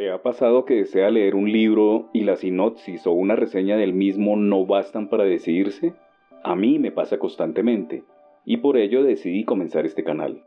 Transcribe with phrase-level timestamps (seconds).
[0.00, 3.92] ¿Le ha pasado que desea leer un libro y la sinopsis o una reseña del
[3.92, 5.92] mismo no bastan para decidirse?
[6.42, 8.04] A mí me pasa constantemente,
[8.46, 10.42] y por ello decidí comenzar este canal.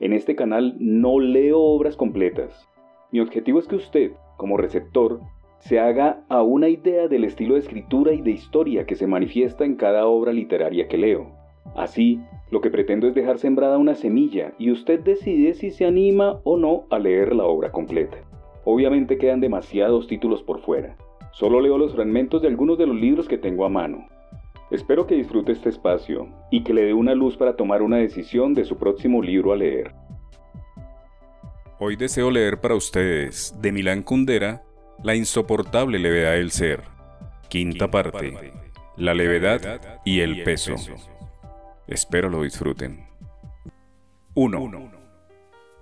[0.00, 2.68] En este canal no leo obras completas.
[3.12, 5.20] Mi objetivo es que usted, como receptor,
[5.60, 9.64] se haga a una idea del estilo de escritura y de historia que se manifiesta
[9.64, 11.30] en cada obra literaria que leo.
[11.76, 12.18] Así,
[12.50, 16.56] lo que pretendo es dejar sembrada una semilla y usted decide si se anima o
[16.56, 18.18] no a leer la obra completa.
[18.72, 20.96] Obviamente quedan demasiados títulos por fuera.
[21.32, 24.06] Solo leo los fragmentos de algunos de los libros que tengo a mano.
[24.70, 28.54] Espero que disfrute este espacio y que le dé una luz para tomar una decisión
[28.54, 29.92] de su próximo libro a leer.
[31.80, 34.62] Hoy deseo leer para ustedes, de Milán Kundera,
[35.02, 36.82] La insoportable levedad del ser.
[37.48, 38.52] Quinta parte.
[38.96, 40.76] La levedad y el peso.
[41.88, 43.04] Espero lo disfruten.
[44.34, 44.99] 1.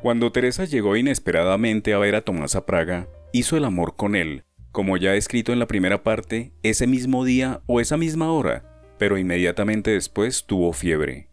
[0.01, 4.45] Cuando Teresa llegó inesperadamente a ver a Tomás a Praga, hizo el amor con él,
[4.71, 8.65] como ya escrito en la primera parte, ese mismo día o esa misma hora,
[8.97, 11.31] pero inmediatamente después tuvo fiebre.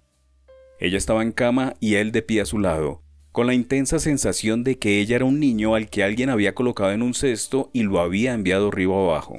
[0.79, 4.63] Ella estaba en cama y él de pie a su lado, con la intensa sensación
[4.63, 7.83] de que ella era un niño al que alguien había colocado en un cesto y
[7.83, 9.37] lo había enviado río abajo.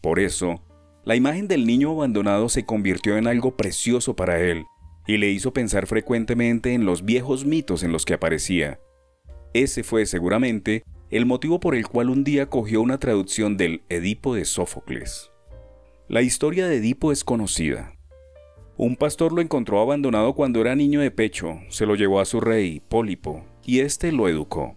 [0.00, 0.62] Por eso,
[1.04, 4.64] la imagen del niño abandonado se convirtió en algo precioso para él,
[5.06, 8.80] y le hizo pensar frecuentemente en los viejos mitos en los que aparecía.
[9.52, 14.34] Ese fue seguramente el motivo por el cual un día cogió una traducción del Edipo
[14.34, 15.30] de Sófocles.
[16.08, 17.94] La historia de Edipo es conocida.
[18.76, 22.40] Un pastor lo encontró abandonado cuando era niño de pecho, se lo llevó a su
[22.40, 24.76] rey, Pólipo, y éste lo educó.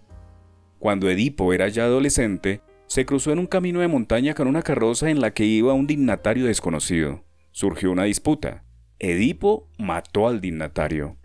[0.78, 5.09] Cuando Edipo era ya adolescente, se cruzó en un camino de montaña con una carroza
[5.09, 7.23] en la que iba un dignatario desconocido.
[7.52, 8.64] Surgió una disputa.
[9.00, 11.17] Edipo mató al dignatario.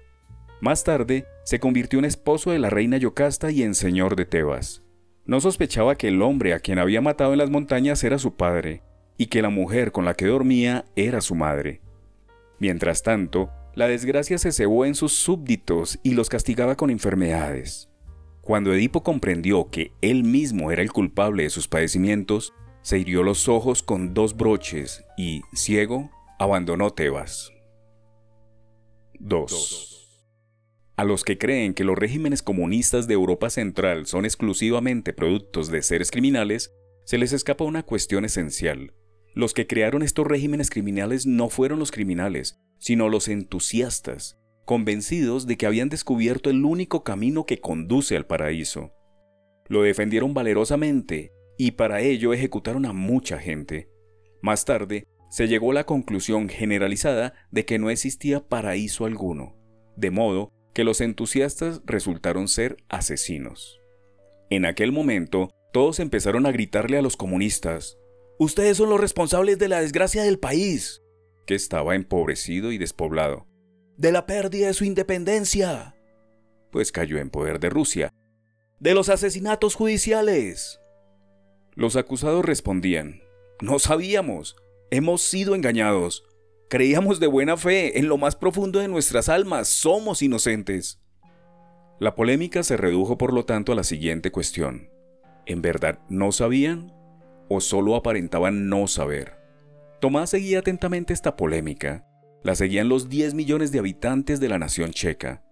[0.61, 4.83] Más tarde, se convirtió en esposo de la reina Yocasta y en señor de Tebas.
[5.25, 8.83] No sospechaba que el hombre a quien había matado en las montañas era su padre,
[9.17, 11.81] y que la mujer con la que dormía era su madre.
[12.59, 17.89] Mientras tanto, la desgracia se cebó en sus súbditos y los castigaba con enfermedades.
[18.43, 22.53] Cuando Edipo comprendió que él mismo era el culpable de sus padecimientos,
[22.83, 27.52] se hirió los ojos con dos broches y, ciego, abandonó Tebas.
[29.25, 30.97] 2.
[30.97, 35.83] A los que creen que los regímenes comunistas de Europa Central son exclusivamente productos de
[35.83, 36.73] seres criminales,
[37.05, 38.95] se les escapa una cuestión esencial.
[39.33, 45.57] Los que crearon estos regímenes criminales no fueron los criminales, sino los entusiastas, convencidos de
[45.57, 48.93] que habían descubierto el único camino que conduce al paraíso.
[49.69, 53.89] Lo defendieron valerosamente y para ello ejecutaron a mucha gente.
[54.43, 59.57] Más tarde, se llegó a la conclusión generalizada de que no existía paraíso alguno,
[59.97, 63.81] de modo que los entusiastas resultaron ser asesinos.
[64.51, 67.97] En aquel momento, todos empezaron a gritarle a los comunistas,
[68.39, 71.03] Ustedes son los responsables de la desgracia del país,
[71.47, 73.47] que estaba empobrecido y despoblado,
[73.97, 75.95] de la pérdida de su independencia,
[76.71, 78.13] pues cayó en poder de Rusia,
[78.81, 80.79] de los asesinatos judiciales.
[81.75, 83.23] Los acusados respondían,
[83.63, 84.57] No sabíamos,
[84.95, 86.23] Hemos sido engañados.
[86.69, 91.01] Creíamos de buena fe, en lo más profundo de nuestras almas, somos inocentes.
[91.99, 94.91] La polémica se redujo por lo tanto a la siguiente cuestión.
[95.47, 96.93] ¿En verdad no sabían
[97.49, 99.39] o solo aparentaban no saber?
[99.99, 102.07] Tomás seguía atentamente esta polémica.
[102.43, 105.43] La seguían los 10 millones de habitantes de la nación checa.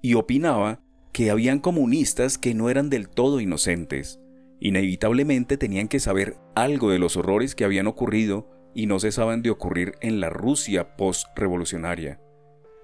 [0.00, 0.80] Y opinaba
[1.12, 4.18] que habían comunistas que no eran del todo inocentes.
[4.60, 9.50] Inevitablemente tenían que saber algo de los horrores que habían ocurrido y no cesaban de
[9.50, 12.20] ocurrir en la Rusia post-revolucionaria.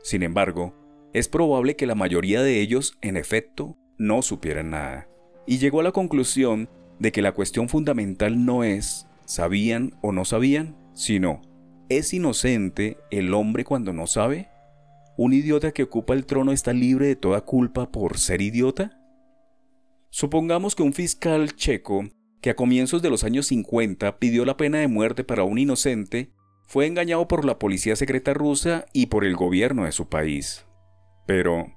[0.03, 0.75] Sin embargo,
[1.13, 5.09] es probable que la mayoría de ellos, en efecto, no supieran nada.
[5.47, 6.69] Y llegó a la conclusión
[6.99, 11.43] de que la cuestión fundamental no es sabían o no sabían, sino
[11.89, 14.49] ¿es inocente el hombre cuando no sabe?
[15.17, 19.01] ¿Un idiota que ocupa el trono está libre de toda culpa por ser idiota?
[20.11, 22.05] Supongamos que un fiscal checo
[22.45, 26.31] que a comienzos de los años 50 pidió la pena de muerte para un inocente,
[26.67, 30.67] fue engañado por la policía secreta rusa y por el gobierno de su país.
[31.27, 31.73] Pero,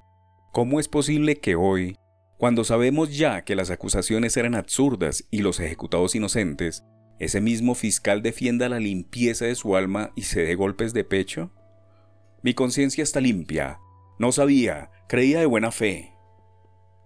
[0.51, 1.95] ¿cómo es posible que hoy,
[2.37, 6.83] cuando sabemos ya que las acusaciones eran absurdas y los ejecutados inocentes,
[7.17, 11.53] ese mismo fiscal defienda la limpieza de su alma y se dé golpes de pecho?
[12.43, 13.79] Mi conciencia está limpia.
[14.19, 16.11] No sabía, creía de buena fe.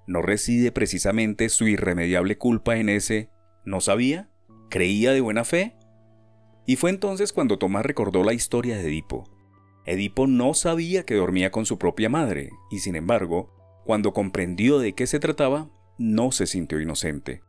[0.08, 3.30] ¿No reside precisamente su irremediable culpa en ese
[3.66, 4.30] ¿No sabía?
[4.70, 5.76] ¿Creía de buena fe?
[6.66, 9.26] Y fue entonces cuando Tomás recordó la historia de Edipo.
[9.86, 13.54] Edipo no sabía que dormía con su propia madre, y sin embargo,
[13.86, 17.42] cuando comprendió de qué se trataba, no se sintió inocente.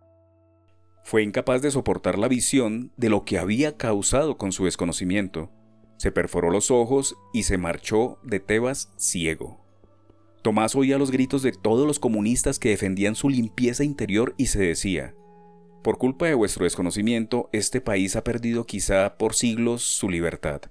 [1.04, 5.50] Fue incapaz de soportar la visión de lo que había causado con su desconocimiento.
[5.98, 9.60] Se perforó los ojos y se marchó de Tebas ciego.
[10.42, 14.60] Tomás oía los gritos de todos los comunistas que defendían su limpieza interior y se
[14.60, 15.14] decía,
[15.82, 20.62] por culpa de vuestro desconocimiento, este país ha perdido quizá por siglos su libertad.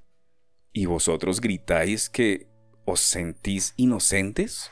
[0.73, 2.47] ¿Y vosotros gritáis que
[2.85, 4.71] os sentís inocentes?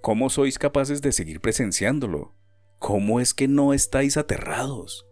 [0.00, 2.34] ¿Cómo sois capaces de seguir presenciándolo?
[2.78, 5.06] ¿Cómo es que no estáis aterrados?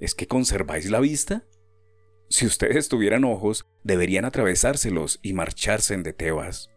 [0.00, 1.44] ¿Es que conserváis la vista?
[2.28, 6.70] Si ustedes tuvieran ojos, deberían atravesárselos y marcharse de Tebas.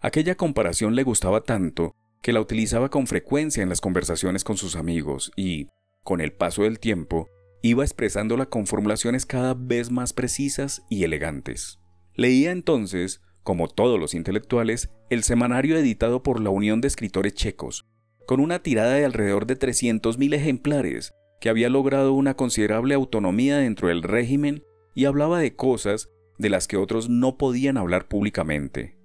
[0.00, 1.92] Aquella comparación le gustaba tanto
[2.22, 5.68] que la utilizaba con frecuencia en las conversaciones con sus amigos y,
[6.02, 7.28] con el paso del tiempo,
[7.62, 11.78] iba expresándola con formulaciones cada vez más precisas y elegantes.
[12.14, 17.86] Leía entonces, como todos los intelectuales, el semanario editado por la Unión de Escritores Checos,
[18.26, 23.88] con una tirada de alrededor de 300.000 ejemplares, que había logrado una considerable autonomía dentro
[23.88, 24.62] del régimen
[24.94, 26.08] y hablaba de cosas
[26.38, 28.96] de las que otros no podían hablar públicamente.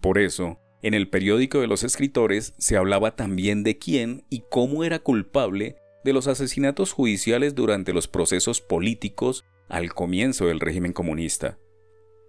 [0.00, 4.84] Por eso, en el periódico de los escritores se hablaba también de quién y cómo
[4.84, 11.58] era culpable de los asesinatos judiciales durante los procesos políticos al comienzo del régimen comunista.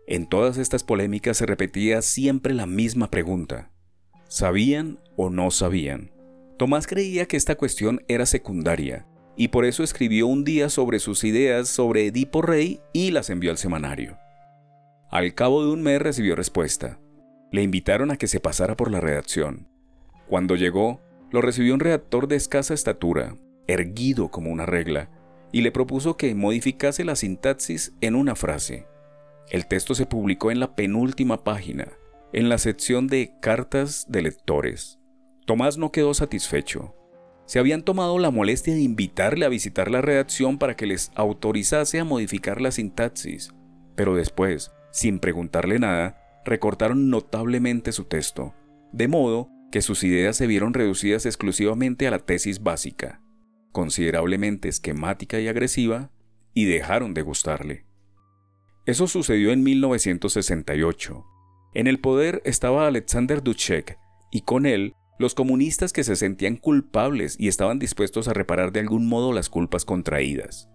[0.08, 3.72] En todas estas polémicas se repetía siempre la misma pregunta.
[4.28, 6.12] ¿Sabían o no sabían?
[6.58, 11.24] Tomás creía que esta cuestión era secundaria, y por eso escribió un día sobre sus
[11.24, 14.18] ideas sobre Edipo Rey y las envió al semanario.
[15.10, 17.00] Al cabo de un mes recibió respuesta.
[17.52, 19.68] Le invitaron a que se pasara por la redacción.
[20.28, 21.02] Cuando llegó,
[21.32, 23.36] lo recibió un redactor de escasa estatura,
[23.72, 25.10] erguido como una regla,
[25.52, 28.88] y le propuso que modificase la sintaxis en una frase.
[29.50, 31.90] El texto se publicó en la penúltima página,
[32.32, 35.00] en la sección de cartas de lectores.
[35.46, 36.96] Tomás no quedó satisfecho.
[37.46, 42.00] Se habían tomado la molestia de invitarle a visitar la redacción para que les autorizase
[42.00, 43.54] a modificar la sintaxis,
[43.96, 48.54] pero después, sin preguntarle nada, recortaron notablemente su texto,
[48.94, 53.22] de modo que sus ideas se vieron reducidas exclusivamente a la tesis básica
[53.72, 56.12] considerablemente esquemática y agresiva,
[56.54, 57.86] y dejaron de gustarle.
[58.86, 61.26] Eso sucedió en 1968.
[61.74, 63.98] En el poder estaba Alexander Dubček,
[64.32, 68.80] y con él los comunistas que se sentían culpables y estaban dispuestos a reparar de
[68.80, 70.68] algún modo las culpas contraídas.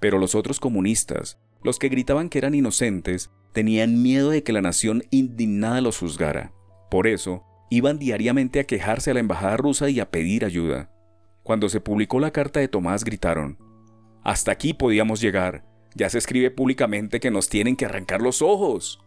[0.00, 4.60] Pero los otros comunistas, los que gritaban que eran inocentes, tenían miedo de que la
[4.60, 6.52] nación indignada los juzgara.
[6.90, 10.90] Por eso, iban diariamente a quejarse a la embajada rusa y a pedir ayuda.
[11.42, 13.58] Cuando se publicó la carta de Tomás gritaron,
[14.22, 15.64] Hasta aquí podíamos llegar,
[15.94, 19.00] ya se escribe públicamente que nos tienen que arrancar los ojos.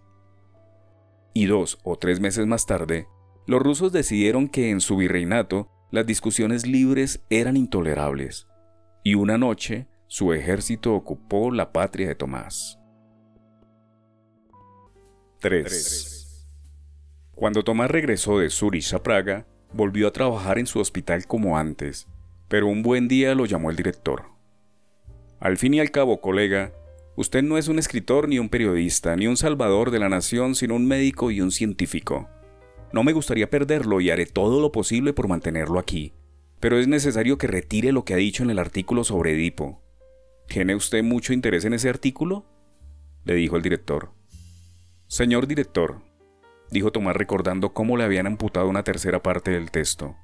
[1.33, 3.07] Y dos o tres meses más tarde,
[3.45, 8.47] los rusos decidieron que en su virreinato las discusiones libres eran intolerables,
[9.03, 12.79] y una noche su ejército ocupó la patria de Tomás.
[15.39, 16.47] 3.
[17.35, 22.07] Cuando Tomás regresó de Zurich a Praga, volvió a trabajar en su hospital como antes,
[22.53, 24.25] pero un buen día lo llamó el director.
[25.39, 26.71] Al fin y al cabo, colega,
[27.15, 30.75] usted no es un escritor ni un periodista, ni un salvador de la nación, sino
[30.75, 32.29] un médico y un científico.
[32.91, 36.13] No me gustaría perderlo y haré todo lo posible por mantenerlo aquí,
[36.59, 39.81] pero es necesario que retire lo que ha dicho en el artículo sobre Edipo.
[40.47, 42.45] ¿Tiene usted mucho interés en ese artículo?
[43.23, 44.11] le dijo el director.
[45.07, 46.03] Señor director,
[46.69, 50.15] dijo Tomás recordando cómo le habían amputado una tercera parte del texto.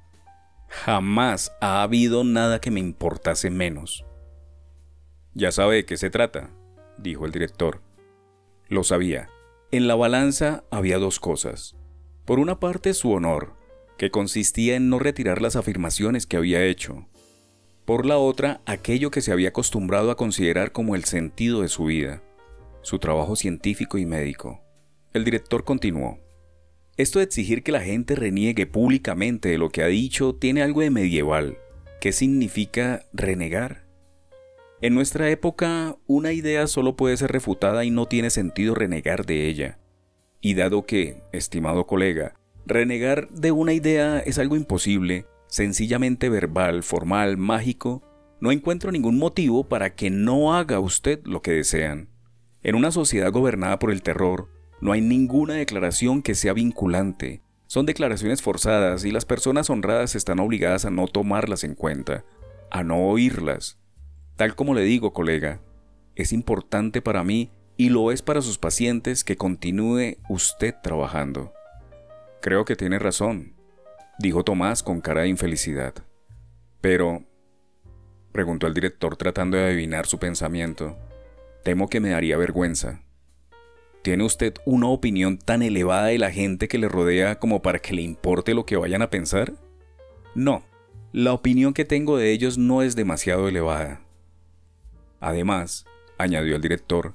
[0.70, 4.06] Jamás ha habido nada que me importase menos.
[5.34, 6.50] Ya sabe de qué se trata,
[6.96, 7.82] dijo el director.
[8.68, 9.28] Lo sabía.
[9.72, 11.76] En la balanza había dos cosas.
[12.24, 13.54] Por una parte su honor,
[13.98, 17.06] que consistía en no retirar las afirmaciones que había hecho.
[17.84, 21.86] Por la otra, aquello que se había acostumbrado a considerar como el sentido de su
[21.86, 22.22] vida,
[22.82, 24.60] su trabajo científico y médico.
[25.12, 26.20] El director continuó.
[26.96, 30.80] Esto de exigir que la gente reniegue públicamente de lo que ha dicho tiene algo
[30.80, 31.58] de medieval.
[32.00, 33.84] ¿Qué significa renegar?
[34.82, 39.46] En nuestra época, una idea solo puede ser refutada y no tiene sentido renegar de
[39.46, 39.78] ella.
[40.40, 47.36] Y dado que, estimado colega, renegar de una idea es algo imposible, sencillamente verbal, formal,
[47.36, 48.02] mágico,
[48.40, 52.08] no encuentro ningún motivo para que no haga usted lo que desean.
[52.62, 54.48] En una sociedad gobernada por el terror,
[54.80, 57.42] no hay ninguna declaración que sea vinculante.
[57.66, 62.24] Son declaraciones forzadas y las personas honradas están obligadas a no tomarlas en cuenta,
[62.70, 63.78] a no oírlas.
[64.36, 65.60] Tal como le digo, colega,
[66.16, 71.52] es importante para mí y lo es para sus pacientes que continúe usted trabajando.
[72.40, 73.54] Creo que tiene razón,
[74.18, 75.94] dijo Tomás con cara de infelicidad.
[76.80, 77.24] Pero,
[78.32, 80.96] preguntó el director tratando de adivinar su pensamiento.
[81.64, 83.02] Temo que me daría vergüenza.
[84.02, 87.92] ¿Tiene usted una opinión tan elevada de la gente que le rodea como para que
[87.92, 89.52] le importe lo que vayan a pensar?
[90.34, 90.64] No,
[91.12, 94.00] la opinión que tengo de ellos no es demasiado elevada.
[95.20, 95.84] Además,
[96.16, 97.14] añadió el director,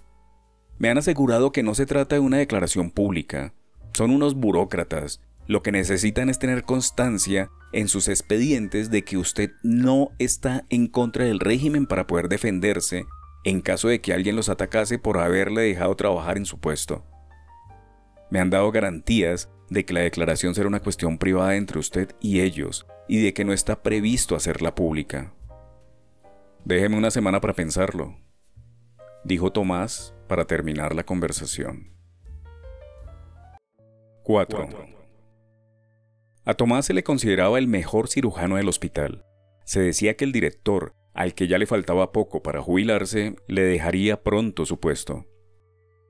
[0.77, 3.53] me han asegurado que no se trata de una declaración pública.
[3.93, 5.21] Son unos burócratas.
[5.47, 10.87] Lo que necesitan es tener constancia en sus expedientes de que usted no está en
[10.87, 13.05] contra del régimen para poder defenderse
[13.45, 17.05] en caso de que alguien los atacase por haberle dejado trabajar en su puesto.
[18.31, 22.41] Me han dado garantías de que la declaración será una cuestión privada entre usted y
[22.41, 25.31] ellos y de que no está previsto hacerla pública.
[26.65, 28.17] Déjeme una semana para pensarlo,
[29.23, 31.93] dijo Tomás para terminar la conversación.
[34.23, 34.69] 4.
[36.45, 39.23] A Tomás se le consideraba el mejor cirujano del hospital.
[39.65, 44.22] Se decía que el director, al que ya le faltaba poco para jubilarse, le dejaría
[44.22, 45.25] pronto su puesto.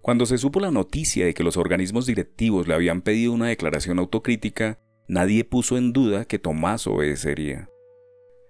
[0.01, 3.99] Cuando se supo la noticia de que los organismos directivos le habían pedido una declaración
[3.99, 7.69] autocrítica, nadie puso en duda que Tomás obedecería.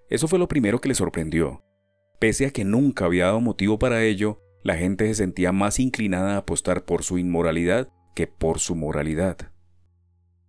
[0.08, 1.62] Eso fue lo primero que le sorprendió.
[2.18, 6.34] Pese a que nunca había dado motivo para ello, la gente se sentía más inclinada
[6.34, 9.52] a apostar por su inmoralidad que por su moralidad.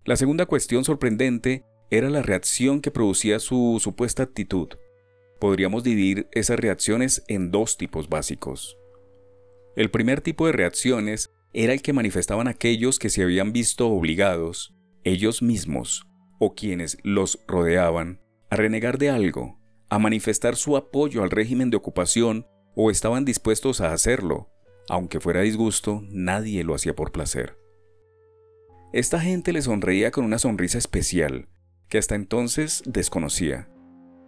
[0.05, 4.69] La segunda cuestión sorprendente era la reacción que producía su supuesta actitud
[5.39, 8.77] podríamos dividir esas reacciones en dos tipos básicos.
[9.75, 14.75] El primer tipo de reacciones era el que manifestaban aquellos que se habían visto obligados,
[15.03, 16.07] ellos mismos,
[16.39, 21.77] o quienes los rodeaban, a renegar de algo, a manifestar su apoyo al régimen de
[21.77, 24.49] ocupación o estaban dispuestos a hacerlo,
[24.89, 27.57] aunque fuera disgusto, nadie lo hacía por placer.
[28.93, 31.49] Esta gente le sonreía con una sonrisa especial,
[31.89, 33.69] que hasta entonces desconocía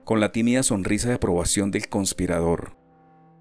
[0.09, 2.75] con la tímida sonrisa de aprobación del conspirador.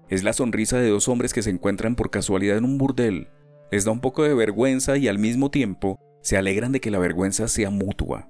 [0.07, 3.29] Es la sonrisa de dos hombres que se encuentran por casualidad en un burdel.
[3.71, 6.99] Les da un poco de vergüenza y al mismo tiempo se alegran de que la
[6.99, 8.29] vergüenza sea mutua.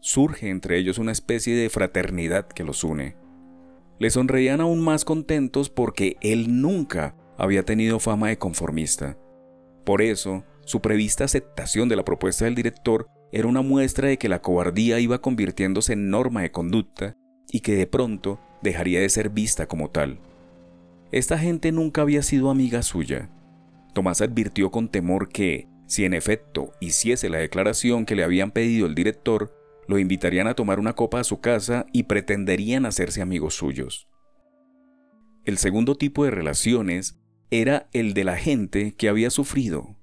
[0.00, 3.18] Surge entre ellos una especie de fraternidad que los une.
[3.98, 9.18] Le sonreían aún más contentos porque él nunca había tenido fama de conformista.
[9.84, 14.30] Por eso, su prevista aceptación de la propuesta del director era una muestra de que
[14.30, 17.14] la cobardía iba convirtiéndose en norma de conducta
[17.50, 20.18] y que de pronto dejaría de ser vista como tal.
[21.12, 23.30] Esta gente nunca había sido amiga suya.
[23.92, 28.86] Tomás advirtió con temor que, si en efecto hiciese la declaración que le habían pedido
[28.86, 29.54] el director,
[29.86, 34.08] lo invitarían a tomar una copa a su casa y pretenderían hacerse amigos suyos.
[35.44, 37.20] El segundo tipo de relaciones
[37.50, 39.96] era el de la gente que había sufrido,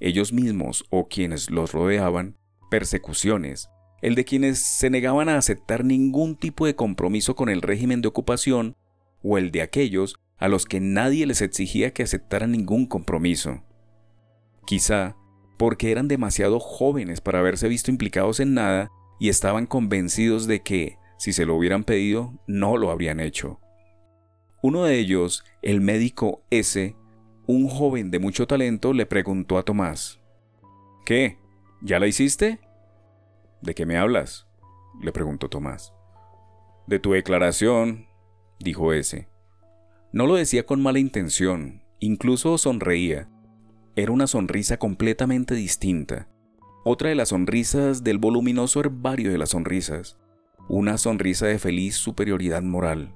[0.00, 2.36] ellos mismos o quienes los rodeaban,
[2.70, 3.68] persecuciones,
[4.02, 8.08] el de quienes se negaban a aceptar ningún tipo de compromiso con el régimen de
[8.08, 8.76] ocupación,
[9.22, 13.62] o el de aquellos a los que nadie les exigía que aceptaran ningún compromiso.
[14.66, 15.16] Quizá
[15.56, 18.90] porque eran demasiado jóvenes para haberse visto implicados en nada
[19.20, 23.60] y estaban convencidos de que, si se lo hubieran pedido, no lo habrían hecho.
[24.60, 26.96] Uno de ellos, el médico S.,
[27.46, 30.20] un joven de mucho talento, le preguntó a Tomás,
[31.04, 31.38] ¿Qué?
[31.80, 32.60] ¿Ya la hiciste?
[33.62, 34.48] ¿De qué me hablas?
[35.00, 35.94] le preguntó Tomás.
[36.86, 38.06] De tu declaración,
[38.58, 39.28] dijo ese.
[40.12, 43.30] No lo decía con mala intención, incluso sonreía.
[43.94, 46.28] Era una sonrisa completamente distinta,
[46.84, 50.18] otra de las sonrisas del voluminoso herbario de las sonrisas,
[50.68, 53.14] una sonrisa de feliz superioridad moral.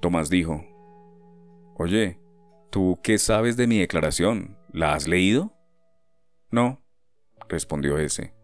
[0.00, 0.64] Tomás dijo,
[1.76, 2.18] Oye,
[2.70, 4.56] ¿tú qué sabes de mi declaración?
[4.72, 5.52] ¿La has leído?
[6.50, 6.82] No,
[7.48, 8.34] respondió ese.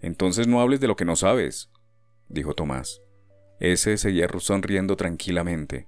[0.00, 1.70] Entonces no hables de lo que no sabes,
[2.28, 3.02] dijo Tomás.
[3.58, 5.86] Ese seguía sonriendo tranquilamente.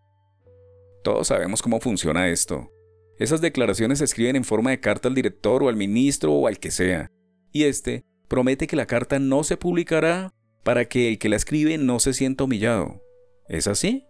[1.02, 2.70] Todos sabemos cómo funciona esto.
[3.18, 6.58] Esas declaraciones se escriben en forma de carta al director o al ministro o al
[6.58, 7.10] que sea,
[7.52, 11.78] y este promete que la carta no se publicará para que el que la escribe
[11.78, 13.02] no se sienta humillado.
[13.48, 14.06] ¿Es así?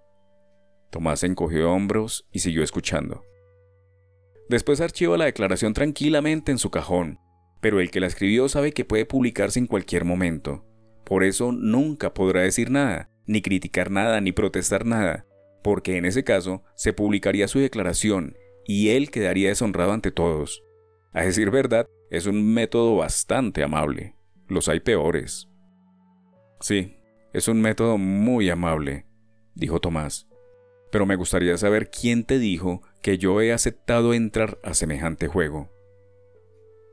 [0.90, 3.22] Tomás encogió hombros y siguió escuchando.
[4.48, 7.18] Después archiva la declaración tranquilamente en su cajón
[7.62, 10.66] pero el que la escribió sabe que puede publicarse en cualquier momento.
[11.04, 15.26] Por eso nunca podrá decir nada, ni criticar nada, ni protestar nada,
[15.62, 20.64] porque en ese caso se publicaría su declaración y él quedaría deshonrado ante todos.
[21.12, 24.16] A decir verdad, es un método bastante amable.
[24.48, 25.48] Los hay peores.
[26.60, 26.96] Sí,
[27.32, 29.06] es un método muy amable,
[29.54, 30.26] dijo Tomás.
[30.90, 35.70] Pero me gustaría saber quién te dijo que yo he aceptado entrar a semejante juego.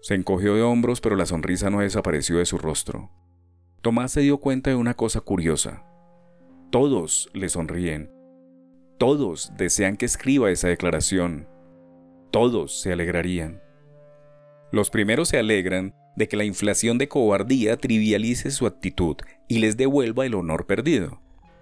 [0.01, 3.11] Se encogió de hombros, pero la sonrisa no desapareció de su rostro.
[3.81, 5.85] Tomás se dio cuenta de una cosa curiosa.
[6.71, 8.11] Todos le sonríen.
[8.97, 11.47] Todos desean que escriba esa declaración.
[12.31, 13.61] Todos se alegrarían.
[14.71, 19.15] Los primeros se alegran de que la inflación de cobardía trivialice su actitud
[19.47, 21.21] y les devuelva el honor perdido.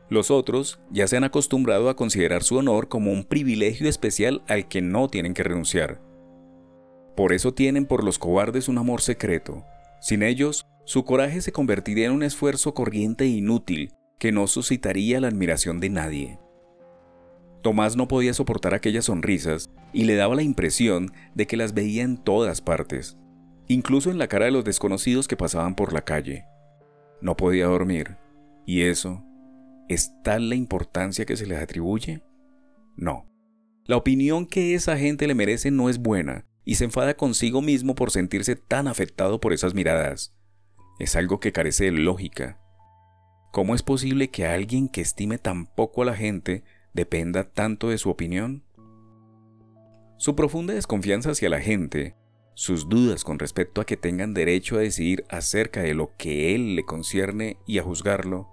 [0.09, 4.67] Los otros ya se han acostumbrado a considerar su honor como un privilegio especial al
[4.67, 6.01] que no tienen que renunciar.
[7.17, 9.65] Por eso tienen por los cobardes un amor secreto.
[9.99, 15.19] Sin ellos, su coraje se convertiría en un esfuerzo corriente e inútil que no suscitaría
[15.19, 16.39] la admiración de nadie.
[17.61, 22.03] Tomás no podía soportar aquellas sonrisas y le daba la impresión de que las veía
[22.03, 23.17] en todas partes
[23.67, 26.45] incluso en la cara de los desconocidos que pasaban por la calle.
[27.21, 28.17] No podía dormir.
[28.65, 29.23] ¿Y eso?
[29.89, 32.21] ¿Es tal la importancia que se les atribuye?
[32.95, 33.29] No.
[33.85, 37.95] La opinión que esa gente le merece no es buena y se enfada consigo mismo
[37.95, 40.35] por sentirse tan afectado por esas miradas.
[40.99, 42.59] Es algo que carece de lógica.
[43.53, 47.97] ¿Cómo es posible que alguien que estime tan poco a la gente dependa tanto de
[47.97, 48.65] su opinión?
[50.17, 52.17] Su profunda desconfianza hacia la gente
[52.53, 56.75] sus dudas con respecto a que tengan derecho a decidir acerca de lo que él
[56.75, 58.49] le concierne y a juzgarlo,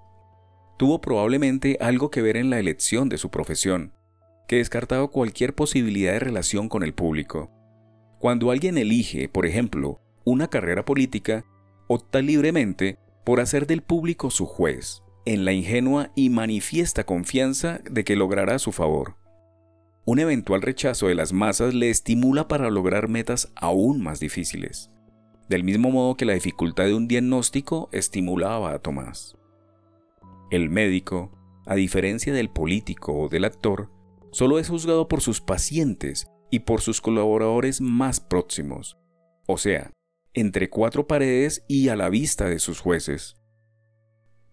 [0.78, 3.94] tuvo probablemente algo que ver en la elección de su profesión,
[4.47, 7.50] que descartaba cualquier posibilidad de relación con el público.
[8.25, 11.45] Cuando alguien elige, por ejemplo, una carrera política,
[11.88, 18.02] opta libremente por hacer del público su juez, en la ingenua y manifiesta confianza de
[18.02, 19.16] que logrará su favor
[20.07, 24.90] un eventual rechazo de las masas le estimula para lograr metas aún más difíciles,
[25.49, 29.37] del mismo modo que la dificultad de un diagnóstico estimulaba a Tomás.
[30.50, 31.33] El médico,
[31.66, 33.90] a diferencia del político o del actor,
[34.31, 38.96] solo es juzgado por sus pacientes y por sus colaboradores más próximos,
[39.49, 39.90] o sea,
[40.34, 43.34] entre cuatro paredes y a la vista de sus jueces.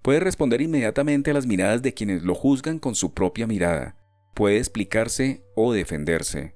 [0.01, 3.97] Puede responder inmediatamente a las miradas de quienes lo juzgan con su propia mirada,
[4.33, 6.55] puede explicarse o defenderse.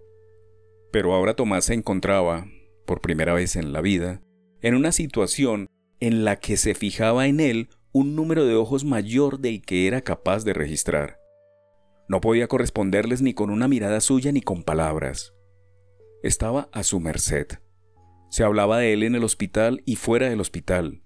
[0.92, 2.48] Pero ahora Tomás se encontraba,
[2.88, 4.24] por primera vez en la vida,
[4.64, 5.68] en una situación
[6.00, 10.02] en la que se fijaba en él un número de ojos mayor del que era
[10.02, 11.20] capaz de registrar.
[12.10, 15.35] No podía corresponderles ni con una mirada suya ni con palabras.
[16.26, 17.46] Estaba a su merced.
[18.32, 21.04] Se hablaba de él en el hospital y fuera del hospital.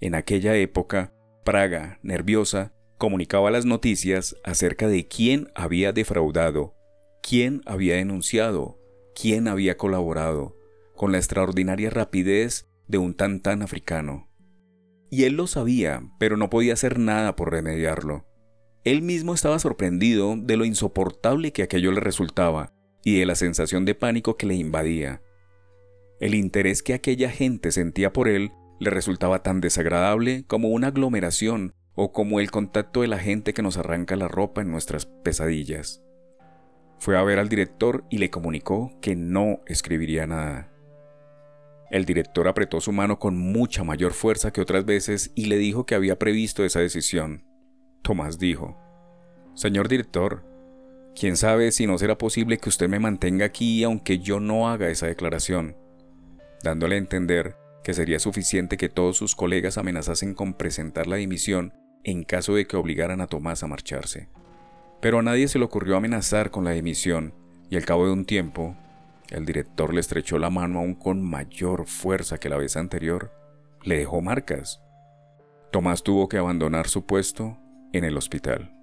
[0.00, 1.12] En aquella época,
[1.44, 6.74] Praga, nerviosa, comunicaba las noticias acerca de quién había defraudado,
[7.22, 8.80] quién había denunciado,
[9.14, 10.56] quién había colaborado,
[10.96, 14.30] con la extraordinaria rapidez de un tantán africano.
[15.10, 18.24] Y él lo sabía, pero no podía hacer nada por remediarlo.
[18.82, 22.72] Él mismo estaba sorprendido de lo insoportable que aquello le resultaba
[23.04, 25.22] y de la sensación de pánico que le invadía.
[26.20, 31.74] El interés que aquella gente sentía por él le resultaba tan desagradable como una aglomeración
[31.94, 36.02] o como el contacto de la gente que nos arranca la ropa en nuestras pesadillas.
[36.98, 40.70] Fue a ver al director y le comunicó que no escribiría nada.
[41.90, 45.86] El director apretó su mano con mucha mayor fuerza que otras veces y le dijo
[45.86, 47.44] que había previsto esa decisión.
[48.02, 48.76] Tomás dijo,
[49.54, 50.44] Señor director,
[51.18, 54.88] quién sabe si no será posible que usted me mantenga aquí aunque yo no haga
[54.88, 55.76] esa declaración,
[56.62, 61.74] dándole a entender que sería suficiente que todos sus colegas amenazasen con presentar la dimisión
[62.02, 64.28] en caso de que obligaran a Tomás a marcharse.
[65.00, 67.34] Pero a nadie se le ocurrió amenazar con la emisión,
[67.70, 68.76] y al cabo de un tiempo,
[69.30, 73.32] el director le estrechó la mano aún con mayor fuerza que la vez anterior.
[73.82, 74.80] Le dejó marcas.
[75.72, 77.58] Tomás tuvo que abandonar su puesto
[77.92, 78.73] en el hospital.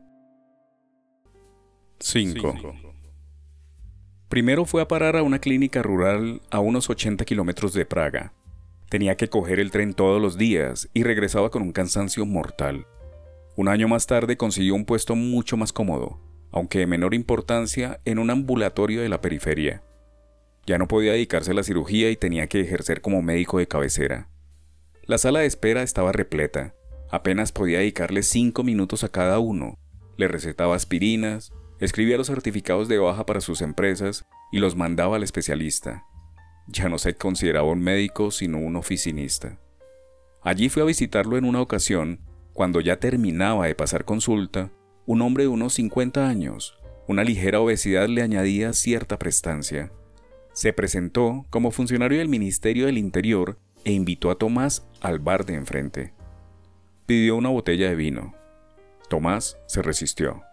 [2.01, 2.55] 5.
[4.27, 8.33] Primero fue a parar a una clínica rural a unos 80 kilómetros de Praga.
[8.89, 12.87] Tenía que coger el tren todos los días y regresaba con un cansancio mortal.
[13.55, 16.19] Un año más tarde consiguió un puesto mucho más cómodo,
[16.51, 19.83] aunque de menor importancia, en un ambulatorio de la periferia.
[20.65, 24.27] Ya no podía dedicarse a la cirugía y tenía que ejercer como médico de cabecera.
[25.03, 26.73] La sala de espera estaba repleta.
[27.09, 29.77] Apenas podía dedicarle cinco minutos a cada uno.
[30.17, 35.23] Le recetaba aspirinas, escribía los certificados de baja para sus empresas y los mandaba al
[35.23, 36.05] especialista.
[36.67, 39.59] Ya no se consideraba un médico, sino un oficinista.
[40.41, 42.21] Allí fui a visitarlo en una ocasión
[42.53, 44.71] cuando ya terminaba de pasar consulta,
[45.05, 49.91] un hombre de unos 50 años, una ligera obesidad le añadía cierta prestancia.
[50.53, 55.55] Se presentó como funcionario del Ministerio del Interior e invitó a Tomás al bar de
[55.55, 56.13] enfrente.
[57.05, 58.35] Pidió una botella de vino.
[59.09, 60.43] Tomás se resistió.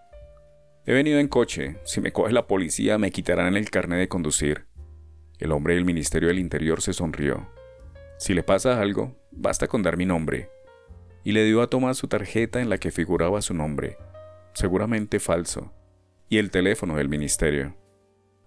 [0.88, 1.76] He venido en coche.
[1.84, 4.68] Si me coge la policía me quitarán el carnet de conducir.
[5.38, 7.46] El hombre del Ministerio del Interior se sonrió.
[8.18, 10.48] Si le pasa algo, basta con dar mi nombre
[11.24, 13.98] y le dio a Tomás su tarjeta en la que figuraba su nombre,
[14.54, 15.74] seguramente falso.
[16.30, 17.76] y el teléfono del ministerio.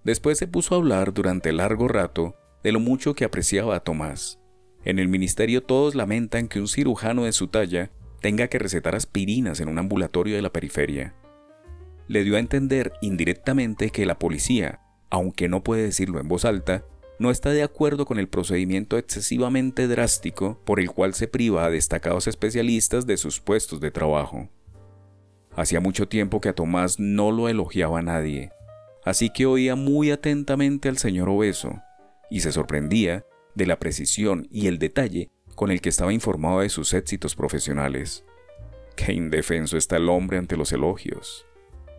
[0.03, 4.39] Después se puso a hablar durante largo rato de lo mucho que apreciaba a Tomás.
[4.83, 9.59] En el ministerio todos lamentan que un cirujano de su talla tenga que recetar aspirinas
[9.59, 11.13] en un ambulatorio de la periferia.
[12.11, 16.83] Le dio a entender indirectamente que la policía, aunque no puede decirlo en voz alta,
[17.19, 21.69] no está de acuerdo con el procedimiento excesivamente drástico por el cual se priva a
[21.69, 24.49] destacados especialistas de sus puestos de trabajo.
[25.55, 28.51] Hacía mucho tiempo que a Tomás no lo elogiaba nadie,
[29.05, 31.81] así que oía muy atentamente al señor obeso
[32.29, 36.67] y se sorprendía de la precisión y el detalle con el que estaba informado de
[36.67, 38.25] sus éxitos profesionales.
[38.97, 41.45] Qué indefenso está el hombre ante los elogios.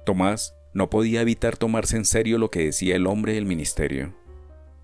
[0.04, 4.14] Tomás no podía evitar tomarse en serio lo que decía el hombre del ministerio.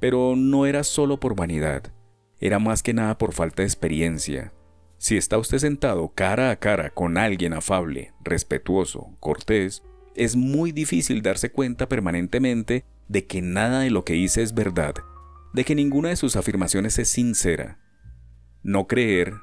[0.00, 1.92] Pero no era solo por vanidad,
[2.40, 4.52] era más que nada por falta de experiencia.
[4.98, 9.82] Si está usted sentado cara a cara con alguien afable, respetuoso, cortés,
[10.14, 14.94] es muy difícil darse cuenta permanentemente de que nada de lo que dice es verdad,
[15.52, 17.78] de que ninguna de sus afirmaciones es sincera.
[18.62, 19.34] No creer,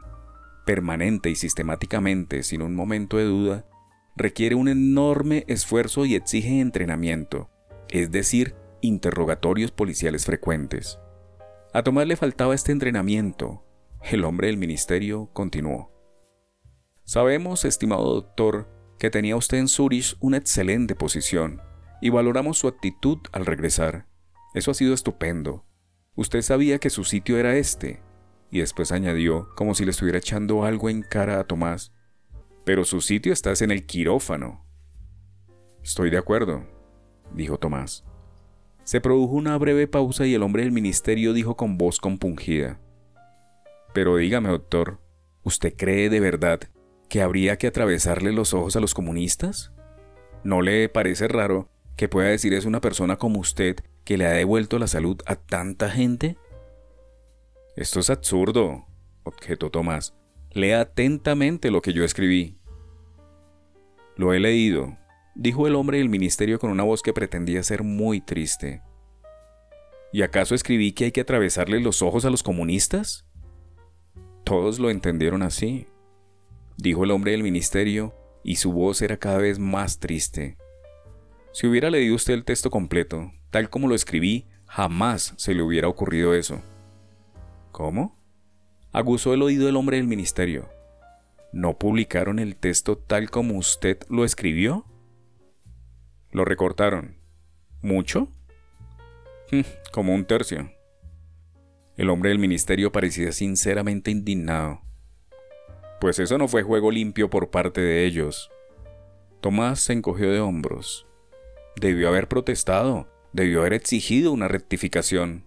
[0.66, 3.66] permanente y sistemáticamente, sin un momento de duda,
[4.16, 7.50] requiere un enorme esfuerzo y exige entrenamiento,
[7.90, 11.00] es decir, interrogatorios policiales frecuentes.
[11.74, 13.64] A Tomás le faltaba este entrenamiento.
[14.02, 15.92] El hombre del ministerio continuó.
[17.04, 21.62] Sabemos, estimado doctor, que tenía usted en Zurich una excelente posición
[22.02, 24.08] y valoramos su actitud al regresar.
[24.54, 25.66] Eso ha sido estupendo.
[26.16, 28.02] Usted sabía que su sitio era este.
[28.52, 31.92] Y después añadió, como si le estuviera echando algo en cara a Tomás.
[32.66, 34.66] Pero su sitio está en el quirófano.
[35.84, 36.66] Estoy de acuerdo,
[37.34, 38.04] dijo Tomás.
[38.84, 42.80] Se produjo una breve pausa y el hombre del ministerio dijo con voz compungida.
[43.94, 45.00] Pero dígame, doctor,
[45.44, 46.60] ¿usted cree de verdad
[47.08, 49.72] que habría que atravesarle los ojos a los comunistas?
[50.44, 54.32] ¿No le parece raro que pueda decir es una persona como usted que le ha
[54.32, 56.38] devuelto la salud a tanta gente?
[57.76, 58.86] Esto es absurdo,
[59.24, 60.16] objetó Tomás.
[60.56, 62.58] Lea atentamente lo que yo escribí.
[64.16, 64.98] Lo he leído,
[65.36, 68.82] dijo el hombre del ministerio con una voz que pretendía ser muy triste.
[70.14, 73.26] ¿Y acaso escribí que hay que atravesarle los ojos a los comunistas?
[74.46, 75.88] Todos lo entendieron así,
[76.78, 80.58] dijo el hombre del ministerio, y su voz era cada vez más triste.
[81.52, 85.90] Si hubiera leído usted el texto completo, tal como lo escribí, jamás se le hubiera
[85.90, 86.62] ocurrido eso.
[87.74, 88.18] ¿Cómo?
[88.96, 90.70] Aguzó el oído el hombre del ministerio.
[91.52, 94.86] ¿No publicaron el texto tal como usted lo escribió?
[96.32, 97.18] Lo recortaron.
[97.82, 98.30] ¿Mucho?
[99.52, 100.72] Hmm, como un tercio.
[101.98, 104.80] El hombre del ministerio parecía sinceramente indignado.
[106.00, 108.50] Pues eso no fue juego limpio por parte de ellos.
[109.42, 111.06] Tomás se encogió de hombros.
[111.76, 115.44] Debió haber protestado, debió haber exigido una rectificación.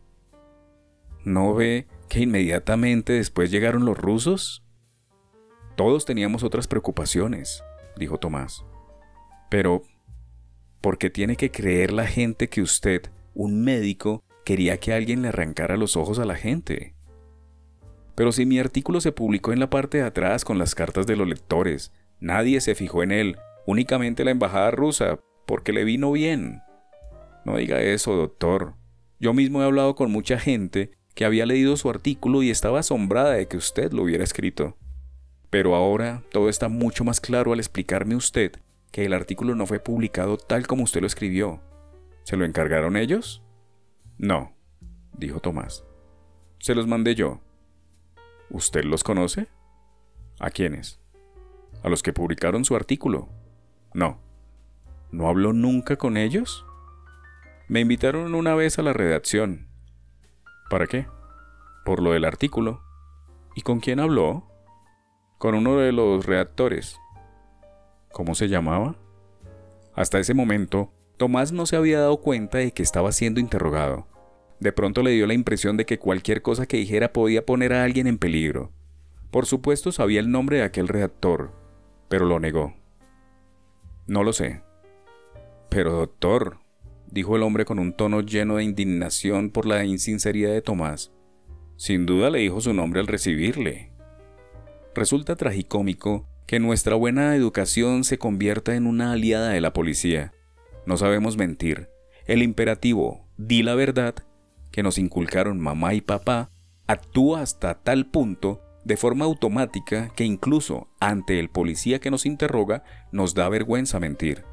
[1.24, 4.64] ¿No ve que inmediatamente después llegaron los rusos?
[5.76, 7.62] Todos teníamos otras preocupaciones,
[7.96, 8.64] dijo Tomás.
[9.50, 9.82] Pero
[10.80, 15.28] ¿Por qué tiene que creer la gente que usted, un médico, quería que alguien le
[15.28, 16.94] arrancara los ojos a la gente?
[18.14, 21.16] Pero si mi artículo se publicó en la parte de atrás con las cartas de
[21.16, 26.62] los lectores, nadie se fijó en él, únicamente la embajada rusa, porque le vino bien.
[27.44, 28.74] No diga eso, doctor.
[29.18, 33.32] Yo mismo he hablado con mucha gente que había leído su artículo y estaba asombrada
[33.32, 34.76] de que usted lo hubiera escrito.
[35.50, 38.52] Pero ahora todo está mucho más claro al explicarme usted
[38.92, 41.60] que el artículo no fue publicado tal como usted lo escribió.
[42.22, 43.42] ¿Se lo encargaron ellos?
[44.16, 44.54] No,
[45.12, 45.84] dijo Tomás.
[46.60, 47.40] Se los mandé yo.
[48.48, 49.48] ¿Usted los conoce?
[50.38, 51.00] ¿A quiénes?
[51.82, 53.28] ¿A los que publicaron su artículo?
[53.92, 54.20] No.
[55.10, 56.64] ¿No habló nunca con ellos?
[57.66, 59.67] Me invitaron una vez a la redacción.
[60.68, 61.06] ¿Para qué?
[61.84, 62.82] Por lo del artículo.
[63.54, 64.46] ¿Y con quién habló?
[65.38, 66.98] Con uno de los redactores.
[68.12, 68.96] ¿Cómo se llamaba?
[69.94, 74.06] Hasta ese momento, Tomás no se había dado cuenta de que estaba siendo interrogado.
[74.60, 77.84] De pronto le dio la impresión de que cualquier cosa que dijera podía poner a
[77.84, 78.70] alguien en peligro.
[79.30, 81.52] Por supuesto sabía el nombre de aquel redactor,
[82.08, 82.74] pero lo negó.
[84.06, 84.62] No lo sé.
[85.68, 86.58] Pero doctor,
[87.10, 91.12] dijo el hombre con un tono lleno de indignación por la insinceridad de Tomás.
[91.76, 93.92] Sin duda le dijo su nombre al recibirle.
[94.94, 100.32] Resulta tragicómico que nuestra buena educación se convierta en una aliada de la policía.
[100.86, 101.88] No sabemos mentir.
[102.26, 104.14] El imperativo, di la verdad,
[104.70, 106.50] que nos inculcaron mamá y papá,
[106.86, 112.82] actúa hasta tal punto de forma automática que incluso ante el policía que nos interroga
[113.12, 114.44] nos da vergüenza mentir.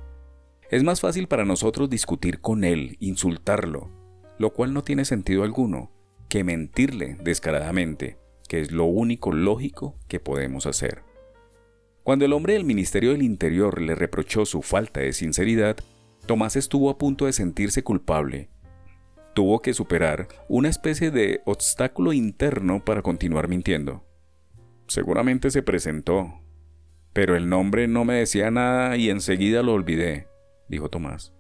[0.70, 3.92] Es más fácil para nosotros discutir con él, insultarlo,
[4.40, 5.92] lo cual no tiene sentido alguno,
[6.30, 11.04] que mentirle descaradamente, que es lo único lógico que podemos hacer.
[12.04, 15.78] Cuando el hombre del Ministerio del Interior le reprochó su falta de sinceridad,
[16.26, 18.50] Tomás estuvo a punto de sentirse culpable.
[19.34, 24.04] Tuvo que superar una especie de obstáculo interno para continuar mintiendo.
[24.88, 26.42] Seguramente se presentó,
[27.14, 30.28] pero el nombre no me decía nada y enseguida lo olvidé,
[30.68, 31.34] dijo Tomás.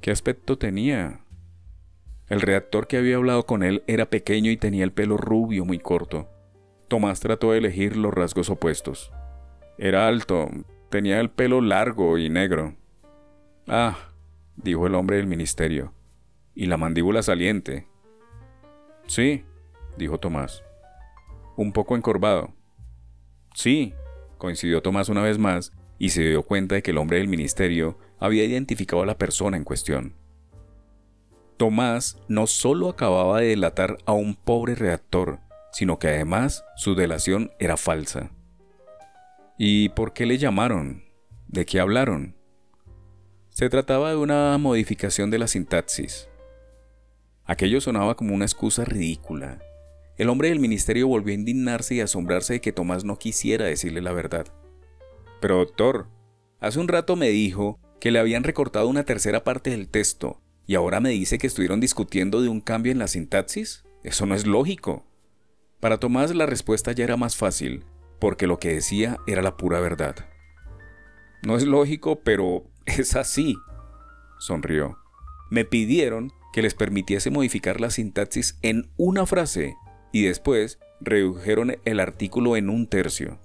[0.00, 1.20] ¿Qué aspecto tenía?
[2.28, 5.78] El redactor que había hablado con él era pequeño y tenía el pelo rubio muy
[5.78, 6.28] corto.
[6.88, 9.12] Tomás trató de elegir los rasgos opuestos.
[9.78, 10.48] Era alto,
[10.90, 12.74] tenía el pelo largo y negro.
[13.66, 13.96] Ah,
[14.56, 15.92] dijo el hombre del ministerio.
[16.54, 17.86] ¿Y la mandíbula saliente?
[19.06, 19.44] Sí,
[19.96, 20.62] dijo Tomás.
[21.56, 22.52] Un poco encorvado.
[23.54, 23.94] Sí,
[24.38, 27.98] coincidió Tomás una vez más y se dio cuenta de que el hombre del ministerio
[28.20, 30.14] había identificado a la persona en cuestión.
[31.56, 35.40] Tomás no solo acababa de delatar a un pobre redactor,
[35.72, 38.30] sino que además su delación era falsa.
[39.58, 41.04] ¿Y por qué le llamaron?
[41.48, 42.36] ¿De qué hablaron?
[43.50, 46.28] Se trataba de una modificación de la sintaxis.
[47.44, 49.58] Aquello sonaba como una excusa ridícula.
[50.16, 54.00] El hombre del ministerio volvió a indignarse y asombrarse de que Tomás no quisiera decirle
[54.00, 54.46] la verdad.
[55.40, 56.08] Pero doctor,
[56.60, 60.76] hace un rato me dijo que le habían recortado una tercera parte del texto y
[60.76, 63.84] ahora me dice que estuvieron discutiendo de un cambio en la sintaxis.
[64.04, 65.04] Eso no es lógico.
[65.80, 67.84] Para Tomás la respuesta ya era más fácil,
[68.20, 70.14] porque lo que decía era la pura verdad.
[71.42, 73.56] No es lógico, pero es así,
[74.38, 74.96] sonrió.
[75.50, 79.74] Me pidieron que les permitiese modificar la sintaxis en una frase
[80.12, 83.40] y después redujeron el artículo en un tercio.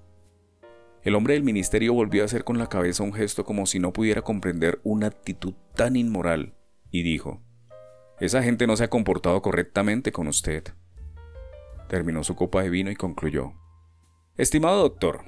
[1.05, 3.93] El hombre del ministerio volvió a hacer con la cabeza un gesto como si no
[3.93, 6.55] pudiera comprender una actitud tan inmoral
[6.89, 7.43] y dijo,
[8.19, 10.63] Esa gente no se ha comportado correctamente con usted.
[11.87, 13.53] Terminó su copa de vino y concluyó,
[14.35, 15.25] Estimado doctor,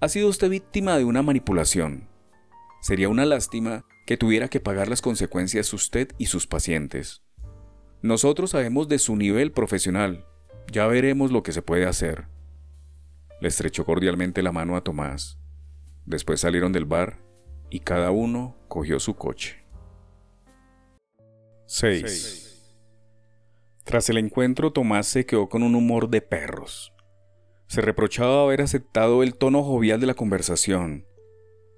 [0.00, 2.08] ha sido usted víctima de una manipulación.
[2.80, 7.22] Sería una lástima que tuviera que pagar las consecuencias usted y sus pacientes.
[8.00, 10.24] Nosotros sabemos de su nivel profesional.
[10.72, 12.33] Ya veremos lo que se puede hacer.
[13.44, 15.38] Estrechó cordialmente la mano a Tomás.
[16.06, 17.18] Después salieron del bar
[17.68, 19.66] y cada uno cogió su coche.
[21.66, 22.74] 6.
[23.84, 26.94] Tras el encuentro, Tomás se quedó con un humor de perros.
[27.66, 31.06] Se reprochaba haber aceptado el tono jovial de la conversación,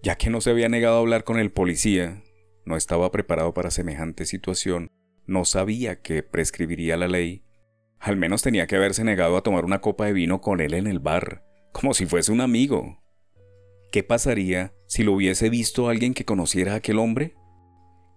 [0.04, 2.22] ya que no se había negado a hablar con el policía,
[2.64, 4.92] no estaba preparado para semejante situación,
[5.26, 7.44] no sabía que prescribiría la ley.
[7.98, 10.86] Al menos tenía que haberse negado a tomar una copa de vino con él en
[10.86, 11.45] el bar,
[11.76, 13.02] como si fuese un amigo.
[13.92, 17.34] ¿Qué pasaría si lo hubiese visto alguien que conociera a aquel hombre?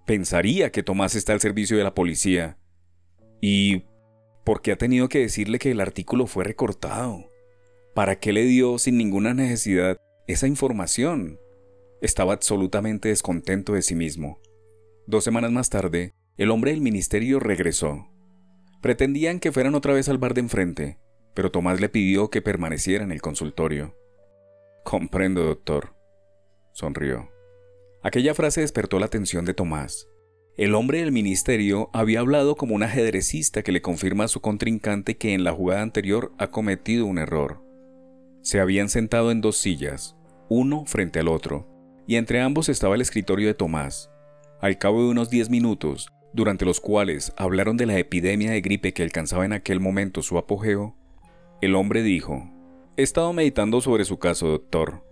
[0.06, 2.58] Pensaría que Tomás está al servicio de la policía.
[3.42, 3.84] ¿Y
[4.46, 7.30] por qué ha tenido que decirle que el artículo fue recortado?
[7.94, 11.38] ¿Para qué le dio sin ninguna necesidad esa información?
[12.02, 14.40] Estaba absolutamente descontento de sí mismo.
[15.06, 18.08] Dos semanas más tarde, el hombre del ministerio regresó.
[18.82, 20.98] Pretendían que fueran otra vez al bar de enfrente,
[21.34, 23.96] pero Tomás le pidió que permaneciera en el consultorio.
[24.84, 25.94] Comprendo, doctor,
[26.72, 27.30] sonrió.
[28.02, 30.08] Aquella frase despertó la atención de Tomás.
[30.58, 35.18] El hombre del ministerio había hablado como un ajedrecista que le confirma a su contrincante
[35.18, 37.62] que en la jugada anterior ha cometido un error.
[38.42, 40.18] Se habían sentado en dos sillas,
[40.50, 41.68] uno frente al otro,
[42.08, 44.12] y entre ambos estaba el escritorio de Tomás.
[44.60, 48.94] Al cabo de unos diez minutos, durante los cuales hablaron de la epidemia de gripe
[48.94, 50.98] que alcanzaba en aquel momento su apogeo,
[51.62, 52.50] el hombre dijo,
[52.98, 55.04] He estado meditando sobre su caso, doctor.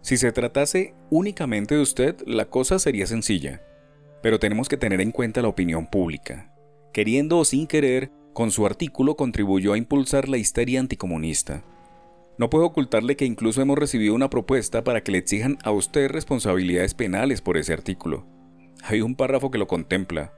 [0.00, 3.62] Si se tratase únicamente de usted, la cosa sería sencilla,
[4.22, 6.52] pero tenemos que tener en cuenta la opinión pública.
[6.92, 11.64] Queriendo o sin querer, con su artículo contribuyó a impulsar la histeria anticomunista.
[12.36, 16.10] No puedo ocultarle que incluso hemos recibido una propuesta para que le exijan a usted
[16.10, 18.26] responsabilidades penales por ese artículo.
[18.82, 20.34] Hay un párrafo que lo contempla.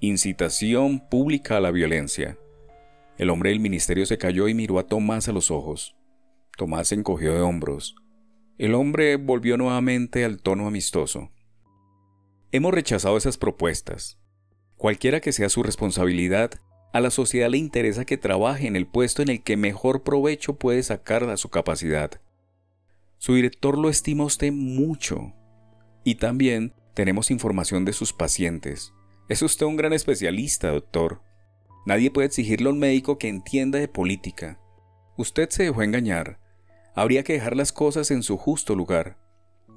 [0.00, 2.38] Incitación pública a la violencia.
[3.18, 5.96] El hombre del ministerio se cayó y miró a Tomás a los ojos.
[6.56, 7.96] Tomás se encogió de hombros.
[8.58, 11.32] El hombre volvió nuevamente al tono amistoso.
[12.52, 14.20] Hemos rechazado esas propuestas.
[14.76, 16.52] Cualquiera que sea su responsabilidad,
[16.92, 20.56] a la sociedad le interesa que trabaje en el puesto en el que mejor provecho
[20.56, 22.20] puede sacar a su capacidad.
[23.18, 25.34] Su director lo estima usted mucho.
[26.04, 28.92] Y también tenemos información de sus pacientes.
[29.28, 31.20] Es usted un gran especialista, doctor.
[31.88, 34.60] Nadie puede exigirle a un médico que entienda de política.
[35.16, 36.38] Usted se dejó engañar.
[36.94, 39.16] Habría que dejar las cosas en su justo lugar.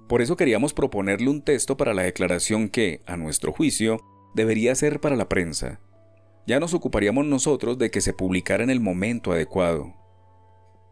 [0.10, 4.02] Por eso queríamos proponerle un texto para la declaración que, a nuestro juicio,
[4.36, 5.80] debería ser para la prensa.
[6.46, 9.96] Ya nos ocuparíamos nosotros de que se publicara en el momento adecuado.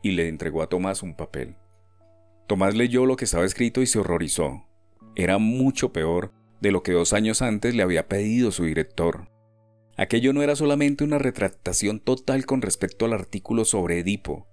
[0.01, 1.57] Y le entregó a Tomás un papel.
[2.47, 4.63] Tomás leyó lo que estaba escrito y se horrorizó.
[5.17, 9.27] Era mucho peor de lo que dos años antes le había pedido su director.
[9.99, 14.47] Aquello no era solamente una retractación total con respecto al artículo sobre Edipo.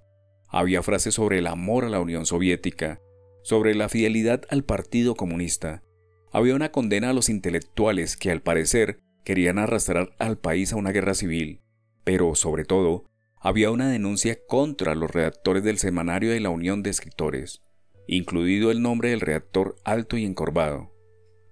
[0.49, 3.01] Había frases sobre el amor a la Unión Soviética,
[3.45, 5.85] sobre la fidelidad al Partido Comunista.
[6.33, 10.91] Había una condena a los intelectuales que al parecer querían arrastrar al país a una
[10.91, 11.61] guerra civil,
[12.03, 13.05] pero sobre todo,
[13.39, 17.63] había una denuncia contra los redactores del semanario de la Unión de Escritores,
[18.09, 20.93] incluido el nombre del redactor alto y encorvado.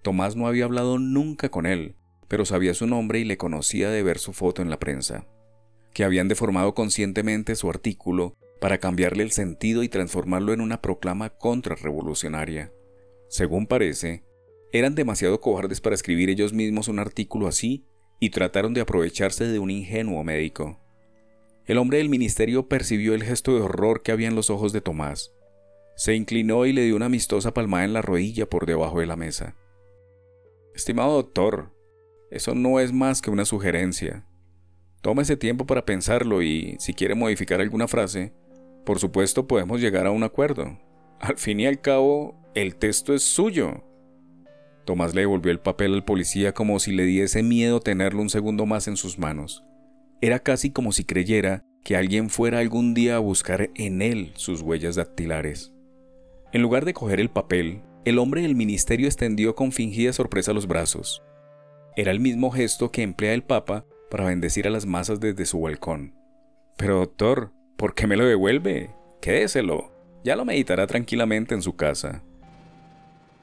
[0.03, 1.95] Tomás no había hablado nunca con él,
[2.29, 5.27] pero sabía su nombre y le conocía de ver su foto en la prensa.
[5.93, 11.31] Que habían deformado conscientemente su artículo para cambiarle el sentido y transformarlo en una proclama
[11.31, 12.73] contrarrevolucionaria.
[13.29, 14.25] Según parece,
[14.73, 17.85] eran demasiado cobardes para escribir ellos mismos un artículo así
[18.21, 20.81] y trataron de aprovecharse de un ingenuo médico.
[21.67, 24.81] El hombre del ministerio percibió el gesto de horror que había en los ojos de
[24.81, 25.33] Tomás.
[25.97, 29.17] Se inclinó y le dio una amistosa palmada en la rodilla por debajo de la
[29.17, 29.57] mesa.
[30.75, 31.74] Estimado doctor,
[32.35, 34.25] eso no es más que una sugerencia.
[35.03, 38.33] Tómese tiempo para pensarlo y, si quiere modificar alguna frase,
[38.85, 40.77] por supuesto podemos llegar a un acuerdo.
[41.21, 43.85] Al fin y al cabo, el texto es suyo.
[44.85, 48.67] Tomás le devolvió el papel al policía como si le diese miedo tenerlo un segundo
[48.67, 49.65] más en sus manos.
[50.21, 54.61] Era casi como si creyera que alguien fuera algún día a buscar en él sus
[54.61, 55.73] huellas dactilares.
[56.53, 60.67] En lugar de coger el papel, el hombre del ministerio extendió con fingida sorpresa los
[60.67, 61.23] brazos.
[61.97, 65.61] Era el mismo gesto que emplea el Papa para bendecir a las masas desde su
[65.61, 66.15] balcón.
[66.77, 68.91] Pero doctor, ¿por qué me lo devuelve?
[69.21, 69.93] Quédeselo.
[70.25, 72.25] Ya lo meditará tranquilamente en su casa.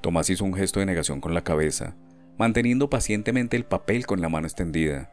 [0.02, 1.96] Tomás hizo un gesto de negación con la cabeza,
[2.38, 5.12] manteniendo pacientemente el papel con la mano extendida.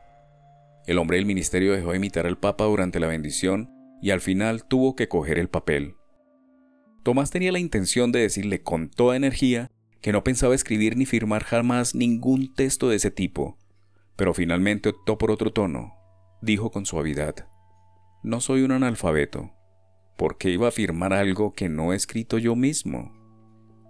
[0.87, 3.71] El hombre del ministerio dejó de imitar al Papa durante la bendición
[4.03, 5.95] y al final tuvo que coger el papel.
[7.05, 11.45] Tomás tenía la intención de decirle con toda energía que no pensaba escribir ni firmar
[11.45, 13.59] jamás ningún texto de ese tipo,
[14.17, 15.95] pero finalmente optó por otro tono.
[16.41, 17.49] Dijo con suavidad,
[18.23, 19.53] No soy un analfabeto.
[20.17, 23.13] ¿Por qué iba a firmar algo que no he escrito yo mismo?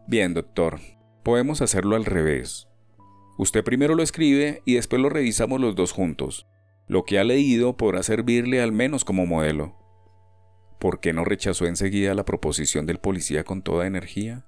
[0.07, 0.81] Bien, doctor,
[1.23, 2.69] podemos hacerlo al revés.
[3.39, 6.47] Usted primero lo escribe y después lo revisamos los dos juntos.
[6.87, 9.77] Lo que ha leído podrá servirle al menos como modelo.
[10.79, 14.47] ¿Por qué no rechazó enseguida la proposición del policía con toda energía?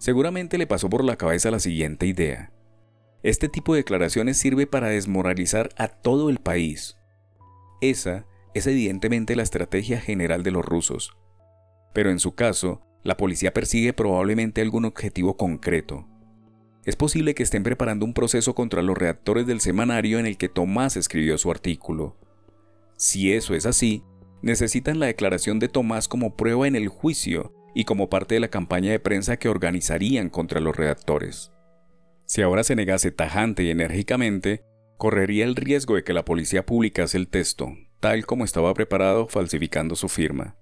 [0.00, 2.50] Seguramente le pasó por la cabeza la siguiente idea.
[3.22, 6.96] Este tipo de declaraciones sirve para desmoralizar a todo el país.
[7.82, 11.12] Esa es evidentemente la estrategia general de los rusos.
[11.92, 16.08] Pero en su caso, la policía persigue probablemente algún objetivo concreto.
[16.86, 20.48] Es posible que estén preparando un proceso contra los redactores del semanario en el que
[20.48, 22.16] Tomás escribió su artículo.
[22.96, 24.02] Si eso es así,
[24.40, 28.48] necesitan la declaración de Tomás como prueba en el juicio y como parte de la
[28.48, 31.52] campaña de prensa que organizarían contra los redactores.
[32.26, 34.62] Si ahora se negase tajante y enérgicamente,
[34.96, 39.96] correría el riesgo de que la policía publicase el texto, tal como estaba preparado falsificando
[39.96, 40.56] su firma.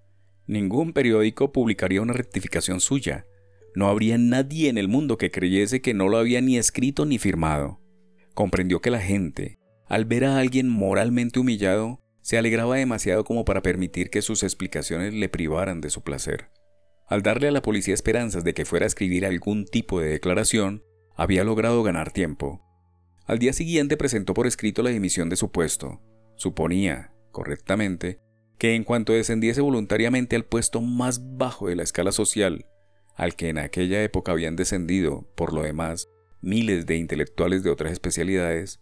[0.47, 3.27] Ningún periódico publicaría una rectificación suya.
[3.75, 7.19] No habría nadie en el mundo que creyese que no lo había ni escrito ni
[7.19, 7.81] firmado.
[8.35, 13.63] Comprendió que la gente, al ver a alguien moralmente humillado, se alegraba demasiado como para
[13.63, 16.51] permitir que sus explicaciones le privaran de su placer.
[17.09, 20.85] Al darle a la policía esperanzas de que fuera a escribir algún tipo de declaración,
[21.17, 22.63] había logrado ganar tiempo.
[23.25, 26.03] Al día siguiente presentó por escrito la dimisión de su puesto.
[26.37, 28.21] Suponía, correctamente,
[28.59, 32.67] que en cuanto descendiese voluntariamente al puesto más bajo de la escala social,
[33.15, 36.09] al que en aquella época habían descendido, por lo demás,
[36.41, 38.81] miles de intelectuales de otras especialidades,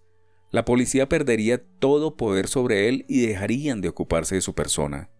[0.50, 5.10] la policía perdería todo poder sobre él y dejarían de ocuparse de su persona.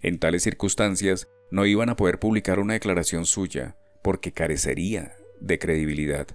[0.00, 6.26] En tales circunstancias, no iban a poder publicar una declaración suya, porque carecería de credibilidad.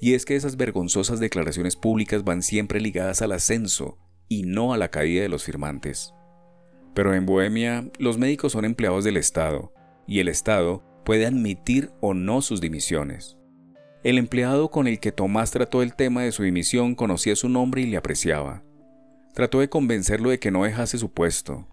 [0.00, 4.78] Y es que esas vergonzosas declaraciones públicas van siempre ligadas al ascenso y no a
[4.78, 6.14] la caída de los firmantes.
[6.94, 9.74] Pero en Bohemia, los médicos son empleados del Estado,
[10.06, 13.36] y el Estado puede admitir o no sus dimisiones.
[14.02, 17.82] El empleado con el que Tomás trató el tema de su dimisión conocía su nombre
[17.82, 18.64] y le apreciaba.
[19.34, 21.68] Trató de convencerlo de que no dejase su puesto.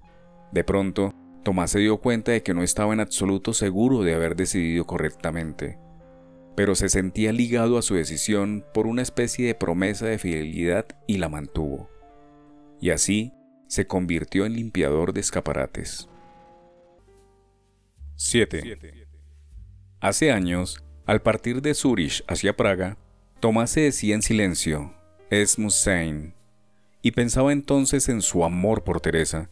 [0.52, 4.36] De pronto, Tomás se dio cuenta de que no estaba en absoluto seguro de haber
[4.36, 5.78] decidido correctamente,
[6.56, 11.18] pero se sentía ligado a su decisión por una especie de promesa de fidelidad y
[11.18, 11.90] la mantuvo.
[12.82, 13.34] Y así
[13.68, 16.10] se convirtió en limpiador de escaparates.
[18.16, 19.08] 7.
[20.02, 22.98] Hace años, Al partir de Zurich hacia Praga,
[23.40, 24.94] Tomás se decía en silencio,
[25.32, 26.36] es Musain,
[27.02, 29.50] y pensaba entonces en su amor por Teresa,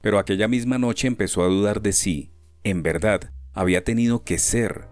[0.00, 2.32] pero aquella misma noche empezó a dudar de sí,
[2.64, 4.88] en verdad, había tenido que ser.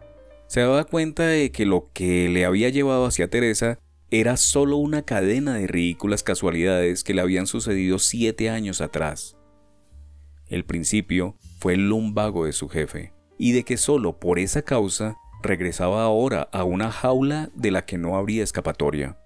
[0.46, 3.78] Se daba cuenta de que lo que le había llevado hacia Teresa
[4.10, 9.36] era solo una cadena de ridículas casualidades que le habían sucedido siete años atrás.
[10.46, 15.18] El principio fue el lumbago de su jefe, y de que solo por esa causa
[15.42, 19.18] regresaba ahora a una jaula de la que no habría escapatoria.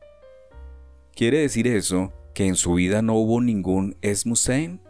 [1.14, 4.80] ¿Quiere decir eso que en su vida no hubo ningún Esmusein?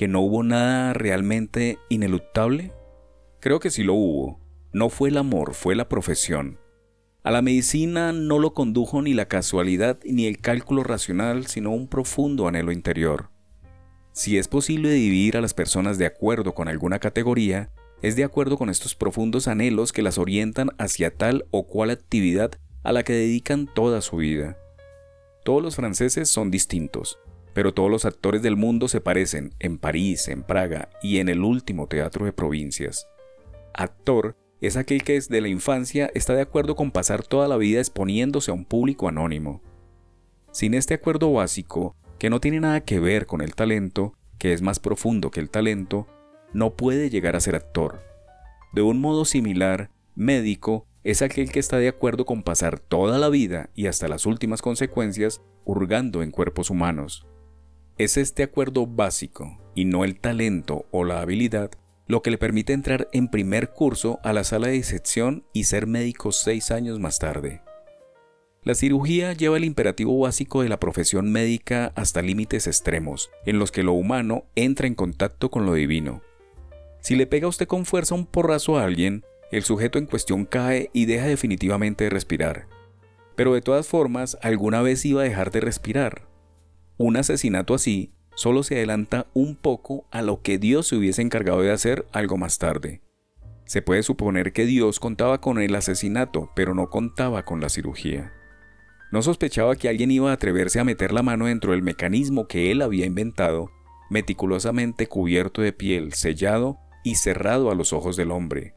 [0.00, 2.72] ¿Que no hubo nada realmente ineluctable?
[3.38, 4.40] Creo que sí lo hubo.
[4.72, 6.58] No fue el amor, fue la profesión.
[7.22, 11.86] A la medicina no lo condujo ni la casualidad ni el cálculo racional, sino un
[11.86, 13.28] profundo anhelo interior.
[14.12, 17.70] Si es posible dividir a las personas de acuerdo con alguna categoría,
[18.00, 22.52] es de acuerdo con estos profundos anhelos que las orientan hacia tal o cual actividad
[22.84, 24.56] a la que dedican toda su vida.
[25.44, 27.18] Todos los franceses son distintos,
[27.52, 31.42] pero todos los actores del mundo se parecen en París, en Praga y en el
[31.42, 33.06] último teatro de provincias.
[33.74, 37.80] Actor es aquel que desde la infancia está de acuerdo con pasar toda la vida
[37.80, 39.62] exponiéndose a un público anónimo.
[40.52, 44.62] Sin este acuerdo básico, que no tiene nada que ver con el talento, que es
[44.62, 46.06] más profundo que el talento,
[46.52, 48.02] no puede llegar a ser actor.
[48.72, 53.30] De un modo similar, médico es aquel que está de acuerdo con pasar toda la
[53.30, 57.26] vida y hasta las últimas consecuencias hurgando en cuerpos humanos.
[58.00, 61.70] Es este acuerdo básico, y no el talento o la habilidad,
[62.06, 65.86] lo que le permite entrar en primer curso a la sala de disección y ser
[65.86, 67.60] médico seis años más tarde.
[68.62, 73.70] La cirugía lleva el imperativo básico de la profesión médica hasta límites extremos, en los
[73.70, 76.22] que lo humano entra en contacto con lo divino.
[77.02, 80.88] Si le pega usted con fuerza un porrazo a alguien, el sujeto en cuestión cae
[80.94, 82.66] y deja definitivamente de respirar.
[83.36, 86.29] Pero de todas formas, alguna vez iba a dejar de respirar.
[87.02, 91.62] Un asesinato así solo se adelanta un poco a lo que Dios se hubiese encargado
[91.62, 93.00] de hacer algo más tarde.
[93.64, 98.34] Se puede suponer que Dios contaba con el asesinato, pero no contaba con la cirugía.
[99.12, 102.70] No sospechaba que alguien iba a atreverse a meter la mano dentro del mecanismo que
[102.70, 103.70] él había inventado,
[104.10, 108.74] meticulosamente cubierto de piel, sellado y cerrado a los ojos del hombre.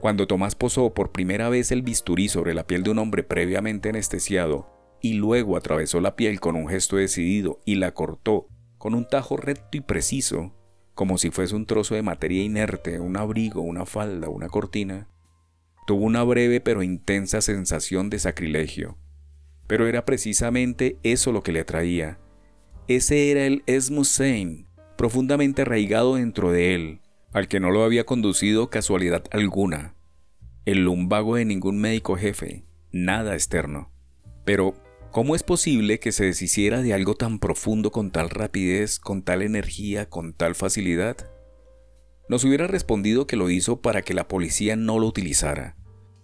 [0.00, 3.88] Cuando Tomás posó por primera vez el bisturí sobre la piel de un hombre previamente
[3.88, 8.48] anestesiado y luego atravesó la piel con un gesto decidido y la cortó
[8.78, 10.54] con un tajo recto y preciso,
[10.94, 15.08] como si fuese un trozo de materia inerte, un abrigo, una falda, una cortina,
[15.86, 18.96] tuvo una breve pero intensa sensación de sacrilegio.
[19.66, 22.18] Pero era precisamente eso lo que le atraía.
[22.88, 27.00] Ese era el Esmusein, profundamente arraigado dentro de él,
[27.32, 29.94] al que no lo había conducido casualidad alguna.
[30.64, 33.92] El lumbago de ningún médico jefe, nada externo.
[34.44, 34.74] Pero
[35.12, 39.42] ¿Cómo es posible que se deshiciera de algo tan profundo con tal rapidez, con tal
[39.42, 41.30] energía, con tal facilidad?
[42.30, 45.76] Nos hubiera respondido que lo hizo para que la policía no lo utilizara.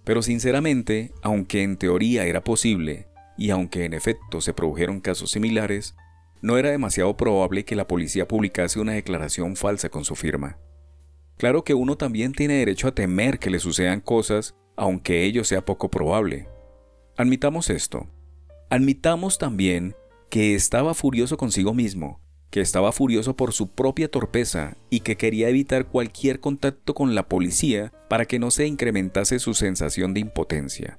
[0.04, 5.94] Pero sinceramente, aunque en teoría era posible, y aunque en efecto se produjeron casos similares,
[6.40, 10.56] no era demasiado probable que la policía publicase una declaración falsa con su firma.
[11.36, 15.66] Claro que uno también tiene derecho a temer que le sucedan cosas, aunque ello sea
[15.66, 16.48] poco probable.
[17.18, 18.08] Admitamos esto.
[18.70, 19.96] Admitamos también
[20.28, 25.48] que estaba furioso consigo mismo, que estaba furioso por su propia torpeza y que quería
[25.48, 30.98] evitar cualquier contacto con la policía para que no se incrementase su sensación de impotencia.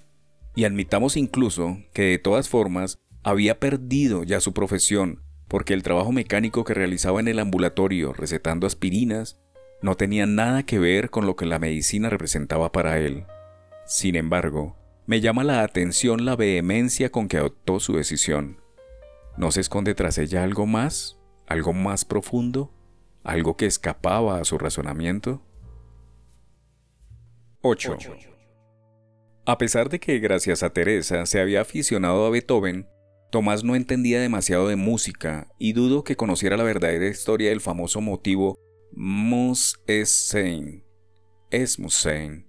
[0.55, 6.11] Y admitamos incluso que de todas formas había perdido ya su profesión porque el trabajo
[6.11, 9.39] mecánico que realizaba en el ambulatorio recetando aspirinas
[9.81, 13.25] no tenía nada que ver con lo que la medicina representaba para él.
[13.85, 14.78] Sin embargo,
[15.09, 18.61] me llama la atención la vehemencia con que adoptó su decisión.
[19.37, 21.17] ¿No se esconde tras ella algo más?
[21.47, 22.71] ¿Algo más profundo?
[23.23, 25.41] ¿Algo que escapaba a su razonamiento?
[27.61, 27.97] 8.
[29.47, 32.87] A pesar de que gracias a Teresa se había aficionado a Beethoven,
[33.31, 37.99] Tomás no entendía demasiado de música y dudo que conociera la verdadera historia del famoso
[37.99, 38.59] motivo
[38.91, 40.83] Mus es Sein.
[41.49, 42.45] Es Musein.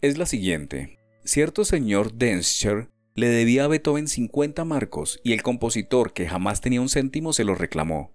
[0.00, 0.96] Es la siguiente.
[1.26, 6.80] Cierto señor Denscher le debía a Beethoven 50 marcos y el compositor, que jamás tenía
[6.80, 8.14] un céntimo, se lo reclamó.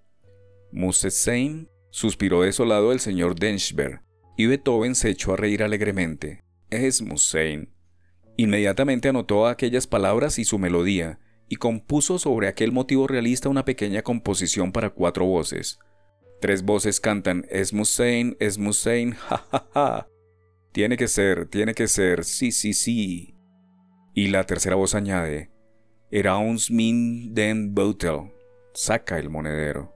[0.71, 3.99] Musesein suspiró desolado el señor Denscher
[4.37, 6.45] y Beethoven se echó a reír alegremente.
[6.69, 7.73] Es Musein.
[8.37, 14.03] Inmediatamente anotó aquellas palabras y su melodía y compuso sobre aquel motivo realista una pequeña
[14.03, 15.79] composición para cuatro voces.
[16.39, 20.07] Tres voces cantan Es Musein, Es Musein, ja ja ja,
[20.71, 23.35] Tiene que ser, tiene que ser, sí, sí, sí.
[24.13, 25.51] Y la tercera voz añade,
[26.11, 28.31] Eraun's min den Beutel,
[28.73, 29.93] saca el monedero.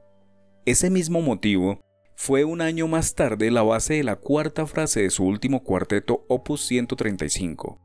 [0.66, 1.80] Ese mismo motivo
[2.16, 6.26] fue un año más tarde la base de la cuarta frase de su último cuarteto
[6.28, 7.80] Opus 135.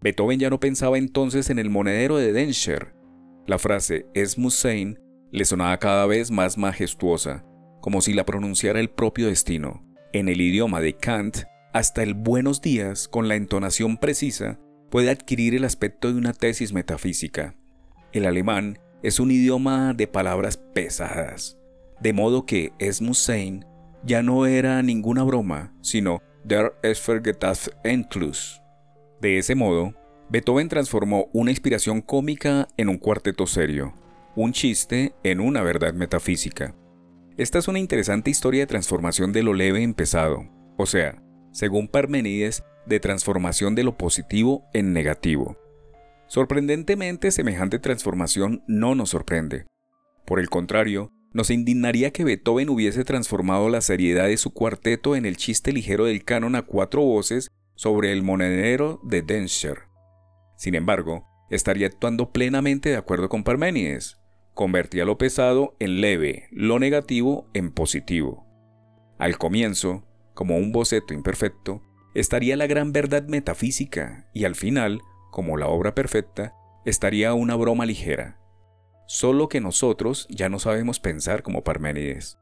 [0.00, 2.94] Beethoven ya no pensaba entonces en el monedero de Denscher.
[3.46, 4.98] La frase Es Musein
[5.30, 7.44] le sonaba cada vez más majestuosa,
[7.80, 9.84] como si la pronunciara el propio destino.
[10.12, 11.38] En el idioma de Kant,
[11.72, 14.58] hasta el buenos días, con la entonación precisa,
[14.90, 17.54] puede adquirir el aspecto de una tesis metafísica.
[18.12, 21.58] El alemán es un idioma de palabras pesadas,
[22.00, 23.64] de modo que Es Musein
[24.02, 28.62] ya no era ninguna broma, sino Der es vergetas Endlos.
[29.20, 29.94] De ese modo,
[30.30, 33.92] Beethoven transformó una inspiración cómica en un cuarteto serio,
[34.34, 36.74] un chiste en una verdad metafísica.
[37.36, 41.22] Esta es una interesante historia de transformación de lo leve en pesado, o sea,
[41.52, 45.56] según Parmenides, de transformación de lo positivo en negativo.
[46.26, 49.66] Sorprendentemente, semejante transformación no nos sorprende.
[50.24, 55.26] Por el contrario, nos indignaría que Beethoven hubiese transformado la seriedad de su cuarteto en
[55.26, 59.88] el chiste ligero del canon a cuatro voces sobre el monedero de Denscher.
[60.56, 64.18] Sin embargo, estaría actuando plenamente de acuerdo con Parménides.
[64.54, 68.46] Convertía lo pesado en leve, lo negativo en positivo.
[69.18, 70.04] Al comienzo,
[70.40, 71.82] como un boceto imperfecto,
[72.14, 76.54] estaría la gran verdad metafísica y al final, como la obra perfecta,
[76.86, 78.40] estaría una broma ligera,
[79.06, 82.38] solo que nosotros ya no sabemos pensar como Parménides.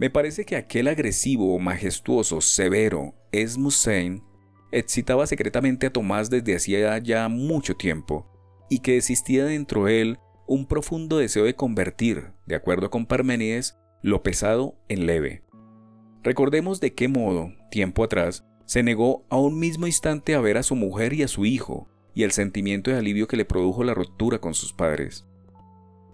[0.00, 4.24] Me parece que aquel agresivo, majestuoso, severo Esmusein
[4.72, 8.26] excitaba secretamente a Tomás desde hacía ya mucho tiempo,
[8.68, 10.18] y que existía dentro de él
[10.48, 15.44] un profundo deseo de convertir, de acuerdo con Parménides, lo pesado en leve.
[16.22, 20.62] Recordemos de qué modo, tiempo atrás, se negó a un mismo instante a ver a
[20.62, 23.94] su mujer y a su hijo, y el sentimiento de alivio que le produjo la
[23.94, 25.24] ruptura con sus padres.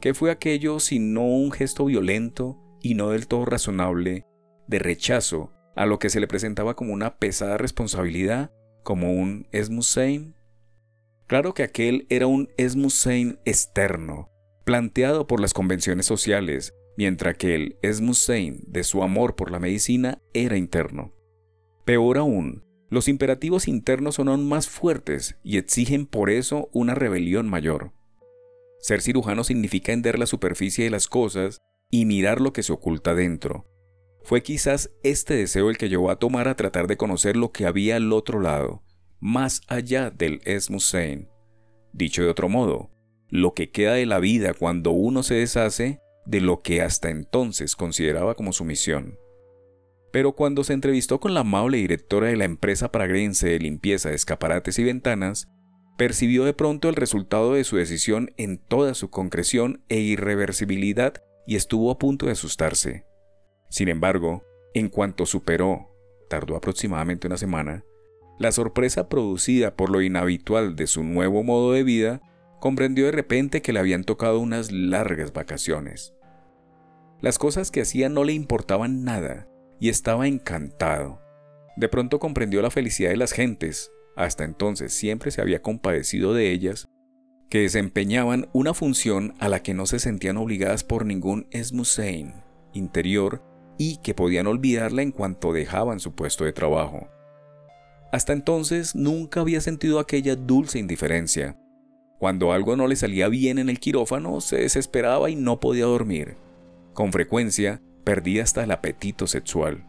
[0.00, 4.26] ¿Qué fue aquello sino un gesto violento y no del todo razonable
[4.68, 8.52] de rechazo a lo que se le presentaba como una pesada responsabilidad,
[8.82, 10.34] como un Esmusein?
[11.26, 14.28] Claro que aquel era un Esmusein externo,
[14.64, 20.20] planteado por las convenciones sociales, mientras que el Esmusein de su amor por la medicina
[20.32, 21.12] era interno.
[21.84, 27.48] Peor aún, los imperativos internos son aún más fuertes y exigen por eso una rebelión
[27.48, 27.92] mayor.
[28.78, 33.14] Ser cirujano significa ender la superficie de las cosas y mirar lo que se oculta
[33.14, 33.66] dentro.
[34.22, 37.66] Fue quizás este deseo el que llevó a Tomar a tratar de conocer lo que
[37.66, 38.82] había al otro lado,
[39.20, 41.28] más allá del Esmusein.
[41.92, 42.90] Dicho de otro modo,
[43.28, 47.76] lo que queda de la vida cuando uno se deshace de lo que hasta entonces
[47.76, 49.18] consideraba como su misión.
[50.12, 54.14] Pero cuando se entrevistó con la amable directora de la empresa paragrense de limpieza de
[54.14, 55.48] escaparates y ventanas,
[55.96, 61.14] percibió de pronto el resultado de su decisión en toda su concreción e irreversibilidad
[61.46, 63.06] y estuvo a punto de asustarse.
[63.70, 65.90] Sin embargo, en cuanto superó,
[66.28, 67.84] tardó aproximadamente una semana,
[68.38, 72.20] la sorpresa producida por lo inhabitual de su nuevo modo de vida,
[72.64, 76.14] comprendió de repente que le habían tocado unas largas vacaciones.
[77.20, 79.46] Las cosas que hacía no le importaban nada
[79.78, 81.20] y estaba encantado.
[81.76, 86.52] De pronto comprendió la felicidad de las gentes, hasta entonces siempre se había compadecido de
[86.52, 86.88] ellas,
[87.50, 92.32] que desempeñaban una función a la que no se sentían obligadas por ningún esmusein
[92.72, 93.42] interior
[93.76, 97.10] y que podían olvidarla en cuanto dejaban su puesto de trabajo.
[98.10, 101.58] Hasta entonces nunca había sentido aquella dulce indiferencia.
[102.18, 106.36] Cuando algo no le salía bien en el quirófano, se desesperaba y no podía dormir.
[106.92, 109.86] Con frecuencia, perdía hasta el apetito sexual.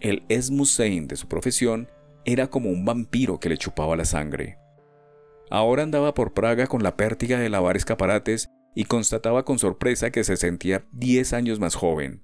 [0.00, 1.88] El esmusein de su profesión
[2.24, 4.58] era como un vampiro que le chupaba la sangre.
[5.50, 10.24] Ahora andaba por Praga con la pértiga de lavar escaparates y constataba con sorpresa que
[10.24, 12.22] se sentía 10 años más joven.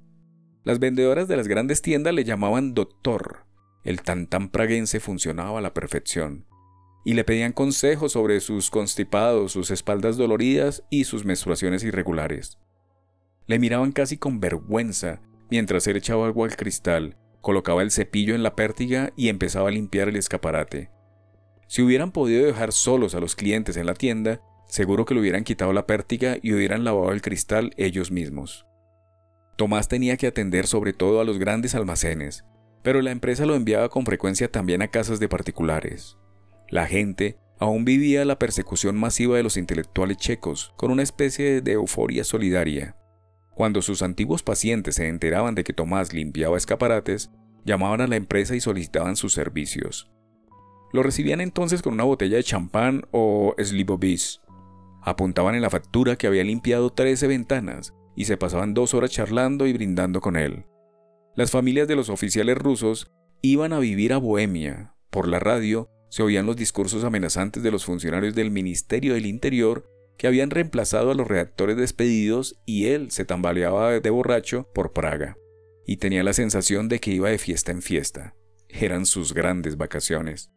[0.65, 3.47] Las vendedoras de las grandes tiendas le llamaban doctor.
[3.85, 6.47] El tantán praguense funcionaba a la perfección.
[7.07, 12.59] Y le pedían consejos sobre sus constipados, sus espaldas doloridas y sus menstruaciones irregulares.
[13.47, 18.43] Le miraban casi con vergüenza mientras él echaba agua al cristal colocaba el cepillo en
[18.43, 20.91] la pértiga y empezaba a limpiar el escaparate.
[21.69, 25.45] Si hubieran podido dejar solos a los clientes en la tienda, seguro que le hubieran
[25.45, 28.67] quitado la pértiga y hubieran lavado el cristal ellos mismos.
[29.57, 32.45] Tomás tenía que atender sobre todo a los grandes almacenes,
[32.83, 36.19] pero la empresa lo enviaba con frecuencia también a casas de particulares.
[36.69, 41.73] La gente aún vivía la persecución masiva de los intelectuales checos con una especie de
[41.73, 42.97] euforia solidaria.
[43.55, 47.31] Cuando sus antiguos pacientes se enteraban de que Tomás limpiaba escaparates,
[47.65, 50.11] llamaban a la empresa y solicitaban sus servicios.
[50.93, 54.41] Lo recibían entonces con una botella de champán o slibobis.
[55.03, 59.67] Apuntaban en la factura que había limpiado 13 ventanas y se pasaban dos horas charlando
[59.67, 60.67] y brindando con él.
[61.35, 63.13] Las familias de los oficiales rusos
[63.43, 64.95] iban a vivir a Bohemia.
[65.11, 69.91] Por la radio se oían los discursos amenazantes de los funcionarios del Ministerio del Interior
[70.17, 75.37] que habían reemplazado a los redactores despedidos y él se tambaleaba de borracho por Praga.
[75.87, 78.35] Y tenía la sensación de que iba de fiesta en fiesta.
[78.69, 80.51] Eran sus grandes vacaciones.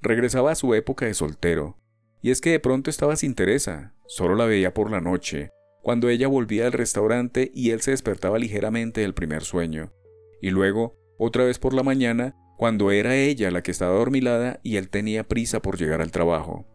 [0.00, 1.78] Regresaba a su época de soltero,
[2.22, 5.50] y es que de pronto estaba sin Teresa, solo la veía por la noche,
[5.82, 9.92] cuando ella volvía al restaurante y él se despertaba ligeramente del primer sueño,
[10.40, 14.76] y luego, otra vez por la mañana, cuando era ella la que estaba dormilada y
[14.76, 16.66] él tenía prisa por llegar al trabajo.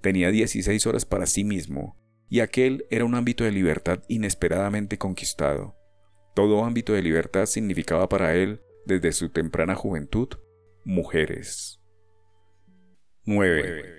[0.00, 1.96] Tenía 16 horas para sí mismo,
[2.28, 5.76] y aquel era un ámbito de libertad inesperadamente conquistado.
[6.34, 10.28] Todo ámbito de libertad significaba para él, desde su temprana juventud,
[10.84, 11.80] mujeres.
[13.24, 13.98] 9.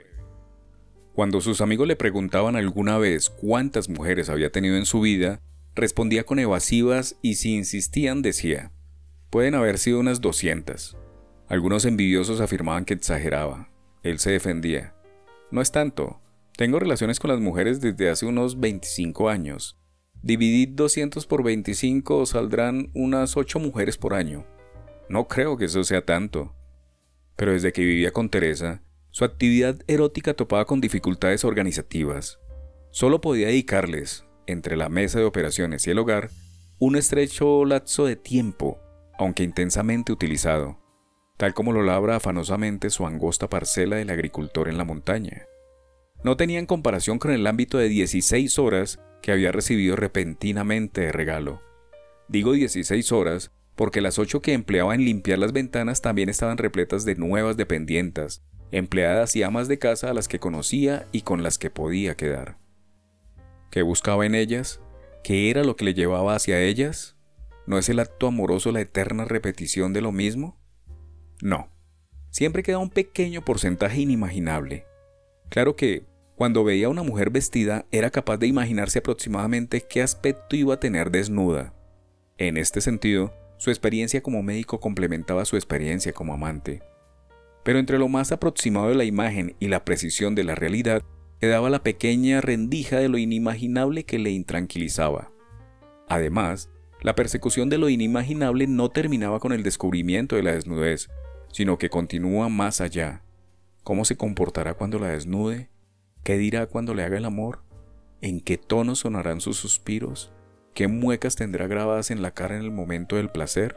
[1.14, 5.42] Cuando sus amigos le preguntaban alguna vez cuántas mujeres había tenido en su vida,
[5.76, 8.72] respondía con evasivas y si insistían decía,
[9.30, 10.99] pueden haber sido unas 200.
[11.50, 13.72] Algunos envidiosos afirmaban que exageraba.
[14.04, 14.94] Él se defendía.
[15.50, 16.22] No es tanto.
[16.56, 19.76] Tengo relaciones con las mujeres desde hace unos 25 años.
[20.22, 24.46] Dividid 200 por 25 saldrán unas 8 mujeres por año.
[25.10, 26.54] No creo que eso sea tanto.
[27.36, 32.40] Pero desde que vivía con Teresa, su actividad erótica topaba con dificultades organizativas.
[32.92, 36.30] Solo podía dedicarles, entre la mesa de operaciones y el hogar,
[36.78, 38.80] un estrecho lapso de tiempo,
[39.18, 40.78] aunque intensamente utilizado,
[41.40, 45.46] tal como lo labra afanosamente su angosta parcela del agricultor en la montaña.
[46.22, 51.14] No tenía en comparación con el ámbito de 16 horas que había recibido repentinamente de
[51.14, 51.62] regalo.
[52.28, 57.06] Digo 16 horas porque las 8 que empleaba en limpiar las ventanas también estaban repletas
[57.06, 61.58] de nuevas dependientas, empleadas y amas de casa a las que conocía y con las
[61.58, 62.58] que podía quedar.
[63.72, 64.82] ¿Qué buscaba en ellas?
[65.24, 67.16] ¿Qué era lo que le llevaba hacia ellas?
[67.66, 70.59] ¿No es el acto amoroso la eterna repetición de lo mismo?
[71.42, 71.70] No.
[72.30, 74.86] Siempre queda un pequeño porcentaje inimaginable.
[75.50, 80.56] Claro que, cuando veía a una mujer vestida, era capaz de imaginarse aproximadamente qué aspecto
[80.56, 81.74] iba a tener desnuda.
[82.38, 86.82] En este sentido, su experiencia como médico complementaba su experiencia como amante
[87.64, 91.04] pero entre lo más aproximado de la imagen y la precisión de la realidad
[91.40, 95.32] quedaba la pequeña rendija de lo inimaginable que le intranquilizaba.
[96.08, 96.70] Además,
[97.02, 101.10] la persecución de lo inimaginable no terminaba con el descubrimiento de la desnudez,
[101.52, 103.24] sino que continúa más allá.
[103.84, 105.70] ¿Cómo se comportará cuando la desnude?
[106.24, 107.64] ¿Qué dirá cuando le haga el amor?
[108.22, 110.32] ¿En qué tono sonarán sus suspiros?
[110.74, 113.76] ¿Qué muecas tendrá grabadas en la cara en el momento del placer?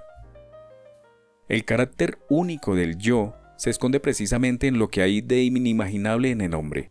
[1.48, 6.40] El carácter único del yo se esconde precisamente en lo que hay de inimaginable en
[6.40, 6.90] el hombre.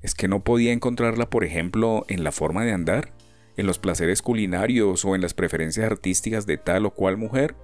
[0.02, 3.15] ¿Es que no podía encontrarla, por ejemplo, en la forma de andar,
[3.58, 7.56] en los placeres culinarios o en las preferencias artísticas de tal o cual mujer?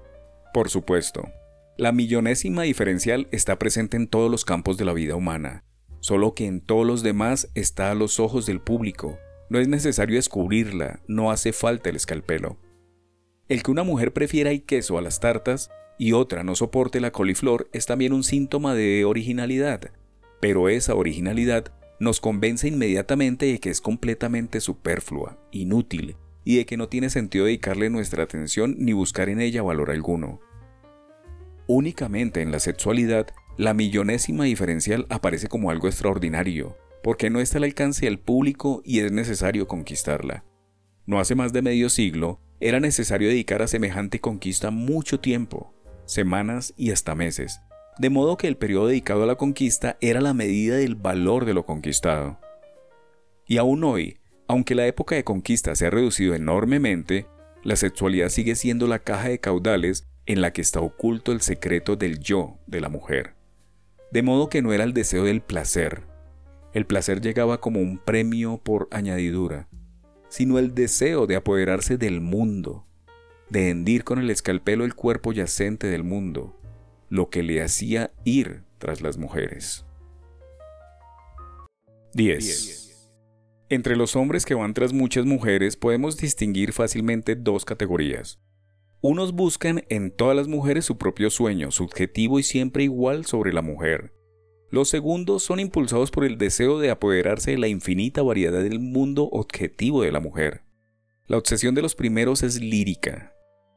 [0.53, 1.29] Por supuesto,
[1.77, 5.63] la millonésima diferencial está presente en todos los campos de la vida humana,
[5.99, 9.17] solo que en todos los demás está a los ojos del público.
[9.49, 12.57] No es necesario descubrirla, no hace falta el escalpelo.
[13.47, 17.11] El que una mujer prefiera el queso a las tartas y otra no soporte la
[17.11, 19.91] coliflor es también un síntoma de originalidad,
[20.39, 26.75] pero esa originalidad nos convence inmediatamente de que es completamente superflua, inútil, y de que
[26.75, 30.39] no tiene sentido dedicarle nuestra atención ni buscar en ella valor alguno.
[31.67, 37.65] Únicamente en la sexualidad, la millonésima diferencial aparece como algo extraordinario, porque no está al
[37.65, 40.43] alcance del público y es necesario conquistarla.
[41.05, 45.71] No hace más de medio siglo, era necesario dedicar a semejante conquista mucho tiempo,
[46.05, 47.61] semanas y hasta meses,
[48.01, 51.53] de modo que el periodo dedicado a la conquista era la medida del valor de
[51.53, 52.39] lo conquistado.
[53.45, 57.27] Y aún hoy, aunque la época de conquista se ha reducido enormemente,
[57.63, 61.95] la sexualidad sigue siendo la caja de caudales en la que está oculto el secreto
[61.95, 63.35] del yo de la mujer.
[64.11, 66.01] De modo que no era el deseo del placer.
[66.73, 69.67] El placer llegaba como un premio por añadidura,
[70.27, 72.87] sino el deseo de apoderarse del mundo,
[73.51, 76.57] de hendir con el escalpelo el cuerpo yacente del mundo,
[77.11, 79.85] lo que le hacía ir tras las mujeres.
[82.13, 83.11] 10.
[83.67, 88.39] Entre los hombres que van tras muchas mujeres podemos distinguir fácilmente dos categorías.
[89.01, 93.61] Unos buscan en todas las mujeres su propio sueño, subjetivo y siempre igual sobre la
[93.61, 94.13] mujer.
[94.69, 99.27] Los segundos son impulsados por el deseo de apoderarse de la infinita variedad del mundo
[99.33, 100.63] objetivo de la mujer.
[101.27, 103.33] La obsesión de los primeros es lírica,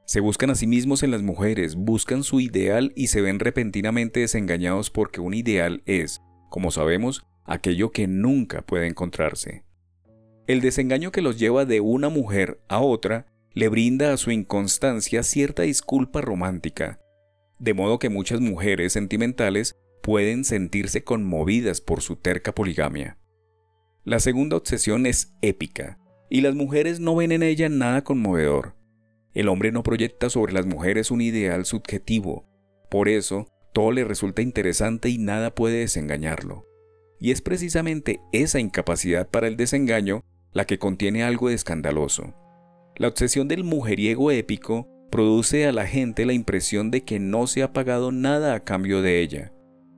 [0.07, 4.20] se buscan a sí mismos en las mujeres, buscan su ideal y se ven repentinamente
[4.20, 9.64] desengañados porque un ideal es, como sabemos, aquello que nunca puede encontrarse.
[10.46, 15.22] El desengaño que los lleva de una mujer a otra le brinda a su inconstancia
[15.22, 17.00] cierta disculpa romántica,
[17.59, 23.16] de modo que muchas mujeres sentimentales pueden sentirse conmovidas por su terca poligamia.
[24.05, 25.98] La segunda obsesión es épica,
[26.28, 28.74] y las mujeres no ven en ella nada conmovedor.
[29.35, 32.47] El hombre no proyecta sobre las mujeres un ideal subjetivo,
[32.89, 36.64] por eso todo le resulta interesante y nada puede desengañarlo.
[37.18, 42.35] Y es precisamente esa incapacidad para el desengaño la que contiene algo de escandaloso.
[42.97, 47.64] La obsesión del mujeriego épico produce a la gente la impresión de que no se
[47.64, 49.53] ha pagado nada a cambio de ella,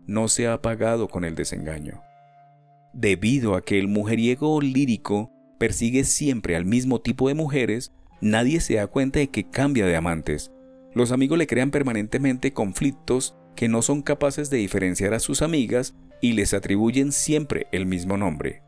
[0.07, 2.01] no se ha pagado con el desengaño.
[2.95, 8.75] Debido a que el mujeriego lírico persigue siempre al mismo tipo de mujeres, nadie se
[8.75, 10.53] da cuenta de que cambia de amantes.
[10.95, 15.95] Los amigos le crean permanentemente conflictos que no son capaces de diferenciar a sus amigas
[16.21, 18.63] y les atribuyen siempre el mismo nombre.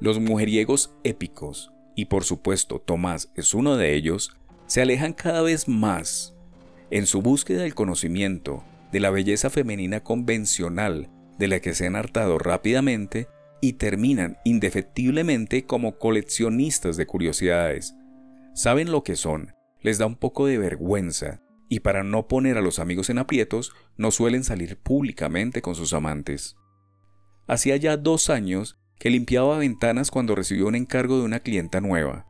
[0.00, 4.36] Los mujeriegos épicos, y por supuesto Tomás es uno de ellos,
[4.66, 6.34] se alejan cada vez más
[6.90, 11.96] en su búsqueda del conocimiento, de la belleza femenina convencional de la que se han
[11.96, 13.28] hartado rápidamente
[13.60, 17.94] y terminan indefectiblemente como coleccionistas de curiosidades,
[18.58, 22.60] saben lo que son, les da un poco de vergüenza, y para no poner a
[22.60, 26.56] los amigos en aprietos, no suelen salir públicamente con sus amantes.
[27.46, 32.26] Hacía ya dos años que limpiaba ventanas cuando recibió un encargo de una clienta nueva.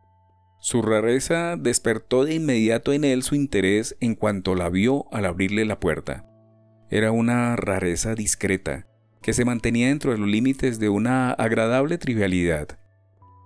[0.61, 5.65] Su rareza despertó de inmediato en él su interés en cuanto la vio al abrirle
[5.65, 6.27] la puerta.
[6.91, 8.87] Era una rareza discreta,
[9.23, 12.79] que se mantenía dentro de los límites de una agradable trivialidad.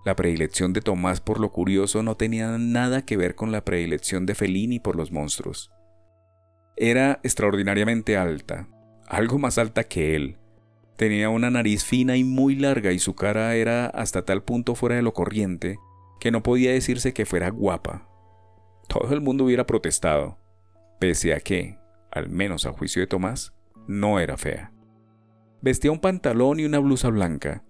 [0.05, 4.26] La predilección de Tomás por lo curioso no tenía nada que ver con la predilección
[4.26, 5.70] de Fellini por los monstruos.
[6.76, 8.68] Era extraordinariamente alta,
[9.07, 10.38] algo más alta que él.
[10.96, 14.96] Tenía una nariz fina y muy larga y su cara era hasta tal punto fuera
[14.96, 15.78] de lo corriente
[16.22, 18.09] que no podía decirse que fuera guapa.
[18.88, 20.38] Todo el mundo hubiera protestado,
[21.00, 21.78] pese a que,
[22.12, 23.53] al menos a juicio de Tomás,
[23.88, 24.72] no era fea.
[25.62, 27.64] Vestía un pantalón y una blusa blanca,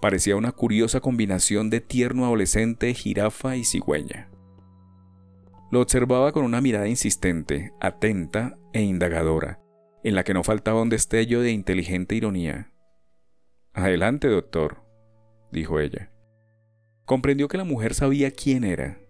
[0.00, 4.30] Parecía una curiosa combinación de tierno adolescente, jirafa y cigüeña.
[5.70, 9.60] Lo observaba con una mirada insistente, atenta e indagadora,
[10.04, 12.72] en la que no faltaba un destello de inteligente ironía.
[13.74, 14.84] Adelante, doctor,
[15.50, 16.12] dijo ella.
[17.04, 19.00] Comprendió que la mujer sabía quién era.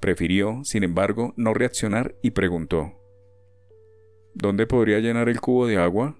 [0.00, 3.00] Prefirió, sin embargo, no reaccionar y preguntó,
[4.34, 6.18] ¿Dónde podría llenar el cubo de agua?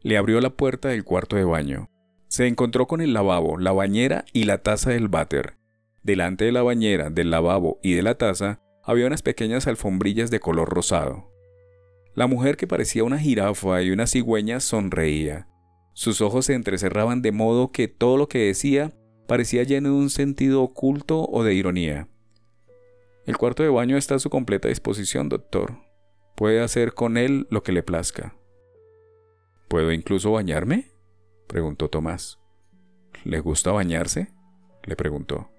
[0.00, 1.90] Le abrió la puerta del cuarto de baño.
[2.28, 5.56] Se encontró con el lavabo, la bañera y la taza del váter.
[6.02, 10.40] Delante de la bañera, del lavabo y de la taza había unas pequeñas alfombrillas de
[10.40, 11.30] color rosado.
[12.14, 15.48] La mujer que parecía una jirafa y una cigüeña sonreía.
[15.92, 18.92] Sus ojos se entrecerraban de modo que todo lo que decía
[19.26, 22.08] parecía lleno de un sentido oculto o de ironía.
[23.26, 25.78] El cuarto de baño está a su completa disposición, doctor.
[26.36, 28.36] Puede hacer con él lo que le plazca.
[29.68, 30.95] ¿Puedo incluso bañarme?
[31.46, 32.38] Preguntó Tomás.
[33.24, 34.32] ¿Le gusta bañarse?
[34.84, 35.50] le preguntó.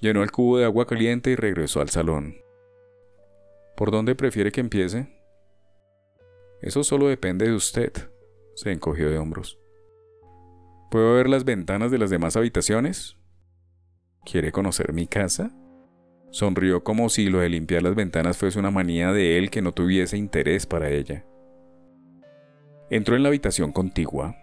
[0.00, 2.36] Llenó el cubo de agua caliente y regresó al salón.
[3.76, 5.08] ¿Por dónde prefiere que empiece?
[6.60, 7.92] Eso solo depende de usted,
[8.54, 9.58] se encogió de hombros.
[10.90, 13.16] ¿Puedo ver las ventanas de las demás habitaciones?
[14.24, 15.50] ¿Quiere conocer mi casa?
[16.30, 19.72] Sonrió como si lo de limpiar las ventanas fuese una manía de él que no
[19.72, 21.24] tuviese interés para ella.
[22.90, 24.36] Entró en la habitación contigua.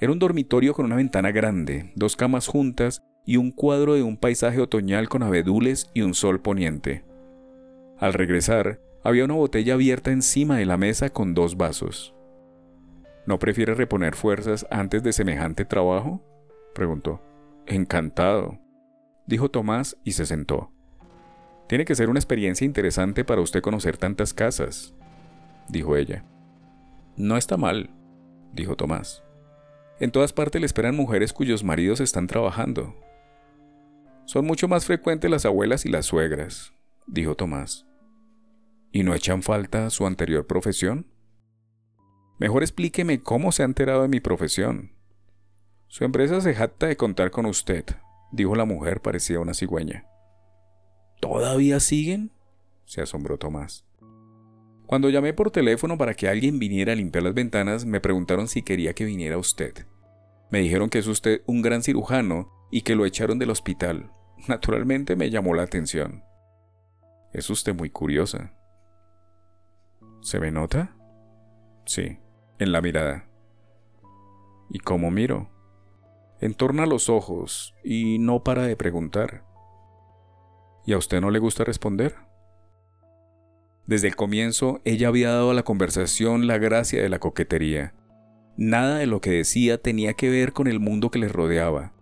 [0.00, 4.16] Era un dormitorio con una ventana grande, dos camas juntas y un cuadro de un
[4.16, 7.04] paisaje otoñal con abedules y un sol poniente.
[7.98, 12.14] Al regresar, había una botella abierta encima de la mesa con dos vasos.
[13.26, 16.22] ¿No prefiere reponer fuerzas antes de semejante trabajo?
[16.74, 17.20] preguntó.
[17.66, 18.58] Encantado,
[19.26, 20.72] dijo Tomás y se sentó.
[21.68, 24.94] Tiene que ser una experiencia interesante para usted conocer tantas casas,
[25.68, 26.24] dijo ella.
[27.16, 27.90] No está mal,
[28.54, 29.22] dijo Tomás.
[30.00, 32.94] En todas partes le esperan mujeres cuyos maridos están trabajando.
[34.26, 36.72] Son mucho más frecuentes las abuelas y las suegras,
[37.06, 37.86] dijo Tomás.
[38.92, 41.06] ¿Y no echan falta su anterior profesión?
[42.38, 44.92] Mejor explíqueme cómo se ha enterado de mi profesión.
[45.88, 47.84] Su empresa se jacta de contar con usted,
[48.30, 50.06] dijo la mujer parecida una cigüeña.
[51.20, 52.30] ¿Todavía siguen?
[52.84, 53.87] se asombró Tomás.
[54.88, 58.62] Cuando llamé por teléfono para que alguien viniera a limpiar las ventanas, me preguntaron si
[58.62, 59.86] quería que viniera usted.
[60.50, 64.10] Me dijeron que es usted un gran cirujano y que lo echaron del hospital.
[64.48, 66.24] Naturalmente me llamó la atención.
[67.34, 68.54] Es usted muy curiosa.
[70.22, 70.96] ¿Se me nota?
[71.84, 72.18] Sí,
[72.58, 73.28] en la mirada.
[74.70, 75.50] ¿Y cómo miro?
[76.40, 79.44] Entorna los ojos y no para de preguntar.
[80.86, 82.27] ¿Y a usted no le gusta responder?
[83.88, 87.94] Desde el comienzo, ella había dado a la conversación la gracia de la coquetería.
[88.58, 91.94] Nada de lo que decía tenía que ver con el mundo que les rodeaba.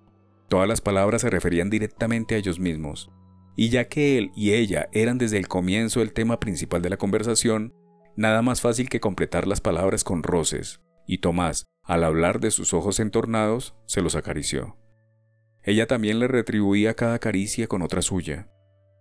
[0.48, 3.12] Todas las palabras se referían directamente a ellos mismos.
[3.56, 6.96] Y ya que él y ella eran desde el comienzo el tema principal de la
[6.96, 7.72] conversación,
[8.16, 12.74] nada más fácil que completar las palabras con roces, y Tomás, al hablar de sus
[12.74, 14.76] ojos entornados, se los acarició.
[15.62, 18.48] Ella también le retribuía cada caricia con otra suya.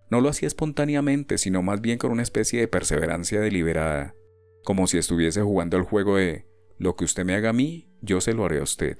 [0.09, 4.13] No lo hacía espontáneamente, sino más bien con una especie de perseverancia deliberada,
[4.63, 6.47] como si estuviese jugando al juego de
[6.77, 8.97] lo que usted me haga a mí, yo se lo haré a usted.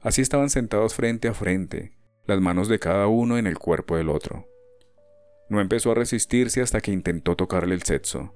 [0.00, 1.96] Así estaban sentados frente a frente,
[2.26, 4.46] las manos de cada uno en el cuerpo del otro.
[5.48, 8.34] No empezó a resistirse hasta que intentó tocarle el sexo.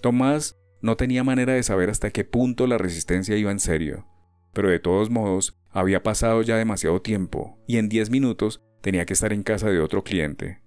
[0.00, 4.06] Tomás no tenía manera de saber hasta qué punto la resistencia iba en serio,
[4.52, 9.12] pero de todos modos había pasado ya demasiado tiempo y en diez minutos tenía que
[9.12, 10.61] estar en casa de otro cliente.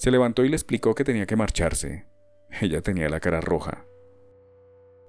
[0.00, 2.06] Se levantó y le explicó que tenía que marcharse.
[2.62, 3.84] Ella tenía la cara roja.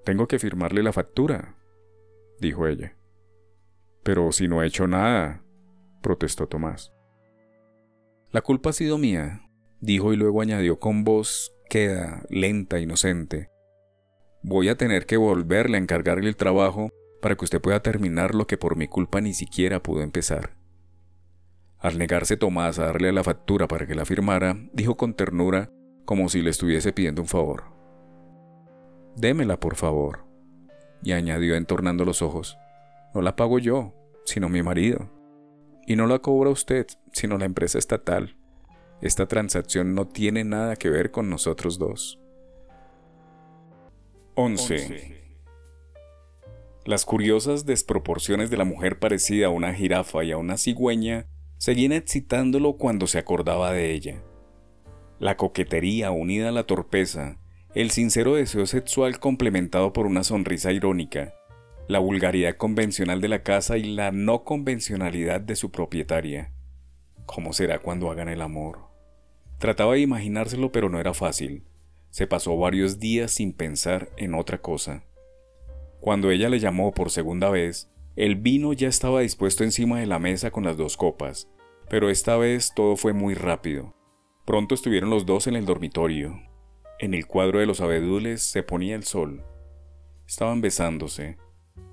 [0.03, 1.55] Tengo que firmarle la factura,
[2.41, 2.97] dijo ella.
[4.03, 5.45] Pero si no he hecho nada,
[6.01, 6.91] protestó Tomás.
[8.31, 9.47] La culpa ha sido mía,
[9.79, 13.49] dijo y luego añadió con voz queda, lenta, inocente.
[14.43, 16.89] Voy a tener que volverle a encargarle el trabajo
[17.21, 20.60] para que usted pueda terminar lo que por mi culpa ni siquiera pudo empezar.
[21.81, 25.71] Al negarse Tomás a darle la factura para que la firmara, dijo con ternura,
[26.05, 27.63] como si le estuviese pidiendo un favor.
[29.15, 30.25] Démela, por favor.
[31.03, 32.57] Y añadió entornando los ojos.
[33.15, 35.09] No la pago yo, sino mi marido.
[35.87, 38.37] Y no la cobra usted, sino la empresa estatal.
[39.01, 42.19] Esta transacción no tiene nada que ver con nosotros dos.
[44.35, 45.19] 11.
[46.85, 51.27] Las curiosas desproporciones de la mujer parecida a una jirafa y a una cigüeña
[51.61, 54.23] seguían excitándolo cuando se acordaba de ella.
[55.19, 57.37] La coquetería unida a la torpeza,
[57.75, 61.35] el sincero deseo sexual complementado por una sonrisa irónica,
[61.87, 66.51] la vulgaridad convencional de la casa y la no convencionalidad de su propietaria.
[67.27, 68.79] ¿Cómo será cuando hagan el amor?
[69.59, 71.63] Trataba de imaginárselo, pero no era fácil.
[72.09, 75.03] Se pasó varios días sin pensar en otra cosa.
[75.99, 77.91] Cuando ella le llamó por segunda vez,
[78.21, 81.49] el vino ya estaba dispuesto encima de la mesa con las dos copas,
[81.89, 83.95] pero esta vez todo fue muy rápido.
[84.45, 86.39] Pronto estuvieron los dos en el dormitorio.
[86.99, 89.43] En el cuadro de los abedules se ponía el sol.
[90.27, 91.39] Estaban besándose,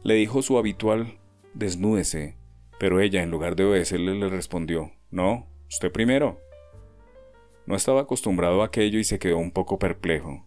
[0.03, 1.19] le dijo su habitual,
[1.55, 2.37] desnúdese,
[2.79, 6.43] pero ella, en lugar de obedecerle, le respondió, no, usted primero.
[7.65, 10.45] No estaba acostumbrado a aquello y se quedó un poco perplejo.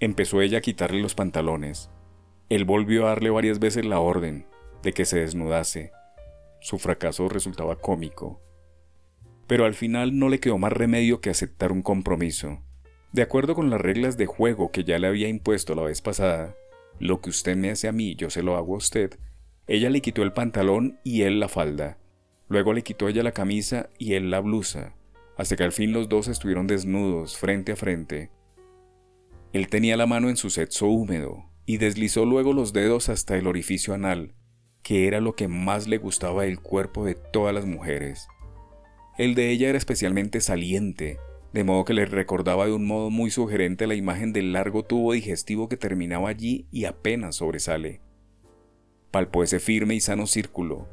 [0.00, 1.90] Empezó ella a quitarle los pantalones.
[2.48, 4.46] Él volvió a darle varias veces la orden
[4.82, 5.92] de que se desnudase.
[6.60, 8.40] Su fracaso resultaba cómico.
[9.46, 12.62] Pero al final no le quedó más remedio que aceptar un compromiso.
[13.12, 16.54] De acuerdo con las reglas de juego que ya le había impuesto la vez pasada,
[16.98, 19.18] lo que usted me hace a mí, yo se lo hago a usted.
[19.66, 21.98] Ella le quitó el pantalón y él la falda.
[22.48, 24.94] Luego le quitó ella la camisa y él la blusa.
[25.36, 28.30] hasta que al fin los dos estuvieron desnudos frente a frente.
[29.52, 33.46] Él tenía la mano en su sexo húmedo y deslizó luego los dedos hasta el
[33.46, 34.34] orificio anal,
[34.86, 38.28] que era lo que más le gustaba del cuerpo de todas las mujeres.
[39.18, 41.18] El de ella era especialmente saliente,
[41.52, 45.12] de modo que le recordaba de un modo muy sugerente la imagen del largo tubo
[45.12, 48.00] digestivo que terminaba allí y apenas sobresale.
[49.10, 50.88] Palpó ese firme y sano círculo,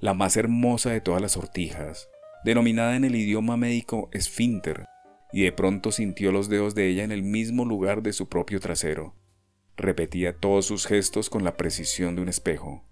[0.00, 2.10] la más hermosa de todas las sortijas,
[2.44, 4.84] denominada en el idioma médico esfínter,
[5.32, 8.60] y de pronto sintió los dedos de ella en el mismo lugar de su propio
[8.60, 9.14] trasero.
[9.78, 12.89] Repetía todos sus gestos con la precisión de un espejo.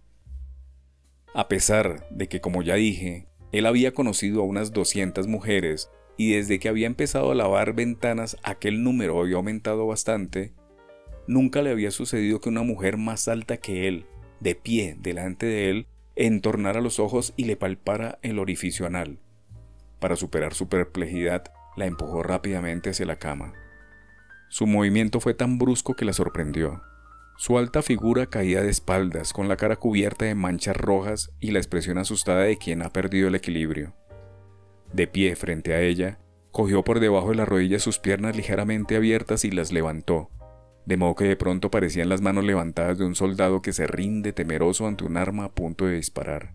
[1.35, 6.33] A pesar de que, como ya dije, él había conocido a unas 200 mujeres y
[6.33, 10.53] desde que había empezado a lavar ventanas aquel número había aumentado bastante,
[11.27, 14.07] nunca le había sucedido que una mujer más alta que él,
[14.41, 19.19] de pie delante de él, entornara los ojos y le palpara el orificio anal.
[20.01, 21.45] Para superar su perplejidad,
[21.77, 23.53] la empujó rápidamente hacia la cama.
[24.49, 26.83] Su movimiento fue tan brusco que la sorprendió.
[27.41, 31.61] Su alta figura caía de espaldas, con la cara cubierta de manchas rojas y la
[31.61, 33.95] expresión asustada de quien ha perdido el equilibrio.
[34.93, 36.19] De pie frente a ella,
[36.51, 40.31] cogió por debajo de la rodilla sus piernas ligeramente abiertas y las levantó,
[40.85, 44.33] de modo que de pronto parecían las manos levantadas de un soldado que se rinde
[44.33, 46.55] temeroso ante un arma a punto de disparar.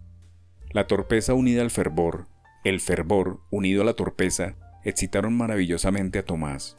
[0.71, 2.27] La torpeza unida al fervor,
[2.65, 6.77] el fervor unido a la torpeza, excitaron maravillosamente a Tomás.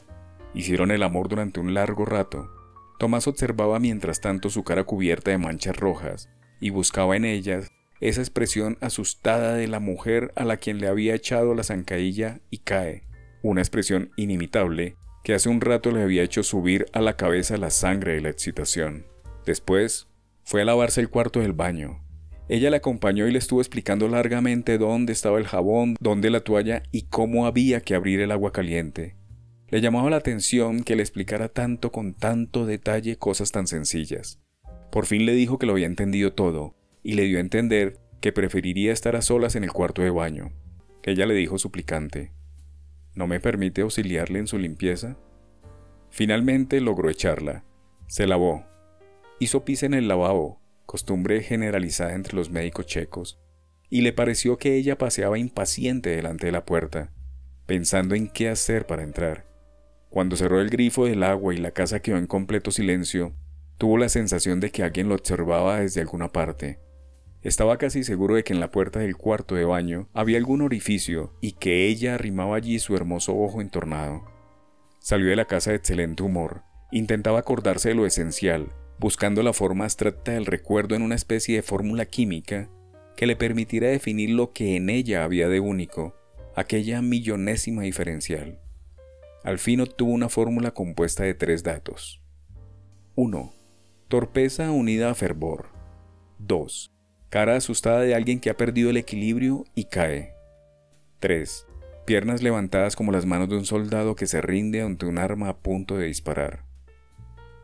[0.53, 2.51] Hicieron el amor durante un largo rato,
[2.97, 6.29] Tomás observaba mientras tanto su cara cubierta de manchas rojas
[6.59, 7.71] y buscaba en ellas
[8.01, 12.59] esa expresión asustada de la mujer a la quien le había echado la zancadilla y
[12.59, 13.03] cae,
[13.41, 17.71] una expresión inimitable que hace un rato le había hecho subir a la cabeza la
[17.71, 19.07] sangre de la excitación.
[19.45, 20.07] Después,
[20.43, 22.03] fue a lavarse el cuarto del baño.
[22.47, 26.83] Ella le acompañó y le estuvo explicando largamente dónde estaba el jabón, dónde la toalla
[26.91, 29.15] y cómo había que abrir el agua caliente.
[29.69, 34.39] Le llamaba la atención que le explicara tanto con tanto detalle cosas tan sencillas.
[34.91, 38.31] Por fin le dijo que lo había entendido todo, y le dio a entender que
[38.31, 40.53] preferiría estar a solas en el cuarto de baño.
[41.03, 42.31] Ella le dijo suplicante,
[43.15, 45.17] ¿No me permite auxiliarle en su limpieza?
[46.09, 47.63] Finalmente logró echarla.
[48.07, 48.65] Se lavó.
[49.39, 53.39] Hizo pis en el lavabo, costumbre generalizada entre los médicos checos,
[53.89, 57.11] y le pareció que ella paseaba impaciente delante de la puerta,
[57.65, 59.54] pensando en qué hacer para entrar.
[60.15, 63.35] Cuando cerró el grifo del agua y la casa quedó en completo silencio,
[63.77, 66.79] tuvo la sensación de que alguien lo observaba desde alguna parte.
[67.41, 71.33] Estaba casi seguro de que en la puerta del cuarto de baño había algún orificio
[71.41, 74.23] y que ella arrimaba allí su hermoso ojo entornado.
[74.99, 76.61] Salió de la casa de excelente humor.
[76.93, 81.61] Intentaba acordarse de lo esencial, buscando la forma abstracta del recuerdo en una especie de
[81.61, 82.69] fórmula química
[83.17, 86.15] que le permitiera definir lo que en ella había de único,
[86.55, 88.61] aquella millonésima diferencial.
[89.45, 92.19] Al fin obtuvo una fórmula compuesta de tres datos.
[93.13, 93.53] 1.
[94.07, 95.67] Torpeza unida a fervor.
[96.39, 96.91] 2.
[97.29, 100.33] Cara asustada de alguien que ha perdido el equilibrio y cae.
[101.19, 101.67] 3.
[102.07, 105.57] Piernas levantadas como las manos de un soldado que se rinde ante un arma a
[105.57, 106.65] punto de disparar.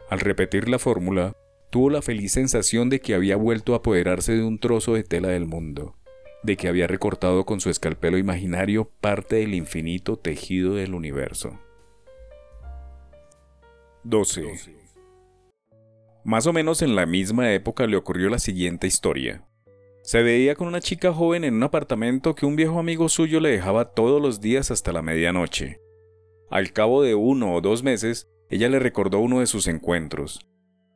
[0.08, 1.36] Al repetir la fórmula,
[1.72, 5.30] tuvo la feliz sensación de que había vuelto a apoderarse de un trozo de tela
[5.30, 5.96] del mundo,
[6.44, 11.60] de que había recortado con su escalpelo imaginario parte del infinito tejido del universo.
[14.04, 14.58] 12.
[16.24, 19.46] Más o menos en la misma época le ocurrió la siguiente historia.
[20.02, 23.50] Se veía con una chica joven en un apartamento que un viejo amigo suyo le
[23.50, 25.80] dejaba todos los días hasta la medianoche.
[26.50, 30.48] Al cabo de uno o dos meses, ella le recordó uno de sus encuentros.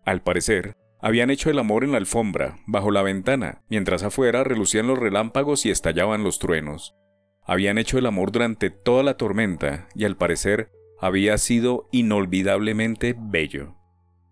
[0.04, 4.88] Al parecer, habían hecho el amor en la alfombra, bajo la ventana, mientras afuera relucían
[4.88, 6.96] los relámpagos y estallaban los truenos.
[7.44, 13.76] Habían hecho el amor durante toda la tormenta, y al parecer había sido inolvidablemente bello.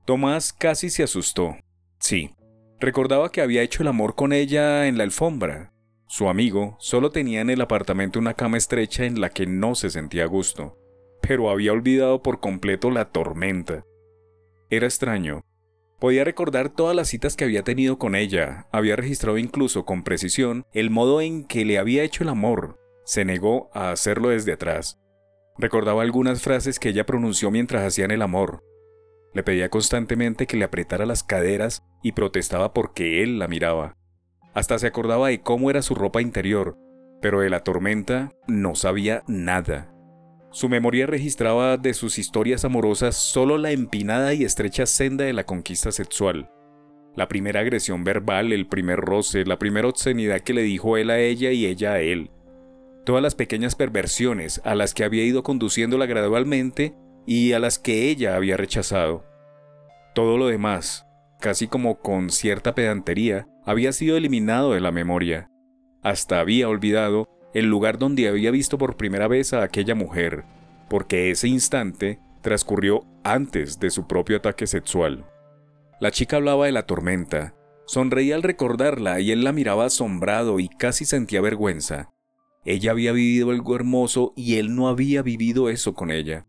[0.06, 1.56] Tomás casi se asustó.
[2.00, 2.36] Sí,
[2.80, 5.72] recordaba que había hecho el amor con ella en la alfombra.
[6.08, 9.90] Su amigo solo tenía en el apartamento una cama estrecha en la que no se
[9.90, 10.78] sentía a gusto,
[11.22, 13.86] pero había olvidado por completo la tormenta.
[14.70, 15.42] Era extraño.
[16.00, 20.66] Podía recordar todas las citas que había tenido con ella, había registrado incluso con precisión
[20.74, 22.78] el modo en que le había hecho el amor.
[23.06, 25.00] Se negó a hacerlo desde atrás.
[25.58, 28.64] Recordaba algunas frases que ella pronunció mientras hacían el amor.
[29.34, 33.96] Le pedía constantemente que le apretara las caderas y protestaba porque él la miraba.
[34.54, 36.78] Hasta se acordaba de cómo era su ropa interior,
[37.22, 39.94] pero de la tormenta no sabía nada.
[40.52, 45.46] Su memoria registraba de sus historias amorosas solo la empinada y estrecha senda de la
[45.46, 46.52] conquista sexual.
[47.16, 51.20] La primera agresión verbal, el primer roce, la primera obscenidad que le dijo él a
[51.20, 52.30] ella y ella a él.
[53.04, 56.96] Todas las pequeñas perversiones a las que había ido conduciéndola gradualmente
[57.26, 59.26] y a las que ella había rechazado.
[60.16, 61.06] Todo lo demás,
[61.40, 65.50] casi como con cierta pedantería, había sido eliminado de la memoria.
[66.02, 70.44] Hasta había olvidado el lugar donde había visto por primera vez a aquella mujer,
[70.90, 75.26] porque ese instante transcurrió antes de su propio ataque sexual.
[76.00, 80.68] La chica hablaba de la tormenta, sonreía al recordarla y él la miraba asombrado y
[80.68, 82.13] casi sentía vergüenza.
[82.66, 86.46] Ella había vivido algo hermoso y él no había vivido eso con ella.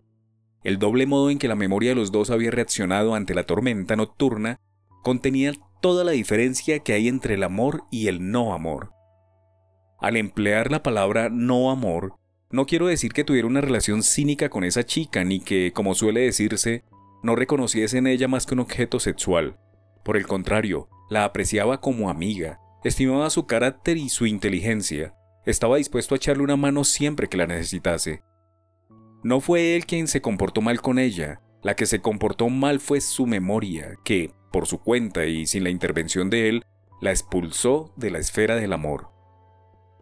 [0.62, 3.96] El doble modo en que la memoria de los dos había reaccionado ante la tormenta
[3.96, 4.60] nocturna
[5.02, 5.52] contenía
[5.82, 8.92] toda la diferencia que hay entre el amor y el no amor.
[10.00, 12.14] Al emplear la palabra no amor,
[12.50, 16.20] no quiero decir que tuviera una relación cínica con esa chica, ni que, como suele
[16.20, 16.84] decirse,
[17.22, 19.58] no reconociese en ella más que un objeto sexual.
[20.04, 25.14] Por el contrario, la apreciaba como amiga, estimaba su carácter y su inteligencia,
[25.47, 28.22] estaba dispuesto a echarle una mano siempre que la necesitase.
[29.22, 33.01] No fue él quien se comportó mal con ella, la que se comportó mal fue
[33.01, 36.64] su memoria, que, por su cuenta y sin la intervención de él,
[37.01, 39.09] la expulsó de la esfera del amor.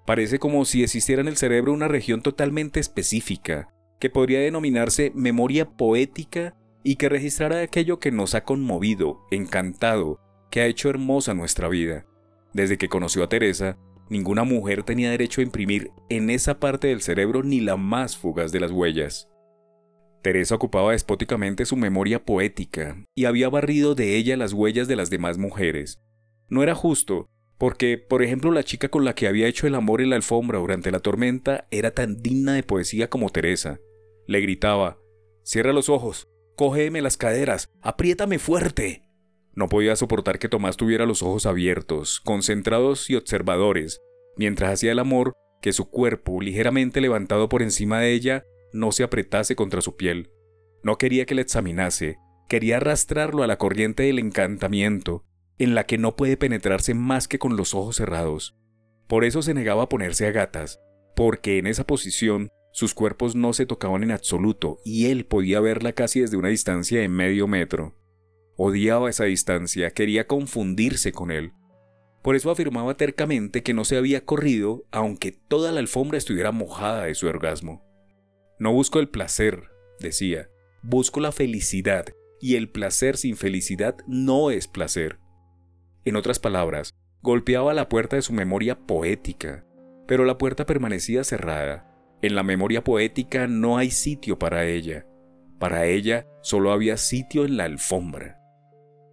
[0.06, 3.68] Parece como si existiera en el cerebro una región totalmente específica,
[4.00, 10.18] que podría denominarse memoria poética y que registrara aquello que nos ha conmovido, encantado,
[10.50, 12.04] que ha hecho hermosa nuestra vida.
[12.52, 13.78] Desde que conoció a Teresa,
[14.08, 18.52] ninguna mujer tenía derecho a imprimir en esa parte del cerebro ni la más fugaz
[18.52, 19.28] de las huellas.
[20.22, 25.10] Teresa ocupaba despóticamente su memoria poética y había barrido de ella las huellas de las
[25.10, 26.00] demás mujeres.
[26.48, 27.28] No era justo,
[27.58, 30.58] porque, por ejemplo, la chica con la que había hecho el amor en la alfombra
[30.58, 33.80] durante la tormenta era tan digna de poesía como Teresa.
[34.26, 34.98] Le gritaba,
[35.44, 39.02] Cierra los ojos, cógeme las caderas, apriétame fuerte.
[39.54, 44.00] No podía soportar que Tomás tuviera los ojos abiertos, concentrados y observadores,
[44.36, 49.04] mientras hacía el amor, que su cuerpo, ligeramente levantado por encima de ella, no se
[49.04, 50.30] apretase contra su piel.
[50.82, 52.16] No quería que le examinase,
[52.48, 55.24] quería arrastrarlo a la corriente del encantamiento,
[55.58, 58.56] en la que no puede penetrarse más que con los ojos cerrados.
[59.06, 60.80] Por eso se negaba a ponerse a gatas,
[61.14, 65.92] porque en esa posición sus cuerpos no se tocaban en absoluto y él podía verla
[65.92, 68.01] casi desde una distancia de medio metro.
[68.56, 71.52] Odiaba esa distancia, quería confundirse con él.
[72.22, 77.04] Por eso afirmaba tercamente que no se había corrido aunque toda la alfombra estuviera mojada
[77.04, 77.84] de su orgasmo.
[78.58, 79.64] No busco el placer,
[79.98, 80.48] decía,
[80.82, 82.06] busco la felicidad,
[82.40, 85.18] y el placer sin felicidad no es placer.
[86.04, 89.64] En otras palabras, golpeaba la puerta de su memoria poética,
[90.06, 91.88] pero la puerta permanecía cerrada.
[92.20, 95.06] En la memoria poética no hay sitio para ella.
[95.58, 98.41] Para ella solo había sitio en la alfombra.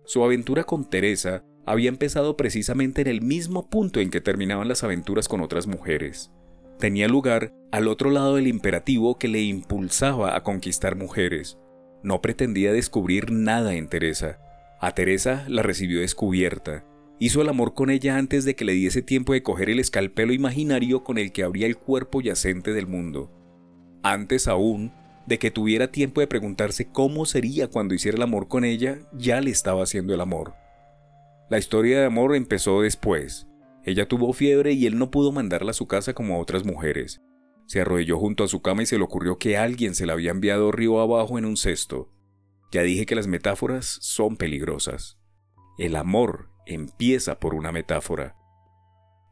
[0.10, 4.84] Su aventura con Teresa había empezado precisamente en el mismo punto en que terminaban las
[4.84, 6.32] aventuras con otras mujeres.
[6.80, 11.60] Tenía lugar al otro lado del imperativo que le impulsaba a conquistar mujeres.
[12.02, 14.40] No pretendía descubrir nada en Teresa.
[14.82, 16.84] A Teresa la recibió descubierta.
[17.20, 20.34] Hizo el amor con ella antes de que le diese tiempo de coger el escalpelo
[20.34, 23.32] imaginario con el que abría el cuerpo yacente del mundo.
[24.02, 24.92] Antes aún
[25.26, 29.42] de que tuviera tiempo de preguntarse cómo sería cuando hiciera el amor con ella, ya
[29.42, 30.54] le estaba haciendo el amor.
[31.50, 33.48] La historia de amor empezó después.
[33.84, 37.22] Ella tuvo fiebre y él no pudo mandarla a su casa como a otras mujeres.
[37.66, 40.32] Se arrodilló junto a su cama y se le ocurrió que alguien se la había
[40.32, 42.12] enviado río abajo en un cesto.
[42.72, 45.20] Ya dije que las metáforas son peligrosas.
[45.78, 48.36] El amor empieza por una metáfora.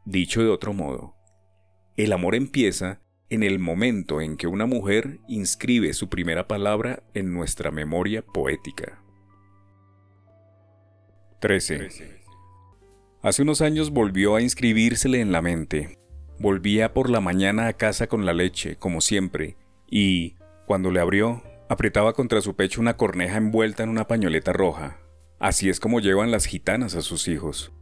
[0.04, 1.14] Dicho de otro modo,
[1.96, 7.32] el amor empieza en el momento en que una mujer inscribe su primera palabra en
[7.32, 9.02] nuestra memoria poética.
[11.40, 11.88] 13.
[13.22, 15.98] Hace unos años volvió a inscribírsele en la mente.
[16.38, 19.56] Volvía por la mañana a casa con la leche, como siempre,
[19.90, 20.36] y,
[20.66, 24.98] cuando le abrió, apretaba contra su pecho una corneja envuelta en una pañoleta roja.
[25.38, 27.72] Así es como llevan las gitanas a sus hijos.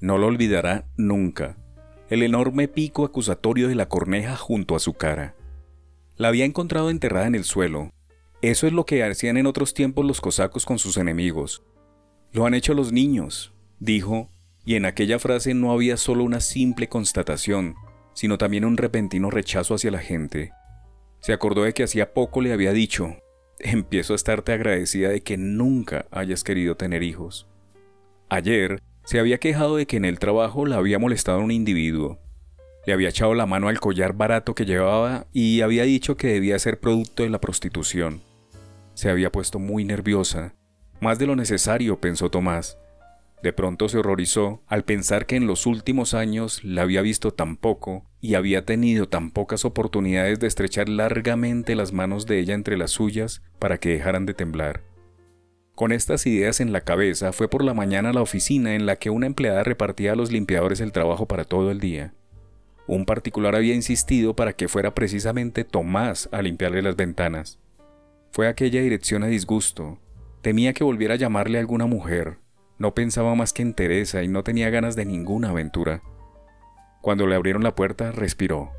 [0.00, 1.56] No lo olvidará nunca
[2.08, 5.34] el enorme pico acusatorio de la corneja junto a su cara.
[6.16, 7.90] La había encontrado enterrada en el suelo.
[8.42, 11.62] Eso es lo que hacían en otros tiempos los cosacos con sus enemigos.
[12.32, 14.30] Lo han hecho los niños, dijo,
[14.64, 17.74] y en aquella frase no había solo una simple constatación,
[18.14, 20.52] sino también un repentino rechazo hacia la gente.
[21.20, 23.16] Se acordó de que hacía poco le había dicho,
[23.58, 27.46] empiezo a estarte agradecida de que nunca hayas querido tener hijos.
[28.28, 32.18] Ayer se había quejado de que en el trabajo la había molestado un individuo.
[32.86, 36.58] Le había echado la mano al collar barato que llevaba y había dicho que debía
[36.58, 38.20] ser producto de la prostitución.
[38.94, 40.54] Se había puesto muy nerviosa.
[41.00, 42.78] Más de lo necesario, pensó Tomás.
[43.44, 47.56] De pronto se horrorizó al pensar que en los últimos años la había visto tan
[47.56, 52.76] poco y había tenido tan pocas oportunidades de estrechar largamente las manos de ella entre
[52.76, 54.82] las suyas para que dejaran de temblar.
[55.76, 58.96] Con estas ideas en la cabeza fue por la mañana a la oficina en la
[58.96, 62.14] que una empleada repartía a los limpiadores el trabajo para todo el día.
[62.86, 67.58] Un particular había insistido para que fuera precisamente Tomás a limpiarle las ventanas.
[68.32, 69.98] Fue aquella dirección a disgusto.
[70.40, 72.38] Temía que volviera a llamarle a alguna mujer.
[72.78, 76.00] No pensaba más que en Teresa y no tenía ganas de ninguna aventura.
[77.02, 78.70] Cuando le abrieron la puerta, respiró.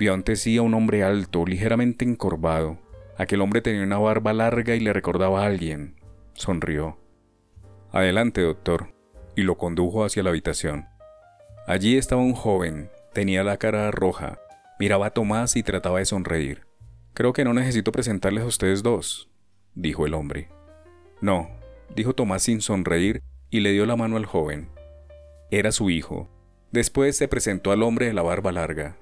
[0.00, 2.76] Vio ante sí a un hombre alto, ligeramente encorvado.
[3.16, 5.99] Aquel hombre tenía una barba larga y le recordaba a alguien.
[6.40, 6.98] Sonrió.
[7.92, 8.94] Adelante, doctor,
[9.36, 10.86] y lo condujo hacia la habitación.
[11.66, 14.38] Allí estaba un joven, tenía la cara roja,
[14.78, 16.66] miraba a Tomás y trataba de sonreír.
[17.12, 19.28] Creo que no necesito presentarles a ustedes dos,
[19.74, 20.48] dijo el hombre.
[21.20, 21.50] No,
[21.94, 24.70] dijo Tomás sin sonreír y le dio la mano al joven.
[25.50, 26.30] Era su hijo,
[26.72, 28.96] Después se presentó al hombre de la barba larga.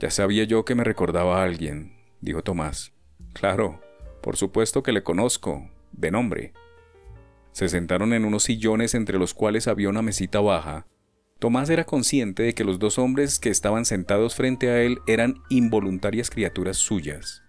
[0.00, 2.92] Ya sabía yo que me recordaba a alguien, dijo Tomás.
[3.34, 3.80] Claro,
[4.22, 6.52] por supuesto que le conozco, de nombre.
[7.52, 10.86] Se sentaron en unos sillones entre los cuales había una mesita baja.
[11.38, 15.42] Tomás era consciente de que los dos hombres que estaban sentados frente a él eran
[15.48, 17.42] involuntarias criaturas suyas.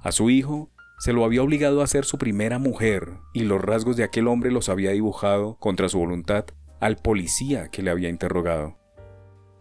[0.00, 3.96] A su hijo se lo había obligado a ser su primera mujer, y los rasgos
[3.96, 6.46] de aquel hombre los había dibujado, contra su voluntad,
[6.80, 8.78] al policía que le había interrogado.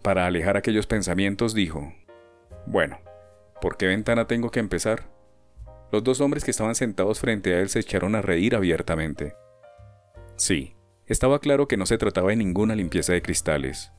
[0.02, 1.94] Para alejar aquellos pensamientos dijo,
[2.66, 3.00] Bueno,
[3.62, 5.11] ¿por qué ventana tengo que empezar?
[5.92, 9.34] Los dos hombres que estaban sentados frente a él se echaron a reír abiertamente.
[10.36, 13.92] Sí, estaba claro que no se trataba de ninguna limpieza de cristales.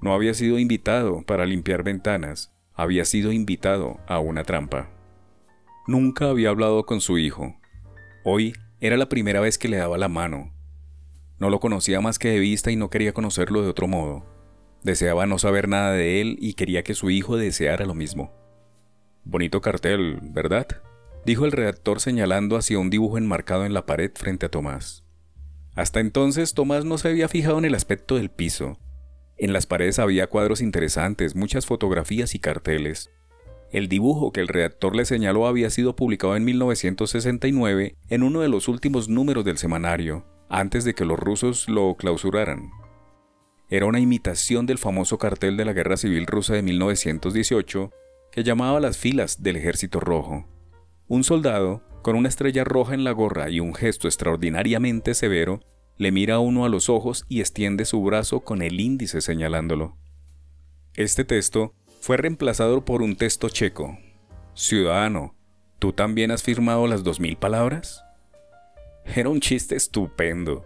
[0.00, 4.88] No había sido invitado para limpiar ventanas, había sido invitado a una trampa.
[5.86, 7.56] Nunca había hablado con su hijo.
[8.24, 10.54] Hoy era la primera vez que le daba la mano,
[11.40, 14.26] no lo conocía más que de vista y no quería conocerlo de otro modo.
[14.84, 18.30] Deseaba no saber nada de él y quería que su hijo deseara lo mismo.
[19.24, 20.66] Bonito cartel, ¿verdad?
[21.24, 25.04] Dijo el redactor señalando hacia un dibujo enmarcado en la pared frente a Tomás.
[25.74, 28.78] Hasta entonces Tomás no se había fijado en el aspecto del piso.
[29.38, 33.10] En las paredes había cuadros interesantes, muchas fotografías y carteles.
[33.72, 38.48] El dibujo que el redactor le señaló había sido publicado en 1969 en uno de
[38.48, 42.70] los últimos números del semanario, antes de que los rusos lo clausuraran.
[43.68, 47.92] Era una imitación del famoso cartel de la Guerra Civil Rusa de 1918
[48.32, 50.48] que llamaba las filas del Ejército Rojo.
[51.10, 55.58] Un soldado, con una estrella roja en la gorra y un gesto extraordinariamente severo,
[55.96, 59.96] le mira a uno a los ojos y extiende su brazo con el índice señalándolo.
[60.94, 63.98] Este texto fue reemplazado por un texto checo.
[64.54, 65.34] Ciudadano,
[65.80, 68.04] ¿tú también has firmado las dos mil palabras?
[69.04, 70.64] Era un chiste estupendo.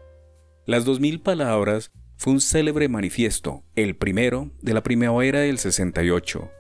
[0.67, 6.51] Las dos mil palabras fue un célebre manifiesto, el primero de la primavera del 68,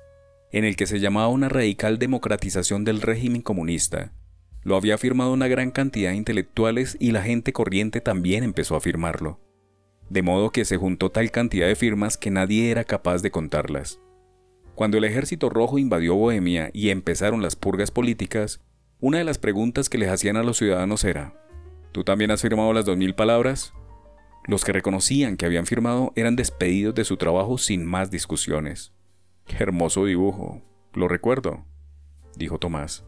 [0.54, 4.12] en el que se llamaba una radical democratización del régimen comunista.
[4.62, 8.80] Lo había firmado una gran cantidad de intelectuales y la gente corriente también empezó a
[8.80, 9.40] firmarlo.
[10.08, 13.98] De modo que se juntó tal cantidad de firmas que nadie era capaz de contarlas.
[14.76, 18.60] Cuando el ejército rojo invadió Bohemia y empezaron las purgas políticas,
[19.00, 21.34] una de las preguntas que les hacían a los ciudadanos era,
[21.90, 23.72] ¿Tú también has firmado las dos mil palabras?
[24.46, 28.92] Los que reconocían que habían firmado eran despedidos de su trabajo sin más discusiones.
[29.46, 30.62] Qué hermoso dibujo,
[30.92, 31.64] lo recuerdo,
[32.36, 33.04] dijo Tomás.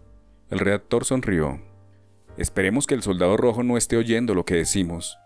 [0.50, 1.60] El redactor sonrió.
[2.36, 5.18] Esperemos que el soldado rojo no esté oyendo lo que decimos.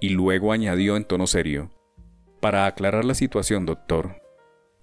[0.00, 1.70] Y luego añadió en tono serio.
[2.40, 4.22] Para aclarar la situación, doctor,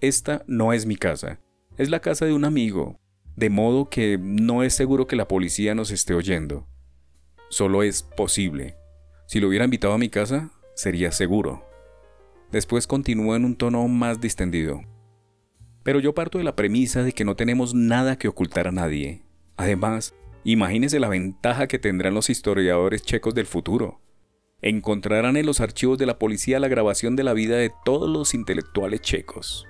[0.02, 1.40] esta no es mi casa,
[1.78, 3.00] es la casa de un amigo,
[3.36, 6.68] de modo que no es seguro que la policía nos esté oyendo
[7.54, 8.76] solo es posible.
[9.28, 11.64] Si lo hubiera invitado a mi casa, sería seguro.
[12.52, 14.82] Después continuó en un tono más distendido.
[15.84, 19.22] Pero yo parto de la premisa de que no tenemos nada que ocultar a nadie.
[19.58, 24.00] Además, imagínese la ventaja que tendrán los historiadores checos del futuro.
[24.62, 28.34] Encontrarán en los archivos de la policía la grabación de la vida de todos los
[28.34, 29.68] intelectuales checos.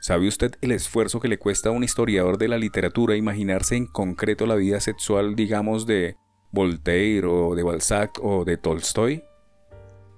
[0.00, 3.86] ¿Sabe usted el esfuerzo que le cuesta a un historiador de la literatura imaginarse en
[3.86, 6.16] concreto la vida sexual, digamos, de
[6.52, 9.24] Voltaire o de Balzac o de Tolstoy?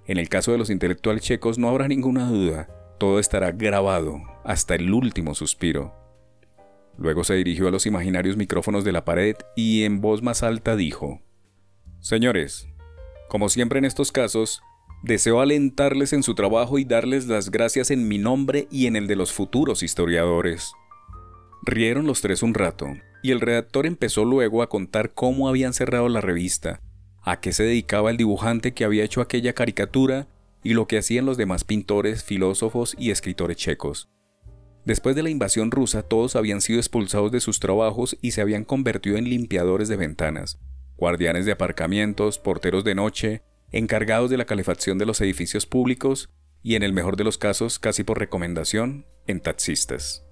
[0.07, 2.69] En el caso de los intelectuales checos no habrá ninguna duda,
[2.99, 5.95] todo estará grabado hasta el último suspiro.
[6.99, 10.77] Luego se dirigió a los imaginarios micrófonos de la pared y en voz más alta
[10.77, 11.21] dijo,
[12.01, 12.69] Señores,
[13.29, 14.63] como siempre en estos casos,
[15.03, 19.07] deseo alentarles en su trabajo y darles las gracias en mi nombre y en el
[19.07, 20.73] de los futuros historiadores.
[21.63, 22.87] Rieron los tres un rato,
[23.23, 26.81] y el redactor empezó luego a contar cómo habían cerrado la revista,
[27.23, 30.29] a qué se dedicaba el dibujante que había hecho aquella caricatura
[30.67, 34.11] y lo que hacían los demás pintores, filósofos y escritores checos.
[34.85, 38.65] Después de la invasión rusa, todos habían sido expulsados de sus trabajos y se habían
[38.65, 40.59] convertido en limpiadores de ventanas,
[40.97, 46.31] guardianes de aparcamientos, porteros de noche, encargados de la calefacción de los edificios públicos
[46.65, 50.25] y en el mejor de los casos, casi por recomendación, en taxistas.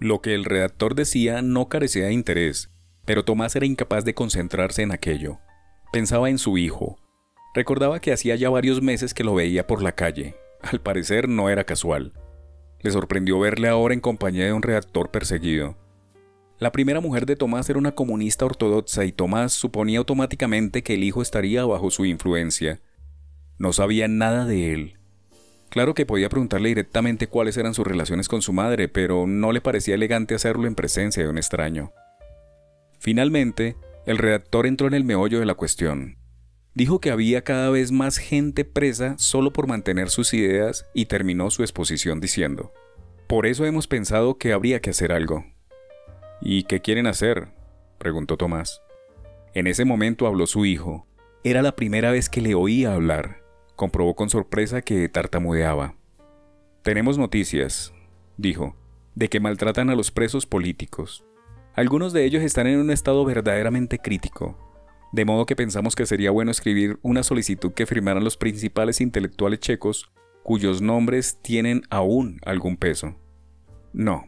[0.00, 2.72] Lo que el redactor decía no carecía de interés,
[3.04, 5.38] pero Tomás era incapaz de concentrarse en aquello.
[5.92, 6.98] Pensaba en su hijo.
[7.54, 10.36] Recordaba que hacía ya varios meses que lo veía por la calle.
[10.62, 12.12] Al parecer no era casual.
[12.80, 15.76] Le sorprendió verle ahora en compañía de un redactor perseguido.
[16.58, 21.04] La primera mujer de Tomás era una comunista ortodoxa y Tomás suponía automáticamente que el
[21.04, 22.80] hijo estaría bajo su influencia.
[23.58, 24.96] No sabía nada de él.
[25.68, 29.60] Claro que podía preguntarle directamente cuáles eran sus relaciones con su madre, pero no le
[29.60, 31.92] parecía elegante hacerlo en presencia de un extraño.
[32.98, 33.76] Finalmente,
[34.06, 36.21] el redactor entró en el meollo de la cuestión.
[36.74, 41.50] Dijo que había cada vez más gente presa solo por mantener sus ideas y terminó
[41.50, 42.72] su exposición diciendo,
[43.26, 45.44] Por eso hemos pensado que habría que hacer algo.
[46.40, 47.48] ¿Y qué quieren hacer?
[47.98, 48.80] preguntó Tomás.
[49.52, 51.06] En ese momento habló su hijo.
[51.44, 53.42] Era la primera vez que le oía hablar.
[53.76, 55.94] Comprobó con sorpresa que tartamudeaba.
[56.82, 57.92] Tenemos noticias,
[58.38, 58.76] dijo,
[59.14, 61.22] de que maltratan a los presos políticos.
[61.74, 64.71] Algunos de ellos están en un estado verdaderamente crítico
[65.12, 69.60] de modo que pensamos que sería bueno escribir una solicitud que firmaran los principales intelectuales
[69.60, 70.10] checos
[70.42, 73.14] cuyos nombres tienen aún algún peso.
[73.92, 74.24] No,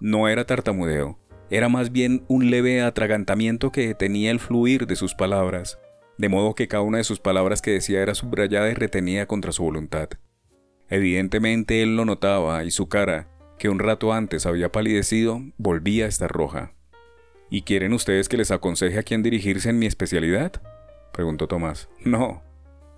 [0.00, 1.18] no era tartamudeo,
[1.50, 5.78] era más bien un leve atragantamiento que detenía el fluir de sus palabras,
[6.18, 9.52] de modo que cada una de sus palabras que decía era subrayada y retenida contra
[9.52, 10.10] su voluntad.
[10.88, 16.08] Evidentemente él lo notaba y su cara, que un rato antes había palidecido, volvía a
[16.08, 16.75] estar roja.
[17.48, 20.60] ¿Y quieren ustedes que les aconseje a quién dirigirse en mi especialidad?
[21.12, 21.88] preguntó Tomás.
[22.04, 22.42] No,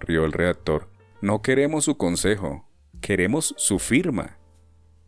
[0.01, 0.89] rió el redactor.
[1.21, 2.67] No queremos su consejo,
[3.01, 4.39] queremos su firma.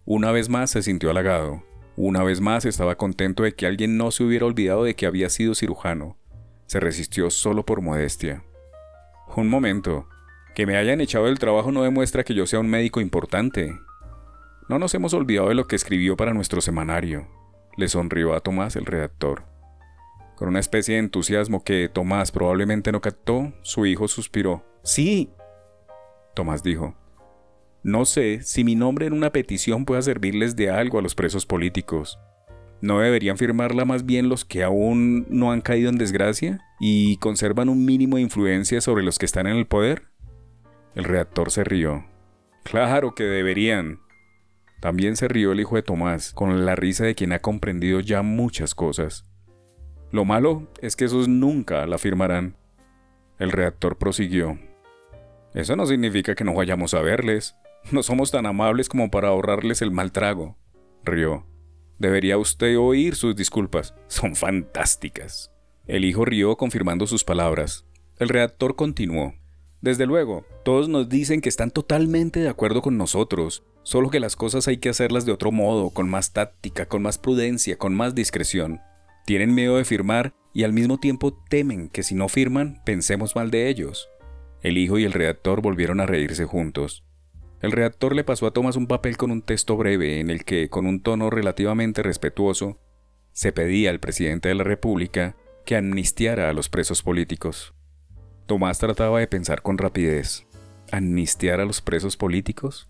[0.04, 1.64] Una vez más se sintió halagado.
[1.96, 5.30] Una vez más estaba contento de que alguien no se hubiera olvidado de que había
[5.30, 6.18] sido cirujano.
[6.66, 8.44] Se resistió solo por modestia.
[9.36, 10.08] Un momento.
[10.54, 13.78] Que me hayan echado del trabajo no demuestra que yo sea un médico importante.
[14.68, 17.28] No nos hemos olvidado de lo que escribió para nuestro semanario
[17.80, 19.44] le sonrió a Tomás el redactor.
[20.36, 24.64] Con una especie de entusiasmo que Tomás probablemente no captó, su hijo suspiró.
[24.82, 25.30] Sí.
[26.34, 26.94] Tomás dijo,
[27.82, 31.46] no sé si mi nombre en una petición pueda servirles de algo a los presos
[31.46, 32.18] políticos.
[32.82, 37.68] ¿No deberían firmarla más bien los que aún no han caído en desgracia y conservan
[37.68, 40.04] un mínimo de influencia sobre los que están en el poder?
[40.94, 42.04] El redactor se rió.
[42.62, 44.00] Claro que deberían,
[44.80, 48.22] también se rió el hijo de Tomás, con la risa de quien ha comprendido ya
[48.22, 49.26] muchas cosas.
[50.10, 52.56] Lo malo es que esos nunca la firmarán.
[53.38, 54.58] El redactor prosiguió.
[55.54, 57.54] Eso no significa que no vayamos a verles.
[57.92, 60.56] No somos tan amables como para ahorrarles el mal trago.
[61.04, 61.46] Rió.
[61.98, 63.94] Debería usted oír sus disculpas.
[64.08, 65.52] Son fantásticas.
[65.86, 67.86] El hijo rió confirmando sus palabras.
[68.18, 69.34] El redactor continuó.
[69.80, 74.36] Desde luego, todos nos dicen que están totalmente de acuerdo con nosotros, Solo que las
[74.36, 78.14] cosas hay que hacerlas de otro modo, con más táctica, con más prudencia, con más
[78.14, 78.80] discreción.
[79.26, 83.50] Tienen miedo de firmar y al mismo tiempo temen que si no firman pensemos mal
[83.50, 84.08] de ellos.
[84.62, 87.02] El hijo y el redactor volvieron a reírse juntos.
[87.62, 90.68] El redactor le pasó a Tomás un papel con un texto breve en el que,
[90.68, 92.78] con un tono relativamente respetuoso,
[93.32, 95.34] se pedía al presidente de la República
[95.66, 97.74] que amnistiara a los presos políticos.
[98.46, 100.46] Tomás trataba de pensar con rapidez.
[100.92, 102.89] ¿Amnistiar a los presos políticos?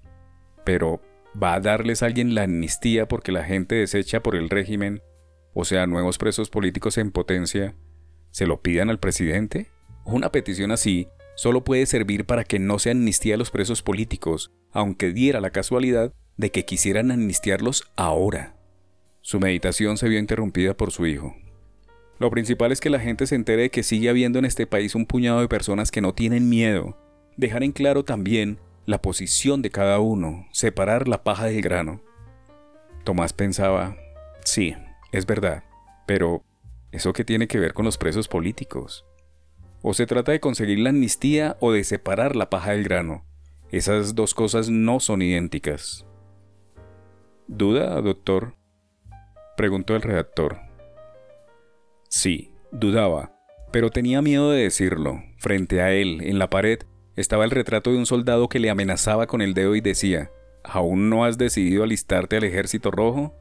[0.70, 1.00] Pero
[1.42, 5.02] ¿va a darles a alguien la amnistía porque la gente desecha por el régimen,
[5.52, 7.74] o sea, nuevos presos políticos en potencia,
[8.30, 9.66] se lo pidan al presidente?
[10.04, 14.52] Una petición así solo puede servir para que no se amnistía a los presos políticos,
[14.70, 18.54] aunque diera la casualidad de que quisieran amnistiarlos ahora.
[19.22, 21.34] Su meditación se vio interrumpida por su hijo.
[22.20, 24.94] Lo principal es que la gente se entere de que sigue habiendo en este país
[24.94, 26.96] un puñado de personas que no tienen miedo.
[27.36, 32.00] Dejar en claro también la posición de cada uno, separar la paja del grano.
[33.04, 33.96] Tomás pensaba,
[34.44, 34.74] sí,
[35.12, 35.64] es verdad,
[36.06, 36.42] pero
[36.92, 39.04] ¿eso qué tiene que ver con los presos políticos?
[39.82, 43.24] O se trata de conseguir la amnistía o de separar la paja del grano.
[43.70, 46.04] Esas dos cosas no son idénticas.
[47.46, 48.56] ¿Duda, doctor?
[49.56, 50.58] preguntó el redactor.
[52.08, 53.32] Sí, dudaba,
[53.72, 55.22] pero tenía miedo de decirlo.
[55.38, 56.80] Frente a él, en la pared,
[57.20, 60.30] estaba el retrato de un soldado que le amenazaba con el dedo y decía,
[60.64, 63.34] ¿aún no has decidido alistarte al ejército rojo?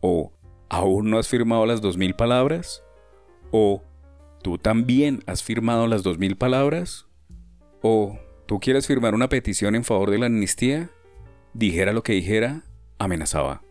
[0.00, 0.32] ¿O
[0.68, 2.82] aún no has firmado las dos mil palabras?
[3.50, 3.82] ¿O
[4.42, 7.06] tú también has firmado las dos mil palabras?
[7.82, 10.90] ¿O tú quieres firmar una petición en favor de la amnistía?
[11.54, 12.64] Dijera lo que dijera,
[12.98, 13.62] amenazaba.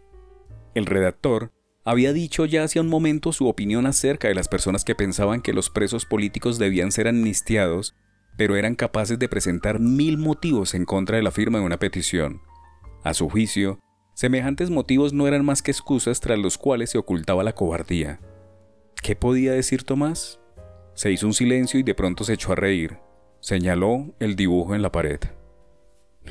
[0.76, 1.52] El redactor
[1.84, 5.54] había dicho ya hace un momento su opinión acerca de las personas que pensaban que
[5.54, 7.96] los presos políticos debían ser amnistiados,
[8.42, 12.42] pero eran capaces de presentar mil motivos en contra de la firma de una petición.
[13.04, 13.78] A su juicio,
[14.16, 18.20] semejantes motivos no eran más que excusas tras los cuales se ocultaba la cobardía.
[19.04, 20.40] ¿Qué podía decir Tomás?
[20.96, 22.98] Se hizo un silencio y de pronto se echó a reír.
[23.42, 25.20] Señaló el dibujo en la pared.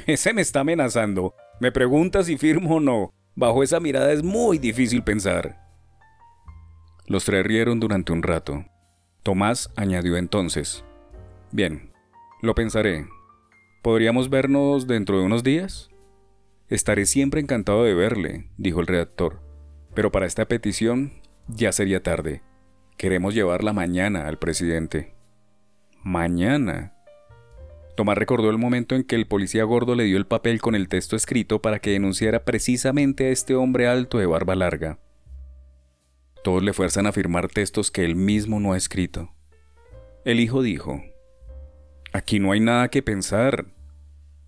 [0.09, 1.37] Ese me está amenazando.
[1.61, 3.15] Me pregunta si firmo o no.
[3.37, 5.61] Bajo esa mirada es muy difícil pensar.
[7.07, 8.65] Los tres rieron durante un rato.
[9.23, 10.85] Tomás añadió entonces.
[11.53, 11.90] Bien,
[12.43, 13.07] lo pensaré.
[13.83, 15.91] ¿Podríamos vernos dentro de unos días?
[16.69, 19.41] Estaré siempre encantado de verle, dijo el redactor.
[19.95, 21.13] Pero para esta petición
[21.49, 22.43] ya sería tarde.
[22.97, 25.15] Queremos llevarla mañana al presidente.
[26.03, 26.95] Mañana.
[27.97, 30.89] Tomás recordó el momento en que el policía gordo le dio el papel con el
[30.89, 34.99] texto escrito para que denunciara precisamente a este hombre alto de barba larga.
[36.43, 39.35] Todos le fuerzan a firmar textos que él mismo no ha escrito.
[40.25, 41.03] El hijo dijo,
[42.13, 43.67] Aquí no hay nada que pensar.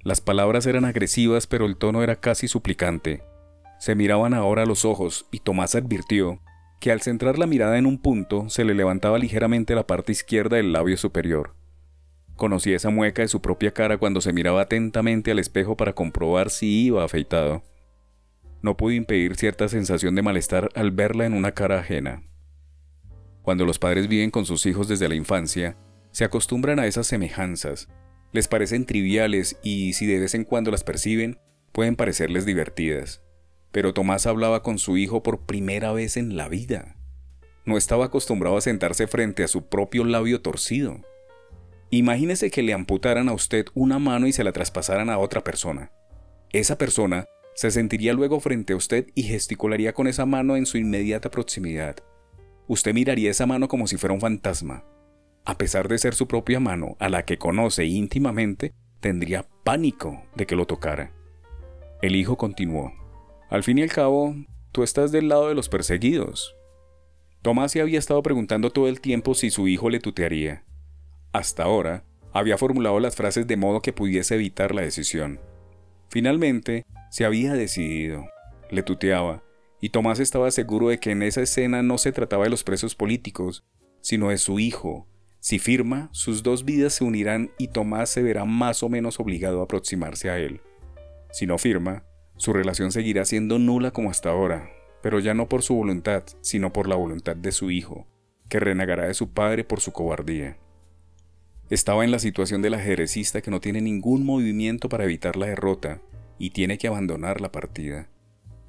[0.02, 3.22] Las palabras eran agresivas, pero el tono era casi suplicante.
[3.78, 6.40] Se miraban ahora a los ojos y Tomás advirtió
[6.80, 10.56] que al centrar la mirada en un punto se le levantaba ligeramente la parte izquierda
[10.56, 11.54] del labio superior.
[12.34, 16.50] Conocía esa mueca de su propia cara cuando se miraba atentamente al espejo para comprobar
[16.50, 17.62] si iba afeitado.
[18.62, 22.24] No pudo impedir cierta sensación de malestar al verla en una cara ajena.
[23.42, 25.76] Cuando los padres viven con sus hijos desde la infancia,
[26.12, 27.88] se acostumbran a esas semejanzas,
[28.32, 31.38] les parecen triviales y si de vez en cuando las perciben,
[31.72, 33.22] pueden parecerles divertidas.
[33.72, 36.96] Pero Tomás hablaba con su hijo por primera vez en la vida.
[37.64, 41.00] No estaba acostumbrado a sentarse frente a su propio labio torcido.
[41.90, 45.92] Imagínese que le amputaran a usted una mano y se la traspasaran a otra persona.
[46.52, 50.78] Esa persona se sentiría luego frente a usted y gesticularía con esa mano en su
[50.78, 51.96] inmediata proximidad.
[52.66, 54.84] Usted miraría esa mano como si fuera un fantasma.
[55.44, 60.46] A pesar de ser su propia mano, a la que conoce íntimamente, tendría pánico de
[60.46, 61.12] que lo tocara.
[62.00, 62.92] El hijo continuó.
[63.50, 64.34] Al fin y al cabo,
[64.70, 66.56] tú estás del lado de los perseguidos.
[67.42, 70.64] Tomás se había estado preguntando todo el tiempo si su hijo le tutearía.
[71.32, 75.40] Hasta ahora, había formulado las frases de modo que pudiese evitar la decisión.
[76.08, 78.24] Finalmente, se había decidido.
[78.70, 79.42] Le tuteaba,
[79.80, 82.94] y Tomás estaba seguro de que en esa escena no se trataba de los presos
[82.94, 83.64] políticos,
[84.00, 85.08] sino de su hijo.
[85.42, 89.60] Si firma, sus dos vidas se unirán y Tomás se verá más o menos obligado
[89.60, 90.60] a aproximarse a él.
[91.32, 92.04] Si no firma,
[92.36, 94.70] su relación seguirá siendo nula como hasta ahora,
[95.02, 98.06] pero ya no por su voluntad, sino por la voluntad de su hijo,
[98.48, 100.58] que renegará de su padre por su cobardía.
[101.70, 106.00] Estaba en la situación del ajedrecista que no tiene ningún movimiento para evitar la derrota
[106.38, 108.08] y tiene que abandonar la partida.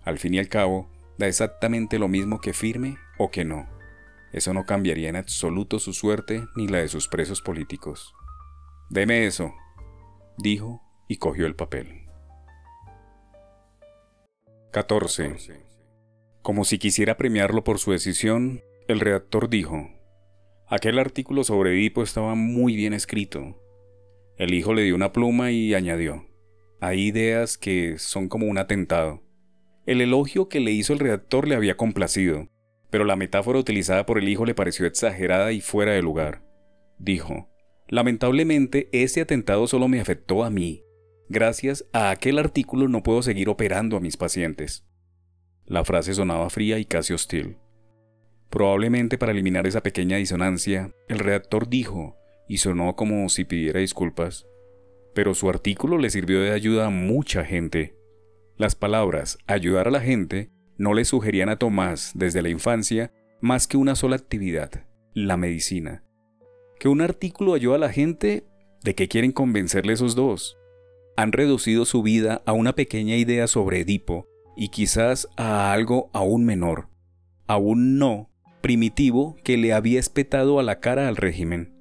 [0.03, 0.89] Al fin y al cabo,
[1.19, 3.72] da exactamente lo mismo que firme o que no.
[4.33, 8.13] Eso no cambiaría en absoluto su suerte ni la de sus presos políticos.
[8.89, 9.53] Deme eso,
[10.37, 12.07] dijo y cogió el papel.
[14.71, 15.35] 14.
[16.41, 19.87] Como si quisiera premiarlo por su decisión, el redactor dijo,
[20.67, 23.61] Aquel artículo sobre Edipo estaba muy bien escrito.
[24.37, 26.25] El hijo le dio una pluma y añadió,
[26.81, 29.21] hay ideas que son como un atentado.
[29.85, 32.49] El elogio que le hizo el redactor le había complacido,
[32.93, 36.43] pero la metáfora utilizada por el hijo le pareció exagerada y fuera de lugar.
[36.99, 37.49] Dijo,
[37.87, 40.83] lamentablemente ese atentado solo me afectó a mí.
[41.27, 44.85] Gracias a aquel artículo no puedo seguir operando a mis pacientes.
[45.65, 47.57] La frase sonaba fría y casi hostil.
[48.51, 52.15] Probablemente para eliminar esa pequeña disonancia, el redactor dijo,
[52.47, 54.45] y sonó como si pidiera disculpas,
[55.15, 57.95] pero su artículo le sirvió de ayuda a mucha gente.
[58.55, 63.67] Las palabras ayudar a la gente no le sugerían a Tomás desde la infancia más
[63.67, 66.03] que una sola actividad, la medicina.
[66.79, 68.45] Que un artículo ayuda a la gente,
[68.83, 70.57] ¿de qué quieren convencerle esos dos?
[71.15, 76.45] Han reducido su vida a una pequeña idea sobre Edipo y quizás a algo aún
[76.45, 76.89] menor,
[77.47, 78.29] aún no
[78.63, 81.73] primitivo que le había espetado a la cara al régimen.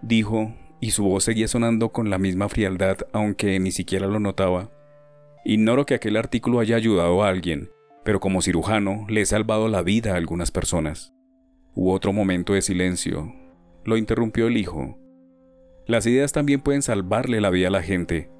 [0.00, 4.70] Dijo, y su voz seguía sonando con la misma frialdad, aunque ni siquiera lo notaba.
[5.44, 7.70] Ignoro que aquel artículo haya ayudado a alguien,
[8.04, 11.14] pero como cirujano le he salvado la vida a algunas personas.
[11.74, 13.32] Hubo otro momento de silencio.
[13.84, 14.98] Lo interrumpió el hijo.
[15.86, 18.30] Las ideas también pueden salvarle la vida a la gente.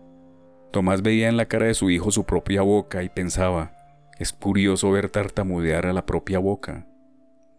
[0.73, 3.73] Tomás veía en la cara de su hijo su propia boca y pensaba,
[4.19, 6.87] es curioso ver tartamudear a la propia boca.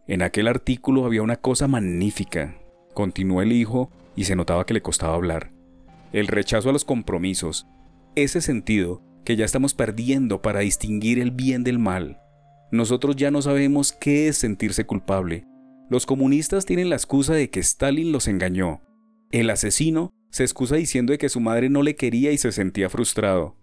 [0.07, 2.55] En aquel artículo había una cosa magnífica,
[2.93, 5.51] continuó el hijo y se notaba que le costaba hablar.
[6.11, 7.67] El rechazo a los compromisos.
[8.15, 12.21] Ese sentido que ya estamos perdiendo para distinguir el bien del mal.
[12.71, 15.45] Nosotros ya no sabemos qué es sentirse culpable.
[15.89, 18.81] Los comunistas tienen la excusa de que Stalin los engañó.
[19.31, 22.89] El asesino se excusa diciendo de que su madre no le quería y se sentía
[22.89, 23.55] frustrado.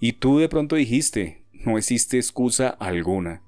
[0.00, 3.42] Y tú de pronto dijiste, no existe excusa alguna.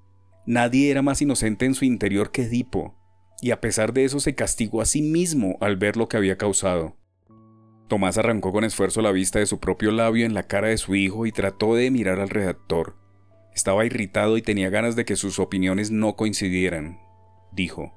[0.47, 2.97] Nadie era más inocente en su interior que Edipo,
[3.41, 6.37] y a pesar de eso se castigó a sí mismo al ver lo que había
[6.37, 6.97] causado.
[7.91, 10.95] Tomás arrancó con esfuerzo la vista de su propio labio en la cara de su
[10.95, 12.97] hijo y trató de mirar al redactor.
[13.53, 17.01] Estaba irritado y tenía ganas de que sus opiniones no coincidieran.
[17.51, 17.93] Dijo,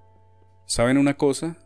[0.65, 1.59] ¿Saben una cosa?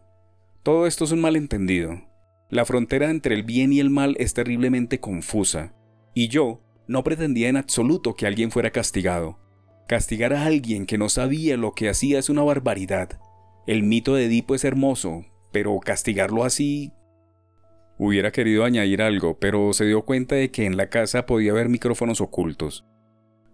[0.62, 2.02] Todo esto es un malentendido.
[2.50, 5.74] La frontera entre el bien y el mal es terriblemente confusa,
[6.14, 9.40] y yo no pretendía en absoluto que alguien fuera castigado.
[9.88, 13.22] Castigar a alguien que no sabía lo que hacía es una barbaridad.
[13.68, 15.24] El mito de Edipo es hermoso,
[15.54, 16.92] pero castigarlo así
[18.00, 21.68] Hubiera querido añadir algo, pero se dio cuenta de que en la casa podía haber
[21.68, 22.86] micrófonos ocultos.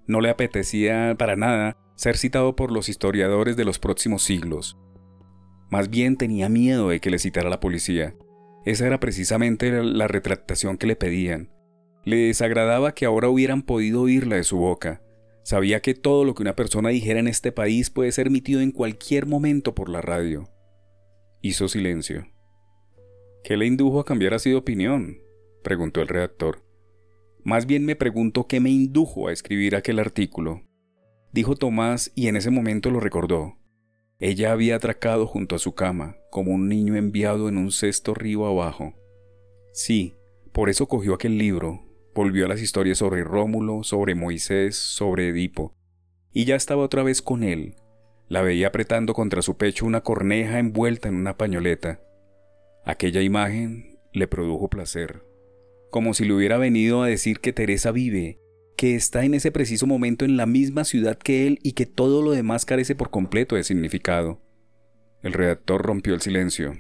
[0.06, 4.78] No le apetecía para nada ser citado por los historiadores de los próximos siglos.
[5.70, 8.16] Más bien tenía miedo de que le citara la policía.
[8.66, 11.52] Esa era precisamente la retractación que le pedían.
[12.04, 15.02] Le desagradaba que ahora hubieran podido oírla de su boca.
[15.44, 18.72] Sabía que todo lo que una persona dijera en este país puede ser emitido en
[18.72, 20.50] cualquier momento por la radio.
[21.42, 22.28] Hizo silencio.
[23.44, 25.20] ¿Qué le indujo a cambiar así de opinión?
[25.64, 26.64] preguntó el redactor.
[27.44, 30.64] Más bien me pregunto qué me indujo a escribir aquel artículo.
[31.34, 33.58] Dijo Tomás y en ese momento lo recordó.
[34.20, 38.46] Ella había atracado junto a su cama, como un niño enviado en un cesto río
[38.46, 38.94] abajo.
[39.74, 40.16] Sí,
[40.54, 41.82] por eso cogió aquel libro,
[42.16, 45.76] volvió a las historias sobre Rómulo, sobre Moisés, sobre Edipo,
[46.32, 47.76] y ya estaba otra vez con él.
[48.30, 52.00] La veía apretando contra su pecho una corneja envuelta en una pañoleta.
[52.86, 55.24] Aquella imagen le produjo placer,
[55.90, 58.40] como si le hubiera venido a decir que Teresa vive,
[58.76, 62.22] que está en ese preciso momento en la misma ciudad que él y que todo
[62.22, 64.42] lo demás carece por completo de significado.
[65.22, 66.76] El redactor rompió el silencio.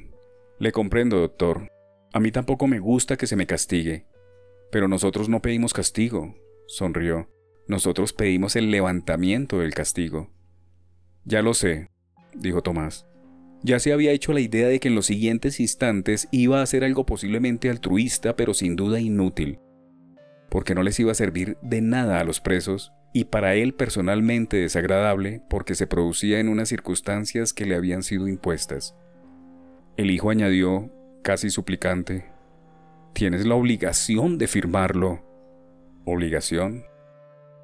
[0.59, 1.69] Le comprendo, doctor.
[2.11, 4.05] A mí tampoco me gusta que se me castigue.
[4.71, 6.35] Pero nosotros no pedimos castigo,
[6.67, 7.29] sonrió.
[7.67, 10.29] Nosotros pedimos el levantamiento del castigo.
[11.23, 11.87] Ya lo sé,
[12.33, 13.07] dijo Tomás.
[13.63, 16.83] Ya se había hecho la idea de que en los siguientes instantes iba a hacer
[16.83, 19.59] algo posiblemente altruista, pero sin duda inútil,
[20.49, 24.57] porque no les iba a servir de nada a los presos, y para él personalmente
[24.57, 28.95] desagradable porque se producía en unas circunstancias que le habían sido impuestas.
[29.95, 30.91] El hijo añadió,
[31.21, 32.25] casi suplicante,
[33.13, 35.21] Tienes la obligación de firmarlo.
[36.03, 36.83] ¿Obligación?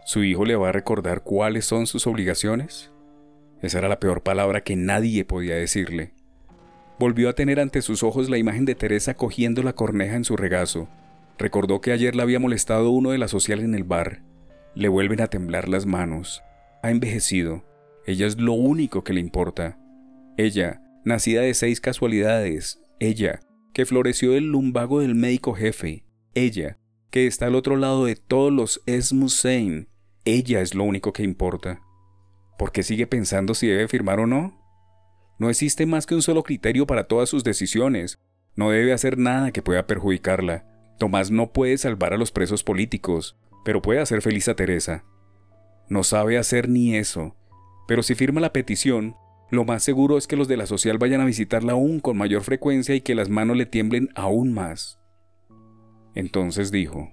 [0.06, 2.92] ¿Su hijo le va a recordar cuáles son sus obligaciones?
[3.62, 6.14] Esa era la peor palabra que nadie podía decirle.
[7.00, 10.36] Volvió a tener ante sus ojos la imagen de Teresa cogiendo la corneja en su
[10.36, 10.90] regazo.
[11.38, 14.22] Recordó que ayer la había molestado uno de la social en el bar.
[14.76, 16.44] Le vuelven a temblar las manos.
[16.84, 17.66] Ha envejecido.
[18.06, 19.80] Ella es lo único que le importa.
[20.38, 22.82] Ella, nacida de seis casualidades.
[23.00, 23.40] Ella,
[23.74, 26.04] que floreció del lumbago del médico jefe.
[26.34, 26.80] Ella,
[27.12, 29.88] que está al otro lado de todos los Esmusein.
[30.26, 31.82] Ella es lo único que importa.
[32.60, 34.54] ¿Por qué sigue pensando si debe firmar o no?
[35.40, 38.20] No existe más que un solo criterio para todas sus decisiones.
[38.54, 40.66] No debe hacer nada que pueda perjudicarla.
[40.98, 45.06] Tomás no puede salvar a los presos políticos, pero puede hacer feliz a Teresa.
[45.88, 47.38] No sabe hacer ni eso.
[47.88, 49.16] Pero si firma la petición,
[49.52, 52.42] lo más seguro es que los de la social vayan a visitarla aún con mayor
[52.42, 55.00] frecuencia y que las manos le tiemblen aún más.
[56.14, 57.10] Entonces dijo,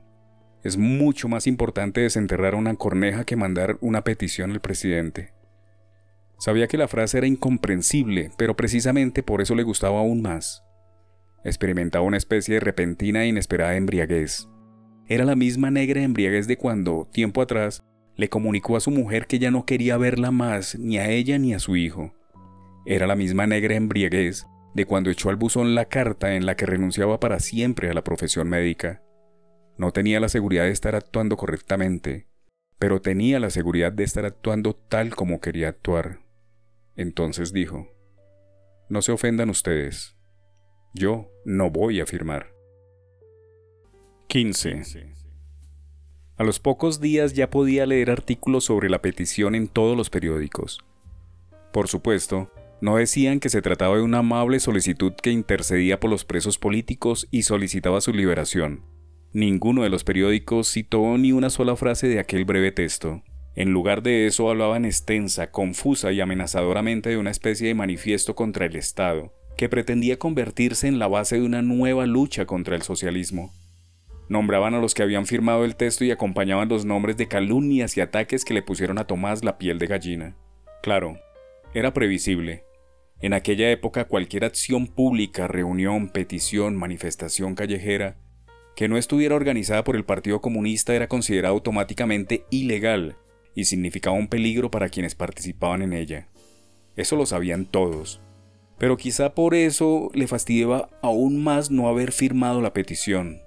[0.64, 5.35] es mucho más importante desenterrar una corneja que mandar una petición al presidente.
[6.38, 10.62] Sabía que la frase era incomprensible, pero precisamente por eso le gustaba aún más.
[11.44, 14.48] Experimentaba una especie de repentina e inesperada embriaguez.
[15.08, 17.82] Era la misma negra embriaguez de cuando, tiempo atrás,
[18.16, 21.54] le comunicó a su mujer que ya no quería verla más, ni a ella ni
[21.54, 22.12] a su hijo.
[22.84, 26.66] Era la misma negra embriaguez de cuando echó al buzón la carta en la que
[26.66, 29.02] renunciaba para siempre a la profesión médica.
[29.78, 32.26] No tenía la seguridad de estar actuando correctamente,
[32.78, 36.26] pero tenía la seguridad de estar actuando tal como quería actuar.
[36.97, 37.89] Entonces dijo,
[38.89, 40.16] No se ofendan ustedes.
[40.94, 42.52] Yo no voy a firmar.
[44.28, 44.82] 15.
[46.36, 50.81] A los pocos días ya podía leer artículos sobre la petición en todos los periódicos.
[51.73, 52.51] Por supuesto,
[52.81, 57.27] no decían que se trataba de una amable solicitud que intercedía por los presos políticos
[57.31, 58.82] y solicitaba su liberación.
[59.32, 63.23] Ninguno de los periódicos citó ni una sola frase de aquel breve texto.
[63.57, 68.66] En lugar de eso hablaban extensa, confusa y amenazadoramente de una especie de manifiesto contra
[68.66, 73.55] el Estado, que pretendía convertirse en la base de una nueva lucha contra el socialismo.
[74.28, 78.03] Nombraban a los que habían firmado el texto y acompañaban los nombres de calumnias y
[78.03, 80.37] ataques que le pusieron a Tomás la piel de gallina.
[80.83, 81.19] Claro,
[81.73, 82.65] era previsible.
[83.23, 88.19] En aquella época cualquier acción pública, reunión, petición, manifestación callejera,
[88.74, 93.16] que no estuviera organizada por el Partido Comunista era considerada automáticamente ilegal
[93.57, 96.28] y significaba un peligro para quienes participaban en ella.
[96.95, 98.20] Eso lo sabían todos.
[98.78, 103.41] Pero quizá por eso le fastidiaba aún más no haber firmado la petición.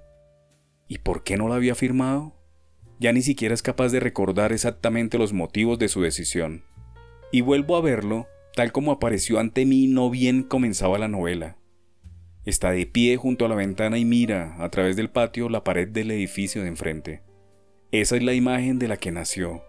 [0.88, 2.34] ¿Y por qué no la había firmado?
[2.98, 6.64] Ya ni siquiera es capaz de recordar exactamente los motivos de su decisión.
[7.30, 8.26] Y vuelvo a verlo
[8.56, 11.56] tal como apareció ante mí no bien comenzaba la novela.
[12.44, 15.86] Está de pie junto a la ventana y mira, a través del patio, la pared
[15.86, 17.22] del edificio de enfrente.
[17.92, 19.62] Esa es la imagen de la que nació.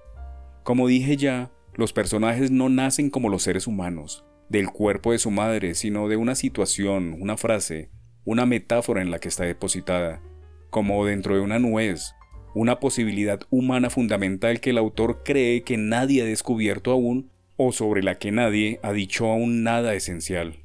[0.63, 5.31] Como dije ya, los personajes no nacen como los seres humanos, del cuerpo de su
[5.31, 7.89] madre, sino de una situación, una frase,
[8.25, 10.21] una metáfora en la que está depositada,
[10.69, 12.13] como dentro de una nuez,
[12.53, 18.03] una posibilidad humana fundamental que el autor cree que nadie ha descubierto aún o sobre
[18.03, 20.59] la que nadie ha dicho aún nada esencial.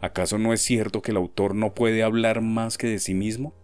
[0.00, 3.54] ¿Acaso no es cierto que el autor no puede hablar más que de sí mismo?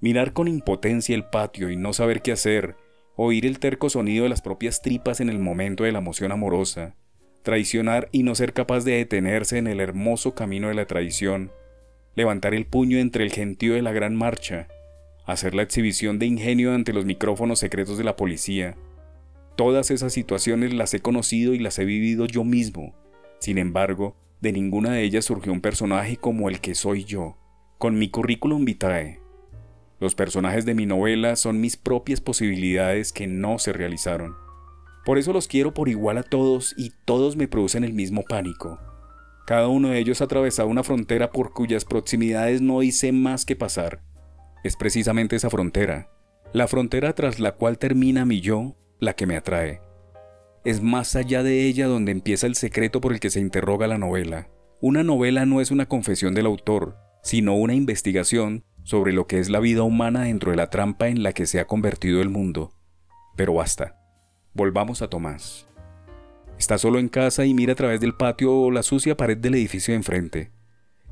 [0.00, 2.76] Mirar con impotencia el patio y no saber qué hacer,
[3.16, 6.94] oír el terco sonido de las propias tripas en el momento de la emoción amorosa,
[7.42, 11.50] traicionar y no ser capaz de detenerse en el hermoso camino de la traición,
[12.14, 14.68] levantar el puño entre el gentío de la gran marcha,
[15.24, 18.76] hacer la exhibición de ingenio ante los micrófonos secretos de la policía,
[19.56, 22.94] Todas esas situaciones las he conocido y las he vivido yo mismo.
[23.38, 27.38] Sin embargo, de ninguna de ellas surgió un personaje como el que soy yo,
[27.78, 29.18] con mi currículum vitae.
[29.98, 34.36] Los personajes de mi novela son mis propias posibilidades que no se realizaron.
[35.06, 38.78] Por eso los quiero por igual a todos y todos me producen el mismo pánico.
[39.46, 43.56] Cada uno de ellos ha atravesado una frontera por cuyas proximidades no hice más que
[43.56, 44.02] pasar.
[44.64, 46.10] Es precisamente esa frontera,
[46.52, 49.80] la frontera tras la cual termina mi yo la que me atrae.
[50.64, 53.98] Es más allá de ella donde empieza el secreto por el que se interroga la
[53.98, 54.48] novela.
[54.80, 59.50] Una novela no es una confesión del autor, sino una investigación sobre lo que es
[59.50, 62.70] la vida humana dentro de la trampa en la que se ha convertido el mundo.
[63.34, 63.98] Pero basta.
[64.54, 65.66] Volvamos a Tomás.
[66.56, 69.90] Está solo en casa y mira a través del patio la sucia pared del edificio
[69.90, 70.52] de enfrente.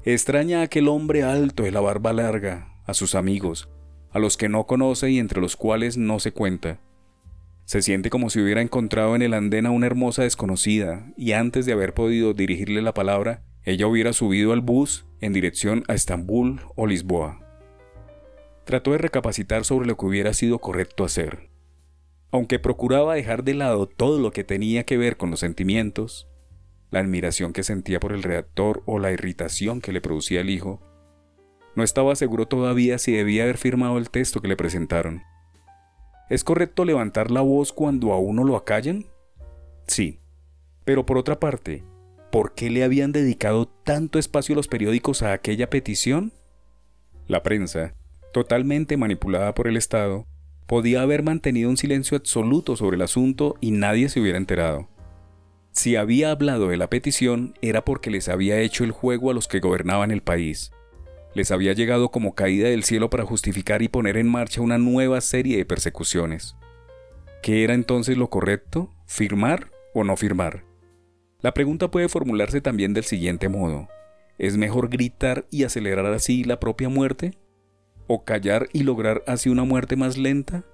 [0.04, 3.68] Extraña a aquel hombre alto de la barba larga, a sus amigos,
[4.12, 6.78] a los que no conoce y entre los cuales no se cuenta.
[7.64, 11.66] Se siente como si hubiera encontrado en el andén a una hermosa desconocida y antes
[11.66, 16.60] de haber podido dirigirle la palabra, ella hubiera subido al bus en dirección a Estambul
[16.76, 17.43] o Lisboa.
[18.64, 21.50] Trató de recapacitar sobre lo que hubiera sido correcto hacer.
[22.30, 26.28] Aunque procuraba dejar de lado todo lo que tenía que ver con los sentimientos,
[26.90, 30.80] la admiración que sentía por el redactor o la irritación que le producía el hijo,
[31.76, 35.22] no estaba seguro todavía si debía haber firmado el texto que le presentaron.
[36.30, 39.06] ¿Es correcto levantar la voz cuando a uno lo acallan?
[39.86, 40.20] Sí.
[40.84, 41.82] Pero por otra parte,
[42.30, 46.32] ¿por qué le habían dedicado tanto espacio los periódicos a aquella petición?
[47.26, 47.94] La prensa,
[48.34, 50.26] totalmente manipulada por el Estado,
[50.66, 54.90] podía haber mantenido un silencio absoluto sobre el asunto y nadie se hubiera enterado.
[55.72, 59.48] Si había hablado de la petición era porque les había hecho el juego a los
[59.48, 60.70] que gobernaban el país
[61.34, 65.20] les había llegado como caída del cielo para justificar y poner en marcha una nueva
[65.20, 66.56] serie de persecuciones.
[67.42, 68.90] ¿Qué era entonces lo correcto?
[69.06, 70.64] ¿Firmar o no firmar?
[71.40, 73.88] La pregunta puede formularse también del siguiente modo.
[74.38, 77.32] ¿Es mejor gritar y acelerar así la propia muerte?
[78.06, 80.64] ¿O callar y lograr así una muerte más lenta?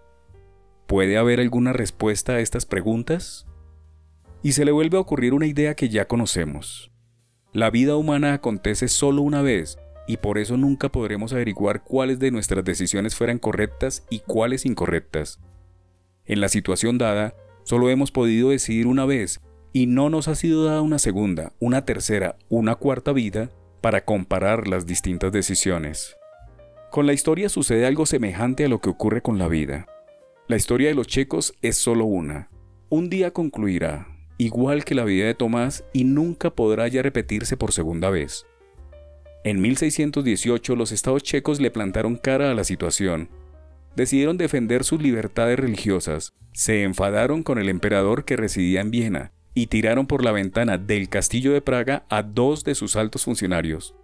[0.86, 3.47] ¿Puede haber alguna respuesta a estas preguntas?
[4.43, 6.90] Y se le vuelve a ocurrir una idea que ya conocemos.
[7.52, 9.78] La vida humana acontece solo una vez
[10.09, 15.39] y por eso nunca podremos averiguar cuáles de nuestras decisiones fueran correctas y cuáles incorrectas.
[16.24, 19.40] En la situación dada, solo hemos podido decidir una vez
[19.73, 23.51] y no nos ha sido dada una segunda, una tercera, una cuarta vida
[23.81, 26.16] para comparar las distintas decisiones.
[26.90, 29.86] Con la historia sucede algo semejante a lo que ocurre con la vida.
[30.48, 32.50] La historia de los checos es solo una.
[32.88, 34.08] Un día concluirá,
[34.38, 38.44] igual que la vida de Tomás, y nunca podrá ya repetirse por segunda vez.
[39.44, 43.28] En 1618 los estados checos le plantaron cara a la situación.
[43.94, 49.68] Decidieron defender sus libertades religiosas, se enfadaron con el emperador que residía en Viena y
[49.68, 53.94] tiraron por la ventana del castillo de Praga a dos de sus altos funcionarios.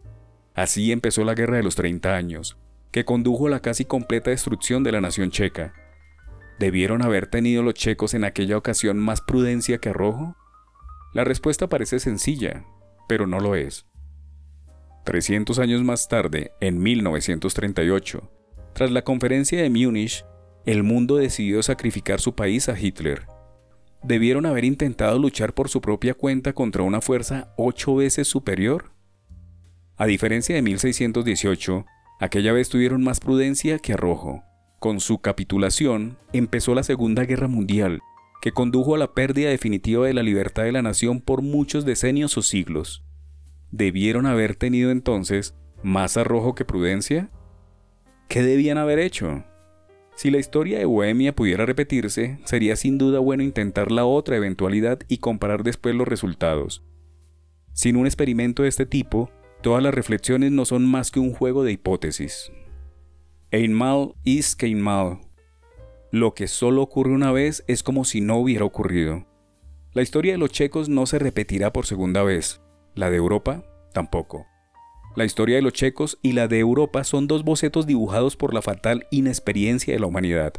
[0.54, 2.56] Así empezó la Guerra de los 30 años,
[2.96, 5.74] que condujo a la casi completa destrucción de la nación checa.
[6.58, 10.34] ¿Debieron haber tenido los checos en aquella ocasión más prudencia que arrojo?
[11.12, 12.64] La respuesta parece sencilla,
[13.06, 13.84] pero no lo es.
[15.04, 18.32] 300 años más tarde, en 1938,
[18.72, 20.24] Tras la conferencia de Múnich,
[20.64, 23.26] el mundo decidió sacrificar su país a Hitler.
[24.04, 28.92] ¿Debieron haber intentado luchar por su propia cuenta contra una fuerza ocho veces superior?
[29.98, 31.84] A diferencia de 1618,
[32.20, 34.42] aquella vez tuvieron más prudencia que arrojo.
[34.78, 38.00] Con su capitulación empezó la Segunda Guerra Mundial,
[38.40, 42.36] que condujo a la pérdida definitiva de la libertad de la nación por muchos decenios
[42.38, 43.04] o siglos.
[43.70, 47.30] ¿Debieron haber tenido entonces más arrojo que prudencia?
[48.28, 49.44] ¿Qué debían haber hecho?
[50.16, 55.00] Si la historia de Bohemia pudiera repetirse, sería sin duda bueno intentar la otra eventualidad
[55.08, 56.82] y comparar después los resultados.
[57.74, 59.30] Sin un experimento de este tipo,
[59.62, 62.52] todas las reflexiones no son más que un juego de hipótesis.
[63.50, 65.20] Einmal ist kein Mal.
[66.10, 69.26] Lo que solo ocurre una vez es como si no hubiera ocurrido.
[69.92, 72.60] La historia de los checos no se repetirá por segunda vez,
[72.94, 74.46] la de Europa tampoco.
[75.16, 78.60] La historia de los checos y la de Europa son dos bocetos dibujados por la
[78.60, 80.52] fatal inexperiencia de la humanidad.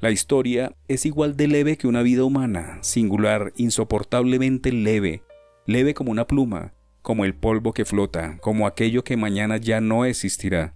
[0.00, 5.22] La historia es igual de leve que una vida humana, singular, insoportablemente leve,
[5.66, 6.72] leve como una pluma,
[7.02, 10.74] como el polvo que flota, como aquello que mañana ya no existirá.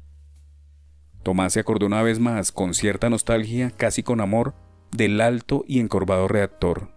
[1.22, 4.54] Tomás se acordó una vez más, con cierta nostalgia, casi con amor,
[4.90, 6.90] del alto y encorvado redactor.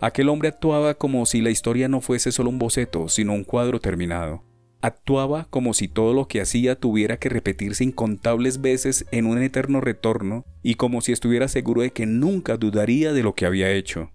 [0.00, 3.80] Aquel hombre actuaba como si la historia no fuese solo un boceto, sino un cuadro
[3.80, 4.42] terminado.
[4.80, 9.80] Actuaba como si todo lo que hacía tuviera que repetirse incontables veces en un eterno
[9.80, 14.10] retorno y como si estuviera seguro de que nunca dudaría de lo que había hecho.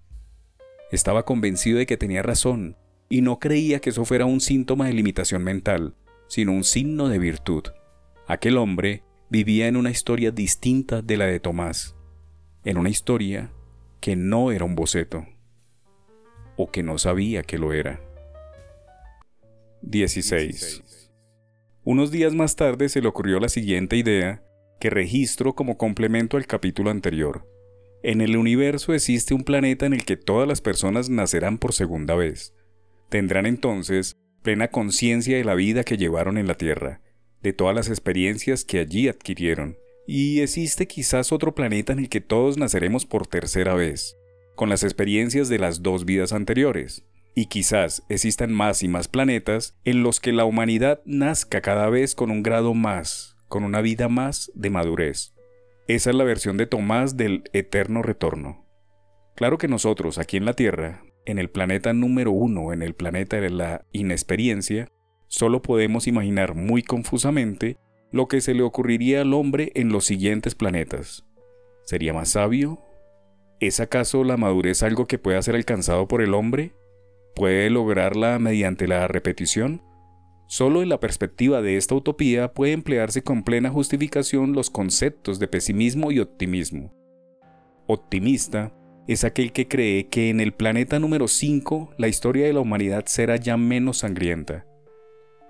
[0.91, 2.76] Estaba convencido de que tenía razón
[3.10, 5.96] y no creía que eso fuera un síntoma de limitación mental,
[6.28, 7.64] sino un signo de virtud.
[8.28, 11.96] Aquel hombre vivía en una historia distinta de la de Tomás,
[12.64, 13.52] en una historia
[14.02, 15.26] que no era un boceto,
[16.56, 18.02] o que no sabía que lo era.
[19.82, 21.12] 16.
[21.84, 24.44] Unos días más tarde se le ocurrió la siguiente idea,
[24.80, 27.48] que registro como complemento al capítulo anterior.
[28.04, 32.16] En el universo existe un planeta en el que todas las personas nacerán por segunda
[32.16, 32.54] vez.
[33.10, 37.02] Tendrán entonces plena conciencia de la vida que llevaron en la Tierra,
[37.42, 39.78] de todas las experiencias que allí adquirieron.
[40.08, 44.16] Y existe quizás otro planeta en el que todos naceremos por tercera vez,
[44.56, 47.04] con las experiencias de las dos vidas anteriores
[47.38, 52.16] y quizás existan más y más planetas en los que la humanidad nazca cada vez
[52.16, 55.36] con un grado más, con una vida más de madurez.
[55.88, 58.66] Esa es la versión de Tomás del eterno retorno.
[59.36, 63.40] Claro que nosotros, aquí en la Tierra, en el planeta número uno, en el planeta
[63.40, 64.88] de la inexperiencia,
[65.28, 67.78] solo podemos imaginar muy confusamente
[68.12, 71.26] lo que se le ocurriría al hombre en los siguientes planetas.
[71.84, 72.82] ¿Sería más sabio?
[73.60, 76.74] ¿Es acaso la madurez algo que pueda ser alcanzado por el hombre?
[77.36, 79.84] puede lograrla mediante la repetición?
[80.48, 85.48] Solo en la perspectiva de esta utopía puede emplearse con plena justificación los conceptos de
[85.48, 86.91] pesimismo y optimismo.
[87.86, 88.74] Optimista
[89.08, 93.06] es aquel que cree que en el planeta número 5 la historia de la humanidad
[93.08, 94.66] será ya menos sangrienta.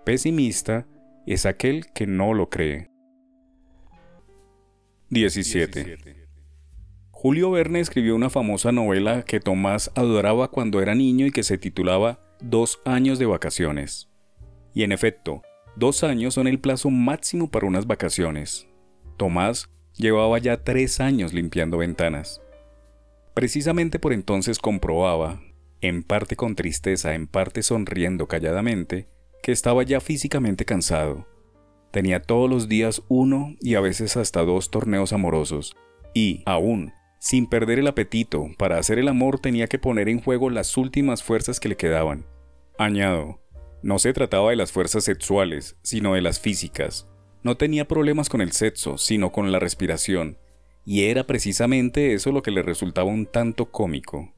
[0.05, 0.87] Pesimista
[1.25, 2.89] es aquel que no lo cree.
[5.09, 5.97] 17.
[7.11, 11.57] Julio Verne escribió una famosa novela que Tomás adoraba cuando era niño y que se
[11.57, 14.09] titulaba Dos años de vacaciones.
[14.75, 15.41] Y en efecto,
[15.75, 18.67] dos años son el plazo máximo para unas vacaciones.
[19.17, 22.41] Tomás llevaba ya tres años limpiando ventanas.
[23.37, 25.43] Precisamente por entonces comprobaba,
[25.81, 29.09] en parte con tristeza, en parte sonriendo calladamente,
[29.43, 31.27] que estaba ya físicamente cansado.
[31.91, 35.77] Tenía todos los días uno y a veces hasta dos torneos amorosos,
[36.15, 40.49] y, aún, sin perder el apetito, para hacer el amor tenía que poner en juego
[40.49, 42.25] las últimas fuerzas que le quedaban.
[42.79, 43.39] Añado,
[43.83, 47.07] no se trataba de las fuerzas sexuales, sino de las físicas.
[47.43, 50.39] No tenía problemas con el sexo, sino con la respiración,
[50.89, 54.31] y era precisamente eso lo que le resultaba un tanto cómico.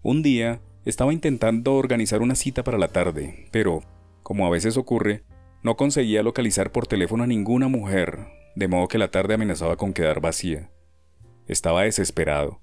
[0.00, 3.82] Un día, estaba intentando organizar una cita para la tarde, pero,
[4.22, 5.22] como a veces ocurre,
[5.62, 8.20] no conseguía localizar por teléfono a ninguna mujer,
[8.56, 10.70] de modo que la tarde amenazaba con quedar vacía.
[11.46, 12.62] Estaba desesperado.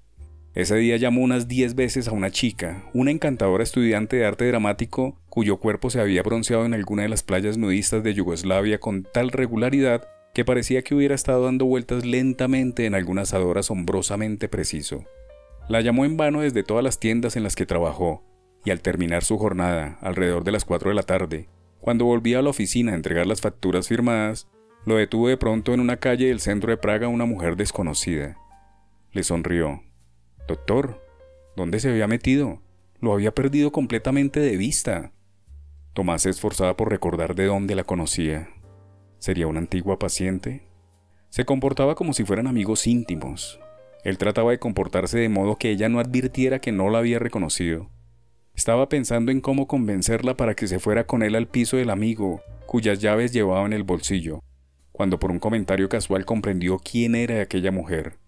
[0.52, 5.20] Ese día llamó unas diez veces a una chica, una encantadora estudiante de arte dramático
[5.28, 9.30] cuyo cuerpo se había bronceado en alguna de las playas nudistas de Yugoslavia con tal
[9.30, 10.02] regularidad
[10.34, 15.04] que parecía que hubiera estado dando vueltas lentamente en algún asador asombrosamente preciso.
[15.68, 18.24] La llamó en vano desde todas las tiendas en las que trabajó,
[18.64, 21.48] y al terminar su jornada, alrededor de las cuatro de la tarde,
[21.80, 24.48] cuando volvía a la oficina a entregar las facturas firmadas,
[24.86, 28.36] lo detuvo de pronto en una calle del centro de Praga una mujer desconocida.
[29.12, 29.82] Le sonrió.
[30.48, 31.04] Doctor,
[31.56, 32.60] ¿dónde se había metido?
[33.00, 35.12] Lo había perdido completamente de vista.
[35.92, 38.48] Tomás se esforzaba por recordar de dónde la conocía.
[39.22, 40.62] ¿Sería una antigua paciente?
[41.28, 43.60] Se comportaba como si fueran amigos íntimos.
[44.02, 47.88] Él trataba de comportarse de modo que ella no advirtiera que no la había reconocido.
[48.56, 52.42] Estaba pensando en cómo convencerla para que se fuera con él al piso del amigo,
[52.66, 54.42] cuyas llaves llevaba en el bolsillo,
[54.90, 58.18] cuando por un comentario casual comprendió quién era aquella mujer.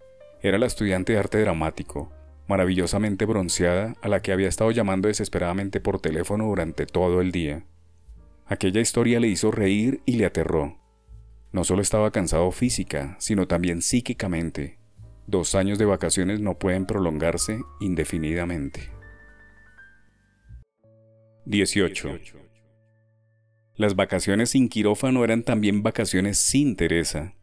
[0.41, 2.09] Era la estudiante de arte dramático,
[2.47, 7.65] maravillosamente bronceada, a la que había estado llamando desesperadamente por teléfono durante todo el día.
[8.45, 10.84] Aquella historia le hizo reír y le aterró.
[11.55, 14.77] No solo estaba cansado física, sino también psíquicamente.
[15.25, 18.91] Dos años de vacaciones no pueden prolongarse indefinidamente.
[21.45, 22.19] 18.
[23.77, 27.35] Las vacaciones sin quirófano eran también vacaciones sin Teresa.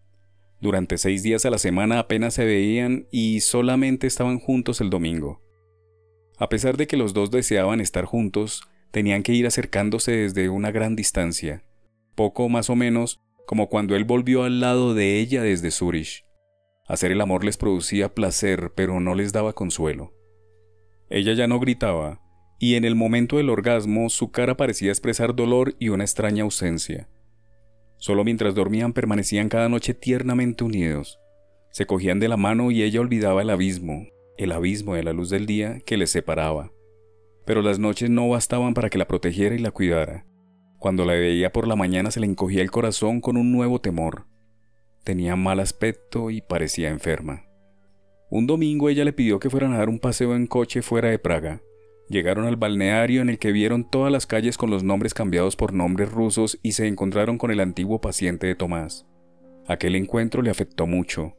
[0.61, 5.41] Durante seis días a la semana apenas se veían y solamente estaban juntos el domingo.
[6.37, 8.61] A pesar de que los dos deseaban estar juntos,
[8.91, 11.65] tenían que ir acercándose desde una gran distancia,
[12.15, 16.25] poco más o menos como cuando él volvió al lado de ella desde Zurich.
[16.87, 20.13] Hacer el amor les producía placer, pero no les daba consuelo.
[21.09, 22.21] Ella ya no gritaba,
[22.59, 27.09] y en el momento del orgasmo su cara parecía expresar dolor y una extraña ausencia.
[27.99, 31.19] Solo mientras dormían permanecían cada noche tiernamente unidos.
[31.71, 34.07] Se cogían de la mano y ella olvidaba el abismo,
[34.37, 36.73] el abismo de la luz del día que les separaba.
[37.47, 40.27] Pero las noches no bastaban para que la protegiera y la cuidara.
[40.83, 44.27] Cuando la veía por la mañana se le encogía el corazón con un nuevo temor.
[45.05, 47.45] Tenía mal aspecto y parecía enferma.
[48.31, 51.21] Un domingo ella le pidió que fueran a dar un paseo en coche fuera de
[51.21, 51.63] Praga.
[52.09, 55.73] Llegaron al balneario en el que vieron todas las calles con los nombres cambiados por
[55.73, 59.07] nombres rusos y se encontraron con el antiguo paciente de Tomás.
[59.69, 61.37] Aquel encuentro le afectó mucho.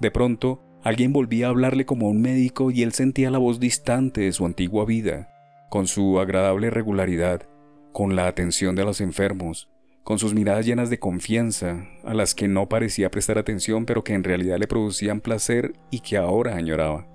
[0.00, 4.22] De pronto, alguien volvía a hablarle como un médico y él sentía la voz distante
[4.22, 5.28] de su antigua vida,
[5.68, 7.51] con su agradable regularidad,
[7.92, 9.68] con la atención de los enfermos,
[10.02, 14.14] con sus miradas llenas de confianza, a las que no parecía prestar atención pero que
[14.14, 17.06] en realidad le producían placer y que ahora añoraba.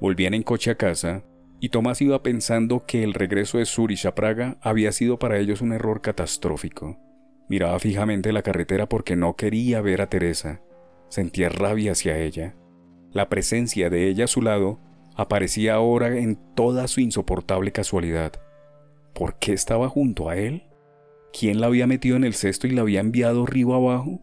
[0.00, 1.22] Volvían en coche a casa,
[1.60, 5.62] y Tomás iba pensando que el regreso de Zurich a Praga había sido para ellos
[5.62, 6.98] un error catastrófico.
[7.48, 10.60] Miraba fijamente la carretera porque no quería ver a Teresa.
[11.08, 12.54] Sentía rabia hacia ella.
[13.12, 14.80] La presencia de ella a su lado
[15.14, 18.32] aparecía ahora en toda su insoportable casualidad.
[19.14, 20.64] ¿Por qué estaba junto a él?
[21.38, 24.22] quién la había metido en el cesto y la había enviado río abajo,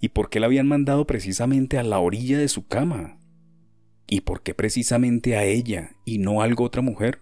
[0.00, 3.18] y por qué la habían mandado precisamente a la orilla de su cama,
[4.08, 7.20] y por qué precisamente a ella y no a algo otra mujer.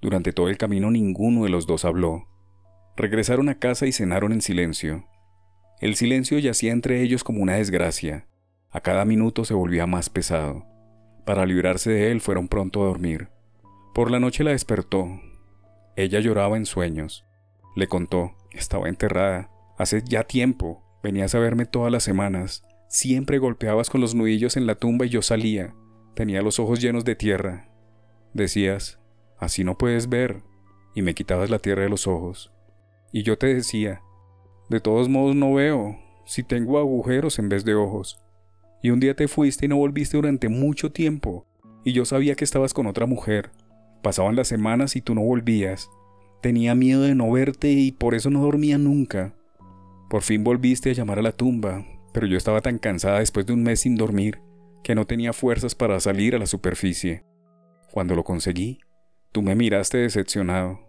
[0.00, 2.28] Durante todo el camino ninguno de los dos habló.
[2.96, 5.06] Regresaron a casa y cenaron en silencio.
[5.80, 8.28] El silencio yacía entre ellos como una desgracia.
[8.70, 10.66] A cada minuto se volvía más pesado.
[11.24, 13.28] Para librarse de él fueron pronto a dormir.
[13.94, 15.20] Por la noche la despertó.
[15.98, 17.26] Ella lloraba en sueños.
[17.74, 19.50] Le contó, estaba enterrada.
[19.78, 20.84] Hace ya tiempo.
[21.02, 22.62] Venías a verme todas las semanas.
[22.88, 25.74] Siempre golpeabas con los nudillos en la tumba y yo salía.
[26.14, 27.68] Tenía los ojos llenos de tierra.
[28.32, 29.00] Decías,
[29.40, 30.44] así no puedes ver.
[30.94, 32.52] Y me quitabas la tierra de los ojos.
[33.10, 34.00] Y yo te decía,
[34.68, 38.22] de todos modos no veo, si tengo agujeros en vez de ojos.
[38.84, 41.44] Y un día te fuiste y no volviste durante mucho tiempo.
[41.82, 43.50] Y yo sabía que estabas con otra mujer.
[44.02, 45.90] Pasaban las semanas y tú no volvías.
[46.40, 49.34] Tenía miedo de no verte y por eso no dormía nunca.
[50.08, 51.84] Por fin volviste a llamar a la tumba,
[52.14, 54.40] pero yo estaba tan cansada después de un mes sin dormir
[54.82, 57.24] que no tenía fuerzas para salir a la superficie.
[57.92, 58.80] Cuando lo conseguí,
[59.32, 60.80] tú me miraste decepcionado.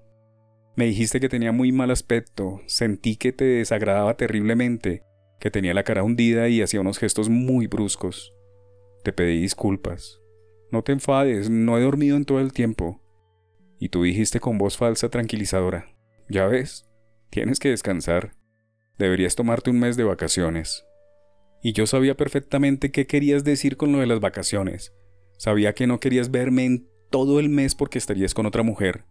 [0.75, 5.03] Me dijiste que tenía muy mal aspecto, sentí que te desagradaba terriblemente,
[5.39, 8.31] que tenía la cara hundida y hacía unos gestos muy bruscos.
[9.03, 10.21] Te pedí disculpas.
[10.71, 12.98] No te enfades, no he dormido en todo el tiempo.
[13.79, 15.87] Y tú dijiste con voz falsa tranquilizadora,
[16.27, 16.89] ya ves,
[17.29, 18.33] tienes que descansar.
[18.97, 20.85] Deberías tomarte un mes de vacaciones.
[21.63, 24.93] Y yo sabía perfectamente qué querías decir con lo de las vacaciones.
[25.37, 29.05] Sabía que no querías verme en todo el mes porque estarías con otra mujer.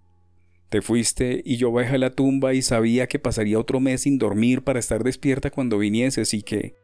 [0.68, 4.18] Te fuiste y yo bajé a la tumba y sabía que pasaría otro mes sin
[4.18, 6.74] dormir para estar despierta cuando vinieses y que,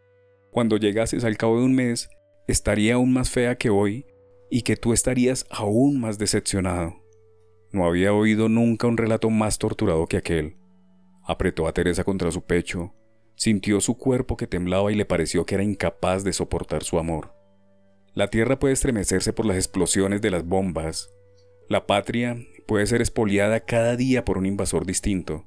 [0.50, 2.08] cuando llegases al cabo de un mes,
[2.48, 4.06] estaría aún más fea que hoy
[4.50, 7.03] y que tú estarías aún más decepcionado.
[7.74, 10.56] No había oído nunca un relato más torturado que aquel.
[11.24, 12.94] Apretó a Teresa contra su pecho,
[13.34, 17.34] sintió su cuerpo que temblaba y le pareció que era incapaz de soportar su amor.
[18.14, 21.10] La tierra puede estremecerse por las explosiones de las bombas.
[21.68, 22.36] La patria
[22.68, 25.44] puede ser expoliada cada día por un invasor distinto.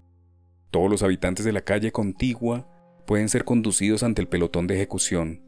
[0.70, 2.68] Todos los habitantes de la calle contigua
[3.06, 5.45] pueden ser conducidos ante el pelotón de ejecución.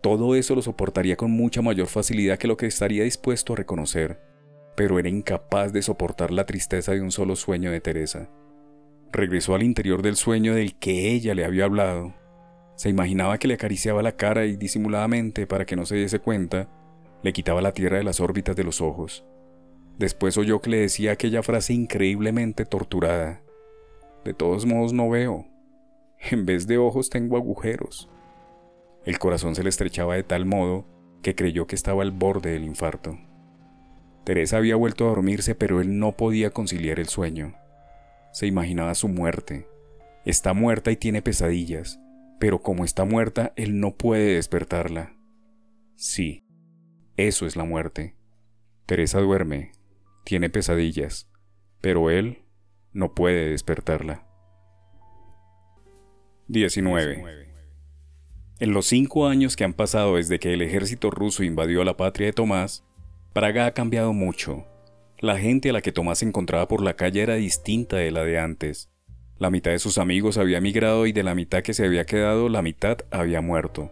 [0.00, 4.32] Todo eso lo soportaría con mucha mayor facilidad que lo que estaría dispuesto a reconocer
[4.76, 8.28] pero era incapaz de soportar la tristeza de un solo sueño de Teresa.
[9.12, 12.14] Regresó al interior del sueño del que ella le había hablado.
[12.76, 16.68] Se imaginaba que le acariciaba la cara y disimuladamente, para que no se diese cuenta,
[17.22, 19.24] le quitaba la tierra de las órbitas de los ojos.
[19.98, 23.42] Después oyó que le decía aquella frase increíblemente torturada.
[24.24, 25.46] De todos modos no veo.
[26.30, 28.10] En vez de ojos tengo agujeros.
[29.04, 30.86] El corazón se le estrechaba de tal modo
[31.22, 33.18] que creyó que estaba al borde del infarto.
[34.24, 37.54] Teresa había vuelto a dormirse, pero él no podía conciliar el sueño.
[38.32, 39.68] Se imaginaba su muerte.
[40.24, 42.00] Está muerta y tiene pesadillas,
[42.40, 45.14] pero como está muerta, él no puede despertarla.
[45.96, 46.46] Sí,
[47.16, 48.16] eso es la muerte.
[48.86, 49.72] Teresa duerme,
[50.24, 51.30] tiene pesadillas,
[51.80, 52.44] pero él
[52.92, 54.26] no puede despertarla.
[56.48, 57.24] 19.
[58.60, 62.28] En los cinco años que han pasado desde que el ejército ruso invadió la patria
[62.28, 62.84] de Tomás,
[63.34, 64.64] Praga ha cambiado mucho.
[65.18, 68.38] La gente a la que Tomás encontraba por la calle era distinta de la de
[68.38, 68.92] antes.
[69.38, 72.48] La mitad de sus amigos había migrado y de la mitad que se había quedado,
[72.48, 73.90] la mitad había muerto.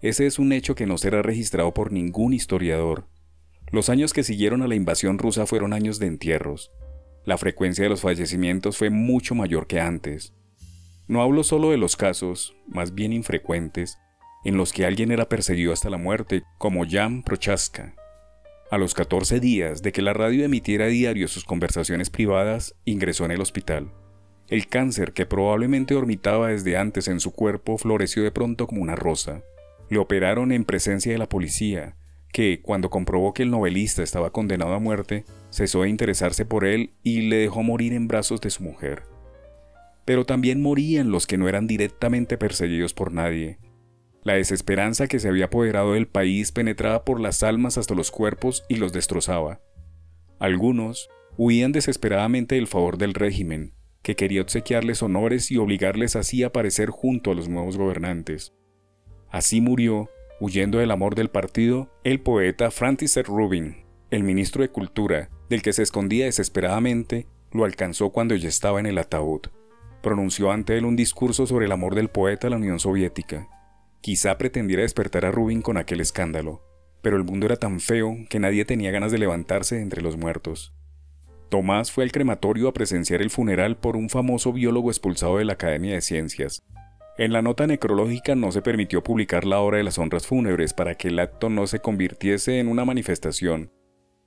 [0.00, 3.08] Ese es un hecho que no será registrado por ningún historiador.
[3.70, 6.72] Los años que siguieron a la invasión rusa fueron años de entierros.
[7.26, 10.32] La frecuencia de los fallecimientos fue mucho mayor que antes.
[11.08, 13.98] No hablo solo de los casos, más bien infrecuentes,
[14.46, 17.96] en los que alguien era perseguido hasta la muerte, como Jan Prochaska.
[18.72, 23.32] A los 14 días de que la radio emitiera diario sus conversaciones privadas, ingresó en
[23.32, 23.92] el hospital.
[24.48, 28.96] El cáncer que probablemente orbitaba desde antes en su cuerpo floreció de pronto como una
[28.96, 29.42] rosa.
[29.90, 31.96] Le operaron en presencia de la policía,
[32.32, 36.94] que, cuando comprobó que el novelista estaba condenado a muerte, cesó de interesarse por él
[37.02, 39.02] y le dejó morir en brazos de su mujer
[40.04, 43.58] pero también morían los que no eran directamente perseguidos por nadie.
[44.22, 48.64] La desesperanza que se había apoderado del país penetraba por las almas hasta los cuerpos
[48.68, 49.60] y los destrozaba.
[50.38, 56.48] Algunos huían desesperadamente del favor del régimen, que quería obsequiarles honores y obligarles así a
[56.48, 58.52] aparecer junto a los nuevos gobernantes.
[59.30, 65.30] Así murió, huyendo del amor del partido, el poeta Francis Rubin, el ministro de Cultura,
[65.48, 69.42] del que se escondía desesperadamente, lo alcanzó cuando ya estaba en el ataúd
[70.02, 73.48] pronunció ante él un discurso sobre el amor del poeta a la Unión Soviética.
[74.02, 76.60] Quizá pretendiera despertar a Rubin con aquel escándalo,
[77.02, 80.74] pero el mundo era tan feo que nadie tenía ganas de levantarse entre los muertos.
[81.50, 85.52] Tomás fue al crematorio a presenciar el funeral por un famoso biólogo expulsado de la
[85.52, 86.64] Academia de Ciencias.
[87.16, 90.96] En la nota necrológica no se permitió publicar la hora de las honras fúnebres para
[90.96, 93.70] que el acto no se convirtiese en una manifestación,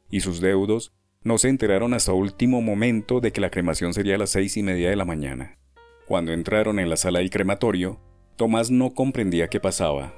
[0.09, 4.19] y sus deudos no se enteraron hasta último momento de que la cremación sería a
[4.19, 5.57] las seis y media de la mañana.
[6.05, 7.99] Cuando entraron en la sala del crematorio,
[8.35, 10.13] Tomás no comprendía qué pasaba.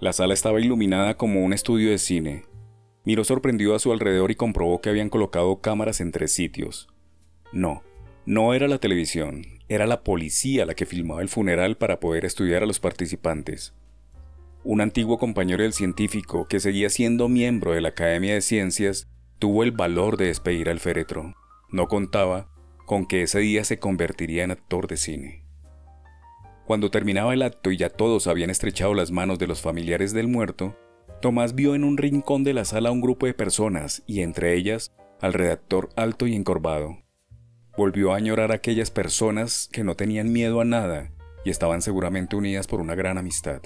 [0.00, 2.42] La sala estaba iluminada como un estudio de cine.
[3.04, 6.88] Miró sorprendido a su alrededor y comprobó que habían colocado cámaras en tres sitios.
[7.52, 7.84] No,
[8.26, 12.64] no era la televisión, era la policía la que filmaba el funeral para poder estudiar
[12.64, 13.72] a los participantes.
[14.64, 19.62] Un antiguo compañero del científico, que seguía siendo miembro de la Academia de Ciencias, tuvo
[19.62, 21.34] el valor de despedir al féretro.
[21.70, 22.50] No contaba
[22.84, 25.49] con que ese día se convertiría en actor de cine.
[26.70, 30.28] Cuando terminaba el acto y ya todos habían estrechado las manos de los familiares del
[30.28, 30.76] muerto,
[31.20, 34.54] Tomás vio en un rincón de la sala a un grupo de personas y entre
[34.54, 37.02] ellas al redactor alto y encorvado.
[37.76, 41.10] Volvió a añorar a aquellas personas que no tenían miedo a nada
[41.44, 43.62] y estaban seguramente unidas por una gran amistad.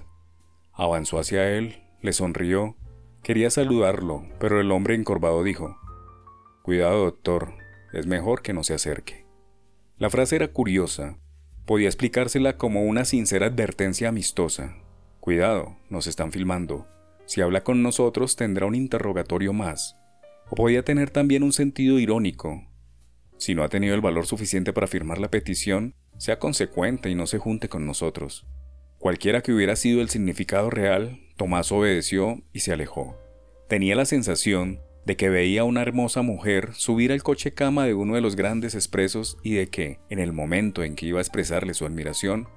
[0.72, 2.78] Avanzó hacia él, le sonrió,
[3.22, 5.76] quería saludarlo, pero el hombre encorvado dijo,
[6.62, 7.52] Cuidado, doctor,
[7.92, 9.26] es mejor que no se acerque.
[9.98, 11.18] La frase era curiosa.
[11.66, 14.76] Podía explicársela como una sincera advertencia amistosa.
[15.20, 16.86] Cuidado, nos están filmando.
[17.24, 19.96] Si habla con nosotros tendrá un interrogatorio más.
[20.50, 22.66] O podía tener también un sentido irónico.
[23.38, 27.26] Si no ha tenido el valor suficiente para firmar la petición, sea consecuente y no
[27.26, 28.46] se junte con nosotros.
[28.98, 33.18] Cualquiera que hubiera sido el significado real, Tomás obedeció y se alejó.
[33.70, 37.94] Tenía la sensación de que veía a una hermosa mujer subir al coche cama de
[37.94, 41.22] uno de los grandes expresos y de que, en el momento en que iba a
[41.22, 42.48] expresarle su admiración,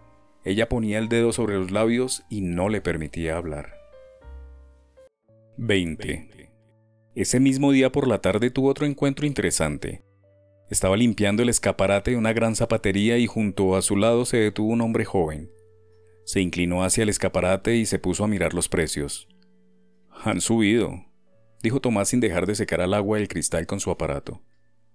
[0.43, 3.73] ella ponía el dedo sobre los labios y no le permitía hablar.
[5.57, 6.51] 20.
[7.15, 10.03] Ese mismo día por la tarde tuvo otro encuentro interesante.
[10.69, 14.71] Estaba limpiando el escaparate de una gran zapatería y junto a su lado se detuvo
[14.71, 15.49] un hombre joven.
[16.25, 19.27] Se inclinó hacia el escaparate y se puso a mirar los precios.
[20.23, 21.05] Han subido,
[21.61, 24.41] dijo Tomás sin dejar de secar al agua el cristal con su aparato.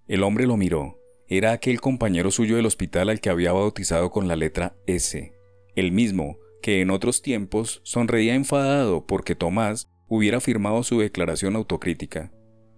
[0.07, 0.99] El hombre lo miró.
[1.27, 5.33] Era aquel compañero suyo del hospital al que había bautizado con la letra S,
[5.75, 12.31] el mismo que en otros tiempos sonreía enfadado porque Tomás hubiera firmado su declaración autocrítica.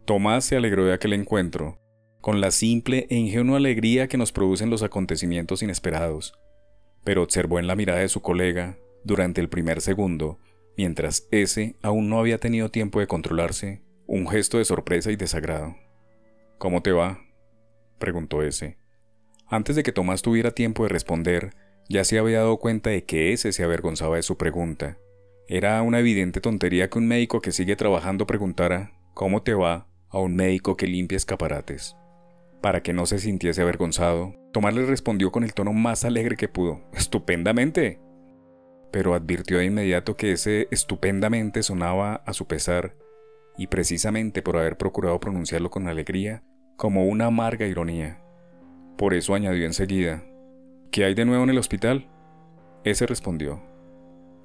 [0.06, 1.80] Tomás se alegró de aquel encuentro,
[2.22, 6.34] con la simple e ingenua alegría que nos producen los acontecimientos inesperados,
[7.04, 10.40] pero observó en la mirada de su colega, Durante el primer segundo,
[10.78, 15.76] mientras ese aún no había tenido tiempo de controlarse, un gesto de sorpresa y desagrado.
[16.58, 17.20] ¿Cómo te va?
[18.00, 18.78] preguntó ese.
[19.48, 21.52] Antes de que Tomás tuviera tiempo de responder,
[21.88, 24.98] ya se había dado cuenta de que ese se avergonzaba de su pregunta.
[25.48, 29.88] Era una evidente tontería que un médico que sigue trabajando preguntara ¿Cómo te va?
[30.10, 31.96] a un médico que limpia escaparates.
[32.62, 36.48] Para que no se sintiese avergonzado, Tomás le respondió con el tono más alegre que
[36.48, 36.82] pudo.
[36.94, 38.00] Estupendamente.
[38.92, 42.96] Pero advirtió de inmediato que ese estupendamente sonaba a su pesar,
[43.58, 46.44] y precisamente por haber procurado pronunciarlo con alegría,
[46.76, 48.22] como una amarga ironía.
[48.98, 50.24] Por eso añadió enseguida,
[50.92, 52.08] ¿Qué hay de nuevo en el hospital?
[52.84, 53.62] Ese respondió,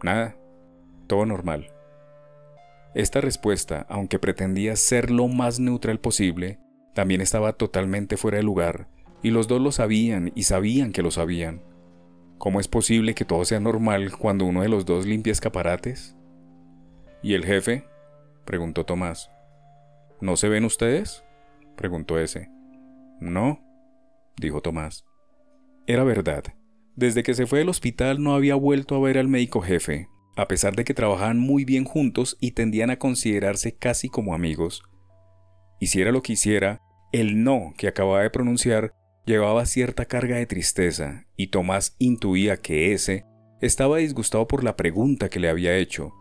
[0.02, 0.36] Nada,
[1.06, 1.72] todo normal.
[2.94, 6.58] Esta respuesta, aunque pretendía ser lo más neutral posible,
[6.94, 8.88] también estaba totalmente fuera de lugar,
[9.22, 11.62] y los dos lo sabían y sabían que lo sabían.
[12.40, 16.16] ¿Cómo es posible que todo sea normal cuando uno de los dos limpia escaparates?
[17.22, 17.84] ¿Y el jefe?
[18.46, 19.30] preguntó Tomás.
[20.22, 21.22] ¿No se ven ustedes?
[21.76, 22.48] preguntó ese.
[23.20, 23.60] No,
[24.38, 25.04] dijo Tomás.
[25.86, 26.44] Era verdad.
[26.96, 30.48] Desde que se fue del hospital no había vuelto a ver al médico jefe, a
[30.48, 34.82] pesar de que trabajaban muy bien juntos y tendían a considerarse casi como amigos.
[35.78, 36.80] Hiciera lo que hiciera,
[37.12, 38.94] el no que acababa de pronunciar
[39.30, 43.24] llevaba cierta carga de tristeza, y Tomás intuía que ese
[43.60, 46.12] estaba disgustado por la pregunta que le había hecho,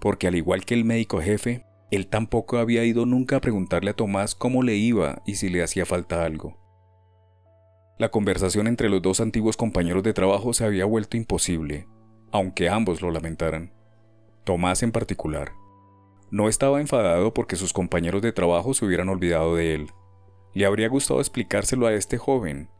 [0.00, 3.96] porque al igual que el médico jefe, él tampoco había ido nunca a preguntarle a
[3.96, 6.58] Tomás cómo le iba y si le hacía falta algo.
[7.98, 11.88] La conversación entre los dos antiguos compañeros de trabajo se había vuelto imposible,
[12.30, 13.72] aunque ambos lo lamentaran.
[14.44, 15.52] Tomás en particular.
[16.30, 19.88] No estaba enfadado porque sus compañeros de trabajo se hubieran olvidado de él.
[20.54, 22.70] Le habría gustado explicárselo a este joven.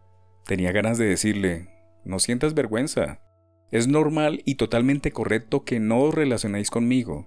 [0.46, 1.68] Tenía ganas de decirle,
[2.04, 3.20] no sientas vergüenza.
[3.70, 7.26] Es normal y totalmente correcto que no os relacionéis conmigo.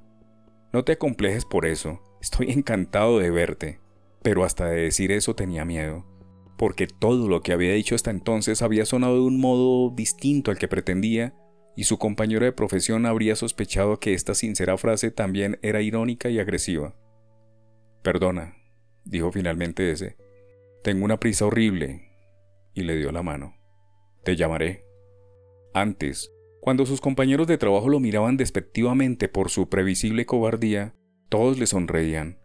[0.74, 2.02] No te acomplejes por eso.
[2.22, 3.80] Estoy encantado de verte.
[4.22, 6.06] Pero hasta de decir eso tenía miedo,
[6.58, 10.60] porque todo lo que había dicho hasta entonces había sonado de un modo distinto al
[10.60, 11.34] que pretendía
[11.76, 16.40] y su compañero de profesión habría sospechado que esta sincera frase también era irónica y
[16.40, 16.96] agresiva.
[18.04, 18.56] Perdona,
[19.06, 20.18] dijo finalmente ese.
[20.84, 22.10] Tengo una prisa horrible.
[22.74, 23.56] Y le dio la mano.
[24.24, 24.86] Te llamaré.
[25.74, 26.32] Antes,
[26.62, 30.96] cuando sus compañeros de trabajo lo miraban despectivamente por su previsible cobardía,
[31.30, 32.40] todos le sonreían.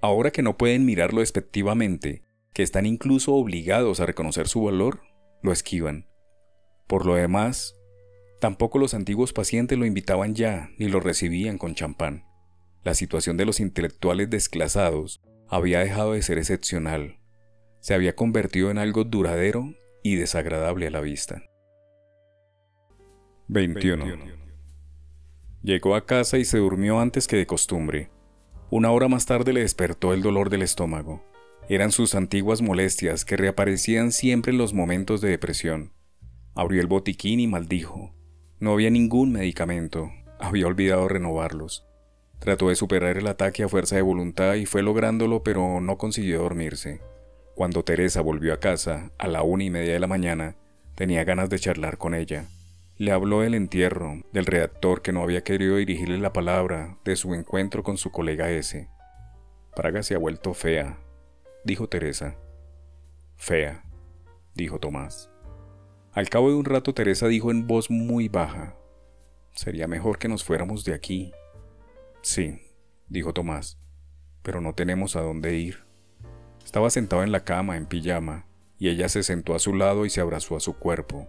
[0.00, 2.22] Ahora que no pueden mirarlo despectivamente,
[2.52, 5.00] que están incluso obligados a reconocer su valor,
[5.42, 6.06] lo esquivan.
[6.86, 7.76] Por lo demás,
[8.40, 12.24] Tampoco los antiguos pacientes lo invitaban ya ni lo recibían con champán.
[12.84, 17.18] La situación de los intelectuales desclasados había dejado de ser excepcional.
[17.86, 19.72] Se había convertido en algo duradero
[20.02, 21.44] y desagradable a la vista.
[23.46, 24.04] 21.
[25.62, 28.10] Llegó a casa y se durmió antes que de costumbre.
[28.70, 31.22] Una hora más tarde le despertó el dolor del estómago.
[31.68, 35.92] Eran sus antiguas molestias que reaparecían siempre en los momentos de depresión.
[36.56, 38.16] Abrió el botiquín y maldijo.
[38.58, 40.10] No había ningún medicamento,
[40.40, 41.86] había olvidado renovarlos.
[42.40, 46.40] Trató de superar el ataque a fuerza de voluntad y fue lográndolo, pero no consiguió
[46.40, 47.00] dormirse.
[47.56, 50.56] Cuando Teresa volvió a casa, a la una y media de la mañana,
[50.94, 52.50] tenía ganas de charlar con ella.
[52.98, 57.32] Le habló del entierro, del redactor que no había querido dirigirle la palabra, de su
[57.32, 58.90] encuentro con su colega ese.
[59.74, 60.98] Praga se ha vuelto fea,
[61.64, 62.36] dijo Teresa.
[63.38, 63.84] Fea,
[64.54, 65.30] dijo Tomás.
[66.12, 68.76] Al cabo de un rato Teresa dijo en voz muy baja,
[69.54, 71.32] Sería mejor que nos fuéramos de aquí.
[72.20, 72.60] Sí,
[73.08, 73.78] dijo Tomás,
[74.42, 75.85] pero no tenemos a dónde ir.
[76.66, 78.44] Estaba sentado en la cama en pijama,
[78.76, 81.28] y ella se sentó a su lado y se abrazó a su cuerpo.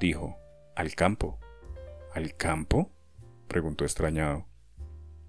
[0.00, 0.38] Dijo,
[0.74, 1.38] ¿al campo?
[2.12, 2.90] ¿Al campo?
[3.46, 4.48] preguntó extrañado.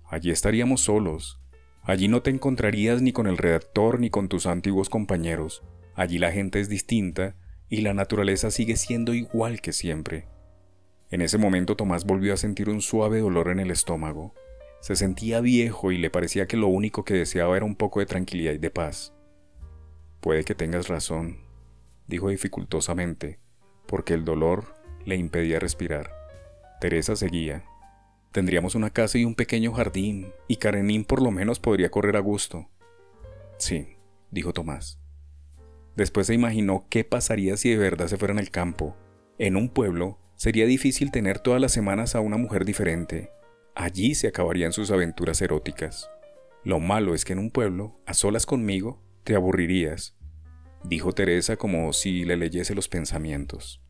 [0.05, 1.39] Allí estaríamos solos.
[1.83, 5.61] Allí no te encontrarías ni con el redactor ni con tus antiguos compañeros.
[5.93, 7.35] Allí la gente es distinta
[7.69, 10.29] y la naturaleza sigue siendo igual que siempre.
[11.11, 14.33] En ese momento Tomás volvió a sentir un suave dolor en el estómago.
[14.81, 18.07] Se sentía viejo y le parecía que lo único que deseaba era un poco de
[18.07, 19.13] tranquilidad y de paz.
[20.19, 21.37] Puede que tengas razón,
[22.07, 23.39] dijo dificultosamente,
[23.85, 24.75] porque el dolor
[25.05, 26.11] le impedía respirar.
[26.79, 27.63] Teresa seguía.
[28.31, 32.21] Tendríamos una casa y un pequeño jardín, y Karenín por lo menos podría correr a
[32.21, 32.67] gusto.
[33.57, 33.97] Sí,
[34.31, 34.99] dijo Tomás.
[35.95, 38.95] Después se imaginó qué pasaría si de verdad se fueran al campo.
[39.37, 43.29] En un pueblo sería difícil tener todas las semanas a una mujer diferente.
[43.75, 46.09] Allí se acabarían sus aventuras eróticas.
[46.63, 50.15] Lo malo es que en un pueblo, a solas conmigo, te aburrirías,
[50.83, 53.81] dijo Teresa como si le leyese los pensamientos.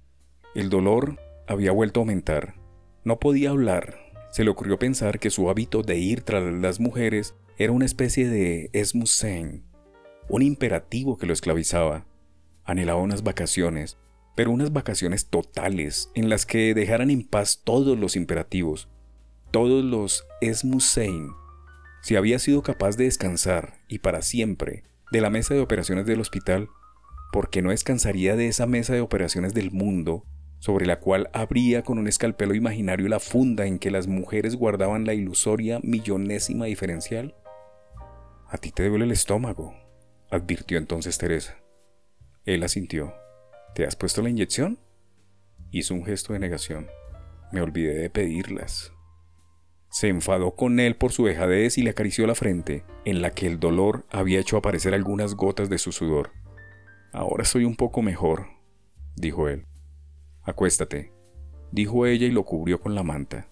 [0.56, 2.56] El dolor había vuelto a aumentar.
[3.04, 3.98] No podía hablar.
[4.32, 8.28] Se le ocurrió pensar que su hábito de ir tras las mujeres era una especie
[8.28, 9.66] de esmusen,
[10.30, 12.06] un imperativo que lo esclavizaba.
[12.64, 13.98] Anhelaba unas vacaciones,
[14.36, 18.90] pero unas vacaciones totales en las que dejaran en paz todos los imperativos,
[19.52, 21.32] todos los esmusein.
[22.02, 26.22] Si había sido capaz de descansar, y para siempre, de la mesa de operaciones del
[26.22, 26.70] hospital,
[27.32, 30.26] ¿por qué no descansaría de esa mesa de operaciones del mundo,
[30.60, 35.06] sobre la cual abría con un escalpelo imaginario la funda en que las mujeres guardaban
[35.06, 37.36] la ilusoria millonésima diferencial?
[38.48, 39.76] A ti te duele el estómago,
[40.30, 41.58] advirtió entonces Teresa.
[42.46, 43.14] Él asintió.
[43.76, 44.80] ¿Te has puesto la inyección?
[45.72, 46.88] Hizo un gesto de negación.
[47.52, 48.92] Me olvidé de pedirlas.
[49.92, 53.46] Se enfadó con él por su dejadez y le acarició la frente, en la que
[53.46, 56.32] el dolor había hecho aparecer algunas gotas de su sudor.
[57.12, 58.48] Ahora estoy un poco mejor,
[59.18, 59.66] dijo él.
[60.44, 61.12] Acuéstate,
[61.74, 63.50] dijo ella y lo cubrió con la manta.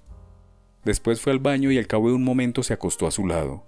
[0.85, 3.65] Después fue al baño y al cabo de un momento se acostó a su lado.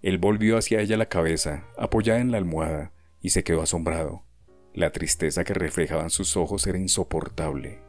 [0.00, 4.24] Él volvió hacia ella la cabeza, apoyada en la almohada, y se quedó asombrado.
[4.72, 7.82] La tristeza que reflejaban sus ojos era insoportable.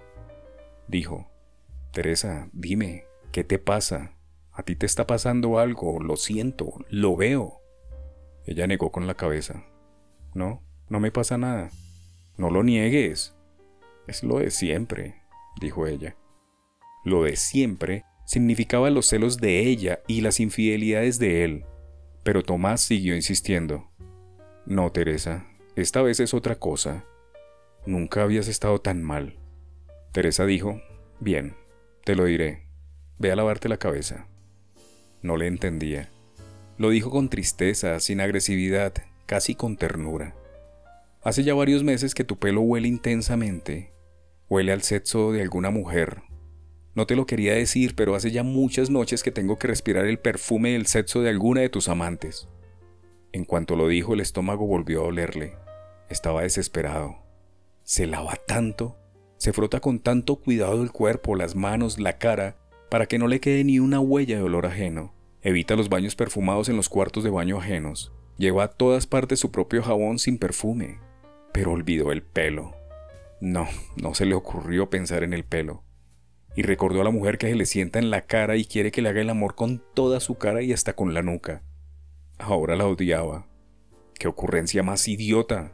[0.90, 1.32] Dijo,
[1.94, 4.18] Teresa, dime, ¿Qué te pasa?
[4.52, 7.62] A ti te está pasando algo, lo siento, lo veo.
[8.46, 9.64] Ella negó con la cabeza.
[10.34, 11.70] No, no me pasa nada.
[12.38, 13.36] No lo niegues.
[14.08, 15.22] Es lo de siempre,
[15.62, 16.18] dijo ella.
[17.06, 21.66] Lo de siempre significaba los celos de ella y las infidelidades de él.
[22.24, 23.92] Pero Tomás siguió insistiendo.
[24.66, 25.46] No, Teresa,
[25.76, 27.06] esta vez es otra cosa.
[27.86, 29.38] Nunca habías estado tan mal.
[30.12, 30.82] Teresa dijo,
[31.20, 31.56] bien,
[32.04, 32.69] te lo diré.
[33.20, 34.28] Ve a lavarte la cabeza.
[35.22, 36.10] No le entendía.
[36.78, 38.94] Lo dijo con tristeza, sin agresividad,
[39.26, 40.36] casi con ternura.
[41.22, 43.92] Hace ya varios meses que tu pelo huele intensamente.
[44.48, 46.22] Huele al sexo de alguna mujer.
[46.96, 50.20] No te lo quería decir, pero hace ya muchas noches que tengo que respirar el
[50.20, 52.48] perfume del sexo de alguna de tus amantes.
[53.34, 55.58] En cuanto lo dijo, el estómago volvió a olerle.
[56.10, 57.18] Estaba desesperado.
[57.84, 58.98] Se lava tanto,
[59.36, 62.56] se frota con tanto cuidado el cuerpo, las manos, la cara,
[62.90, 65.14] para que no le quede ni una huella de olor ajeno.
[65.42, 68.12] Evita los baños perfumados en los cuartos de baño ajenos.
[68.38, 71.00] Lleva a todas partes su propio jabón sin perfume.
[71.54, 72.74] Pero olvidó el pelo.
[73.40, 75.84] No, no se le ocurrió pensar en el pelo.
[76.56, 79.02] Y recordó a la mujer que se le sienta en la cara y quiere que
[79.02, 81.64] le haga el amor con toda su cara y hasta con la nuca.
[82.38, 83.48] Ahora la odiaba.
[84.16, 85.72] ¡Qué ocurrencia más idiota!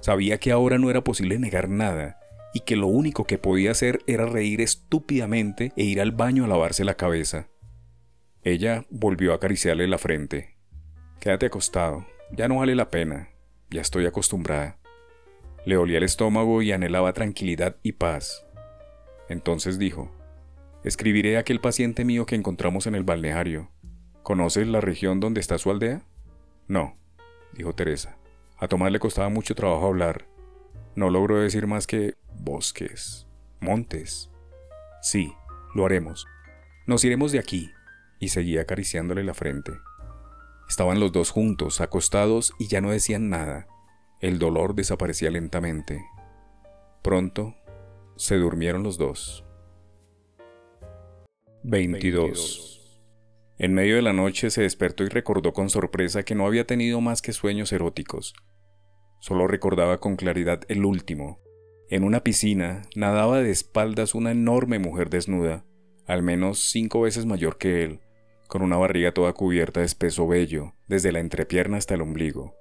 [0.00, 2.19] Sabía que ahora no era posible negar nada,
[2.52, 6.48] y que lo único que podía hacer era reír estúpidamente e ir al baño a
[6.48, 7.48] lavarse la cabeza.
[8.42, 10.56] Ella volvió a acariciarle la frente.
[11.20, 13.30] Quédate acostado, ya no vale la pena,
[13.70, 14.78] ya estoy acostumbrada.
[15.66, 18.46] Le olía el estómago y anhelaba tranquilidad y paz.
[19.28, 20.10] Entonces dijo,
[20.82, 23.70] Escribiré a aquel paciente mío que encontramos en el balneario.
[24.22, 26.02] ¿Conoces la región donde está su aldea?
[26.68, 26.96] No,
[27.52, 28.16] dijo Teresa.
[28.56, 30.26] A Tomás le costaba mucho trabajo hablar.
[30.94, 33.26] No logró decir más que bosques,
[33.60, 34.30] montes.
[35.02, 35.32] Sí,
[35.74, 36.26] lo haremos.
[36.86, 37.70] Nos iremos de aquí.
[38.18, 39.72] Y seguía acariciándole la frente.
[40.68, 43.66] Estaban los dos juntos, acostados, y ya no decían nada.
[44.20, 46.04] El dolor desaparecía lentamente.
[47.02, 47.56] Pronto
[48.16, 49.44] se durmieron los dos.
[51.62, 53.00] 22.
[53.58, 57.00] En medio de la noche se despertó y recordó con sorpresa que no había tenido
[57.00, 58.34] más que sueños eróticos.
[59.20, 61.40] Solo recordaba con claridad el último,
[61.90, 65.64] en una piscina nadaba de espaldas una enorme mujer desnuda,
[66.06, 67.98] al menos cinco veces mayor que él,
[68.46, 72.54] con una barriga toda cubierta de espeso vello, desde la entrepierna hasta el ombligo.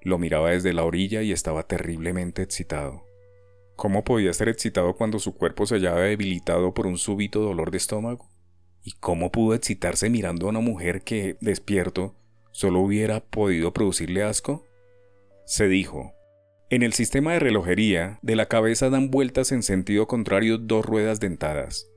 [0.00, 3.04] Lo miraba desde la orilla y estaba terriblemente excitado.
[3.76, 7.76] ¿Cómo podía estar excitado cuando su cuerpo se hallaba debilitado por un súbito dolor de
[7.76, 8.30] estómago?
[8.82, 12.14] ¿Y cómo pudo excitarse mirando a una mujer que, despierto,
[12.50, 14.64] solo hubiera podido producirle asco?
[15.50, 16.14] Se dijo,
[16.68, 21.18] en el sistema de relojería, de la cabeza dan vueltas en sentido contrario dos ruedas
[21.18, 21.90] dentadas.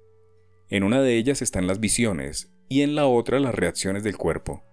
[0.69, 4.63] En una de ellas están las visiones y en la otra las reacciones del cuerpo.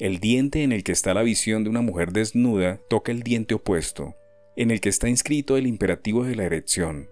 [0.00, 3.54] El diente en el que está la visión de una mujer desnuda toca el diente
[3.54, 4.16] opuesto,
[4.56, 7.06] en el que está inscrito el imperativo de la erección.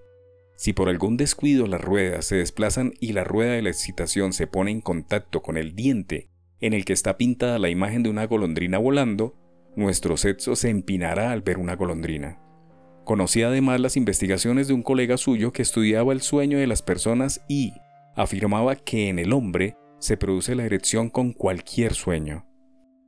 [0.56, 4.48] Si por algún descuido las ruedas se desplazan y la rueda de la excitación se
[4.48, 6.28] pone en contacto con el diente
[6.58, 9.36] en el que está pintada la imagen de una golondrina volando,
[9.76, 12.38] nuestro sexo se empinará al ver una golondrina.
[13.04, 17.44] Conocía además las investigaciones de un colega suyo que estudiaba el sueño de las personas
[17.48, 17.72] y
[18.14, 22.46] afirmaba que en el hombre se produce la erección con cualquier sueño.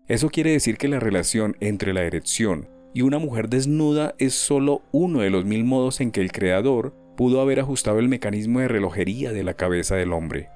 [0.08, 4.82] Eso quiere decir que la relación entre la erección y una mujer desnuda es solo
[4.92, 8.68] uno de los mil modos en que el Creador pudo haber ajustado el mecanismo de
[8.68, 10.48] relojería de la cabeza del hombre.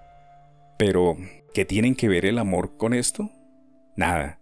[0.78, 1.16] Pero,
[1.54, 3.30] ¿qué tienen que ver el amor con esto?
[3.96, 4.37] Nada.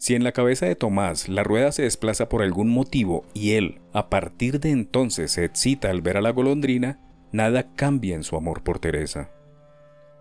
[0.00, 3.82] Si en la cabeza de Tomás la rueda se desplaza por algún motivo y él,
[3.92, 6.98] a partir de entonces, se excita al ver a la golondrina,
[7.32, 9.30] nada cambia en su amor por Teresa.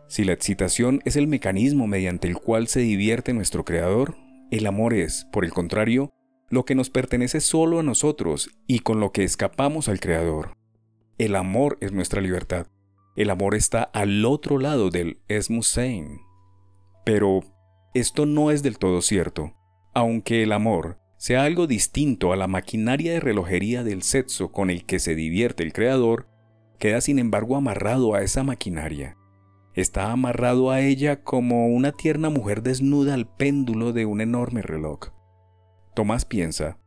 [0.09, 4.17] Si la excitación es el mecanismo mediante el cual se divierte nuestro Creador,
[4.51, 6.09] el amor es, por el contrario,
[6.49, 10.57] lo que nos pertenece solo a nosotros y con lo que escapamos al Creador.
[11.17, 12.67] El amor es nuestra libertad.
[13.15, 16.19] El amor está al otro lado del Esmusein.
[17.05, 17.45] Pero
[17.93, 19.53] esto no es del todo cierto.
[19.93, 24.85] Aunque el amor sea algo distinto a la maquinaria de relojería del sexo con el
[24.85, 26.27] que se divierte el Creador,
[26.77, 29.17] queda sin embargo amarrado a esa maquinaria
[29.81, 35.11] está amarrado a ella como una tierna mujer desnuda al péndulo de un enorme reloj.
[35.95, 36.77] Tomás piensa,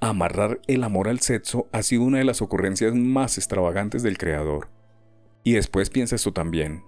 [0.00, 4.68] amarrar el amor al sexo ha sido una de las ocurrencias más extravagantes del Creador.
[5.42, 6.82] Y después piensa esto también,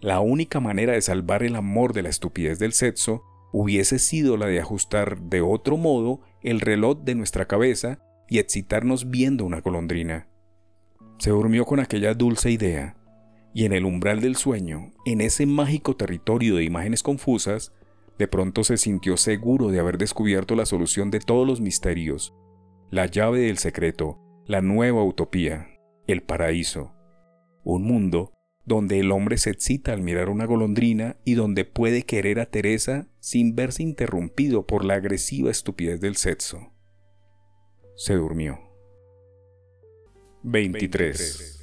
[0.00, 3.22] la única manera de salvar el amor de la estupidez del sexo
[3.58, 9.08] hubiese sido la de ajustar de otro modo el reloj de nuestra cabeza y excitarnos
[9.08, 10.28] viendo una golondrina.
[11.18, 12.98] Se durmió con aquella dulce idea,
[13.54, 17.72] y en el umbral del sueño, en ese mágico territorio de imágenes confusas,
[18.18, 22.34] de pronto se sintió seguro de haber descubierto la solución de todos los misterios,
[22.90, 25.68] la llave del secreto, la nueva utopía,
[26.06, 26.92] el paraíso.
[27.64, 28.34] Un mundo
[28.66, 33.06] donde el hombre se excita al mirar una golondrina y donde puede querer a Teresa
[33.20, 36.72] sin verse interrumpido por la agresiva estupidez del sexo.
[37.96, 38.58] Se durmió.
[40.42, 41.62] 23.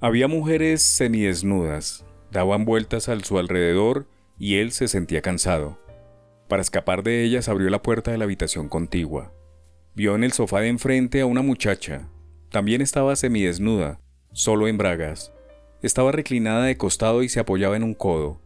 [0.00, 4.08] Había mujeres semidesnudas, daban vueltas a su alrededor
[4.38, 5.78] y él se sentía cansado.
[6.48, 9.32] Para escapar de ellas abrió la puerta de la habitación contigua.
[9.94, 12.08] Vio en el sofá de enfrente a una muchacha.
[12.50, 14.00] También estaba semidesnuda,
[14.32, 15.32] solo en bragas.
[15.86, 18.42] Estaba reclinada de costado y se apoyaba en un codo.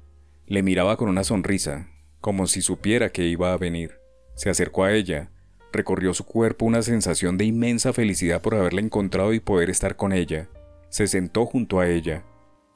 [0.47, 1.89] Le miraba con una sonrisa,
[2.21, 3.99] como si supiera que iba a venir.
[4.35, 5.31] Se acercó a ella,
[5.73, 10.13] recorrió su cuerpo una sensación de inmensa felicidad por haberla encontrado y poder estar con
[10.13, 10.51] ella
[10.91, 12.25] se sentó junto a ella.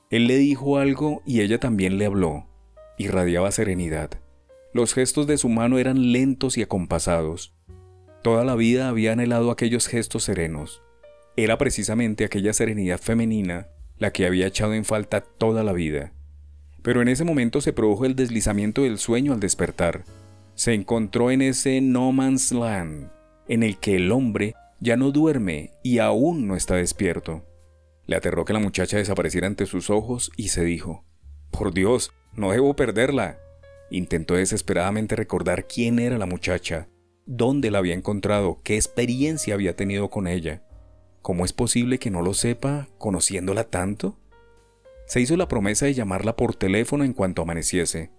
[0.09, 2.47] Él le dijo algo y ella también le habló.
[2.97, 4.11] Irradiaba serenidad.
[4.73, 7.55] Los gestos de su mano eran lentos y acompasados.
[8.23, 10.82] Toda la vida había anhelado aquellos gestos serenos.
[11.36, 16.12] Era precisamente aquella serenidad femenina la que había echado en falta toda la vida.
[16.82, 20.04] Pero en ese momento se produjo el deslizamiento del sueño al despertar.
[20.54, 23.10] Se encontró en ese no man's land,
[23.48, 27.44] en el que el hombre ya no duerme y aún no está despierto.
[28.06, 31.04] Le aterró que la muchacha desapareciera ante sus ojos y se dijo,
[31.50, 33.38] Por Dios, no debo perderla.
[33.90, 36.88] Intentó desesperadamente recordar quién era la muchacha,
[37.26, 40.62] dónde la había encontrado, qué experiencia había tenido con ella.
[41.24, 44.18] ¿Cómo es posible que no lo sepa, conociéndola tanto?
[45.06, 48.10] Se hizo la promesa de llamarla por teléfono en cuanto amaneciese,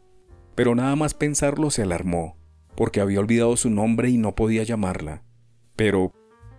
[0.56, 2.36] pero nada más pensarlo se alarmó,
[2.76, 5.22] porque había olvidado su nombre y no podía llamarla.
[5.76, 6.14] Pero,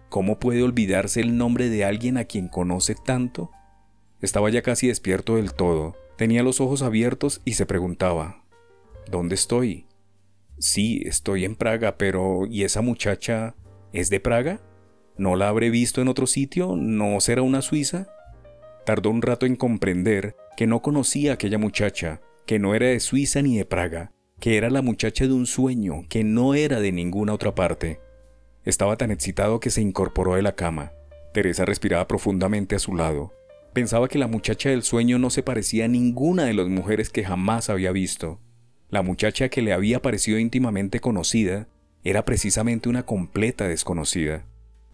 [0.09, 3.51] ¿Cómo puede olvidarse el nombre de alguien a quien conoce tanto?
[4.23, 8.45] Estaba ya casi despierto del todo, tenía los ojos abiertos y se preguntaba,
[9.11, 9.87] ¿dónde estoy?
[10.61, 13.57] Sí, estoy en Praga, pero ¿y esa muchacha
[13.93, 14.61] es de Praga?
[15.19, 16.77] ¿No la habré visto en otro sitio?
[16.77, 18.09] ¿No será una suiza?
[18.85, 23.01] Tardó un rato en comprender que no conocía a aquella muchacha, que no era de
[23.01, 26.93] Suiza ni de Praga, que era la muchacha de un sueño, que no era de
[26.93, 28.01] ninguna otra parte.
[28.65, 30.93] Estaba tan excitado que se incorporó de la cama.
[31.33, 33.33] Teresa respiraba profundamente a su lado.
[33.73, 37.25] Pensaba que la muchacha del sueño no se parecía a ninguna de las mujeres que
[37.25, 38.41] jamás había visto.
[38.89, 41.69] La muchacha que le había parecido íntimamente conocida
[42.05, 44.47] era precisamente una completa desconocida,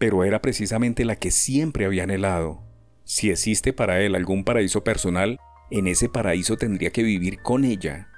[0.03, 2.61] pero era precisamente la que siempre había anhelado.
[3.05, 5.39] Si existe para él algún paraíso personal,
[5.71, 8.09] en ese paraíso tendría que vivir con ella.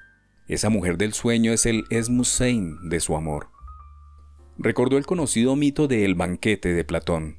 [0.48, 3.50] Esa mujer del sueño es el Esmusein de su amor
[4.58, 7.38] recordó el conocido mito de El banquete de Platón.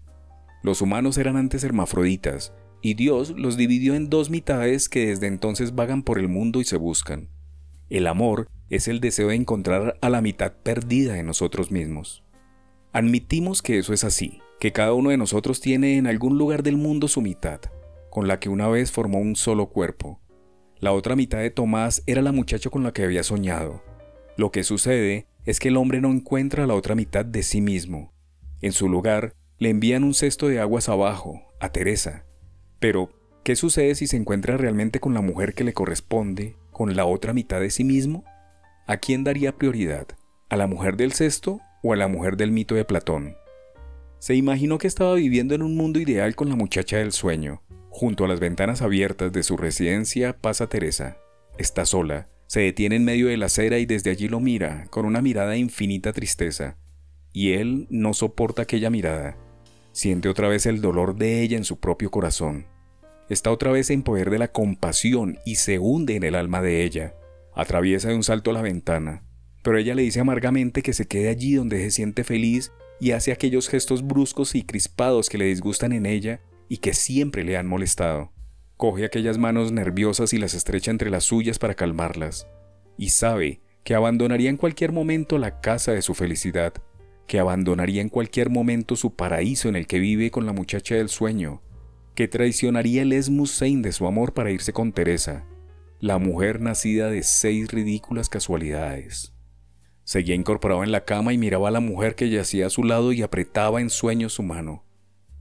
[0.63, 2.53] Los humanos eran antes hermafroditas,
[2.83, 6.65] y Dios los dividió en dos mitades que desde entonces vagan por el mundo y
[6.65, 7.31] se buscan.
[7.89, 12.23] El amor es el deseo de encontrar a la mitad perdida en nosotros mismos.
[12.97, 16.79] Admitimos que eso es así, que cada uno de nosotros tiene en algún lugar del
[16.79, 17.61] mundo su mitad,
[18.09, 20.19] con la que una vez formó un solo cuerpo.
[20.79, 23.83] La otra mitad de Tomás era la muchacha con la que había soñado.
[24.39, 28.15] Lo que sucede es que el hombre no encuentra la otra mitad de sí mismo.
[28.63, 32.25] En su lugar, le envían un cesto de aguas abajo, a Teresa.
[32.79, 33.11] Pero,
[33.45, 37.35] ¿qué sucede si se encuentra realmente con la mujer que le corresponde, con la otra
[37.35, 38.25] mitad de sí mismo?
[38.87, 40.07] ¿A quién daría prioridad?
[40.49, 43.37] ¿A la mujer del cesto o a la mujer del mito de Platón?
[44.19, 47.63] Se imaginó que estaba viviendo en un mundo ideal con la muchacha del sueño.
[47.91, 51.19] Junto a las ventanas abiertas de su residencia pasa Teresa.
[51.59, 55.07] Está sola, se detiene en medio de la acera y desde allí lo mira, con
[55.07, 56.77] una mirada de infinita tristeza.
[57.33, 59.37] Y él no soporta aquella mirada.
[59.93, 62.67] Siente otra vez el dolor de ella en su propio corazón.
[63.29, 66.85] Está otra vez en poder de la compasión y se hunde en el alma de
[66.85, 67.15] ella.
[67.55, 69.26] Atraviesa de un salto la ventana,
[69.67, 72.71] pero ella le dice amargamente que se quede allí donde se siente feliz
[73.01, 77.43] y hace aquellos gestos bruscos y crispados que le disgustan en ella y que siempre
[77.43, 78.31] le han molestado.
[78.77, 82.47] Coge aquellas manos nerviosas y las estrecha entre las suyas para calmarlas,
[82.97, 86.73] y sabe que abandonaría en cualquier momento la casa de su felicidad,
[87.27, 91.09] que abandonaría en cualquier momento su paraíso en el que vive con la muchacha del
[91.09, 91.61] sueño,
[92.15, 95.45] que traicionaría el Esmus de su amor para irse con Teresa,
[95.99, 99.36] la mujer nacida de seis ridículas casualidades.
[100.07, 103.13] Seguía incorporado en la cama y miraba a la mujer que yacía a su lado
[103.13, 104.85] y apretaba en sueños su mano.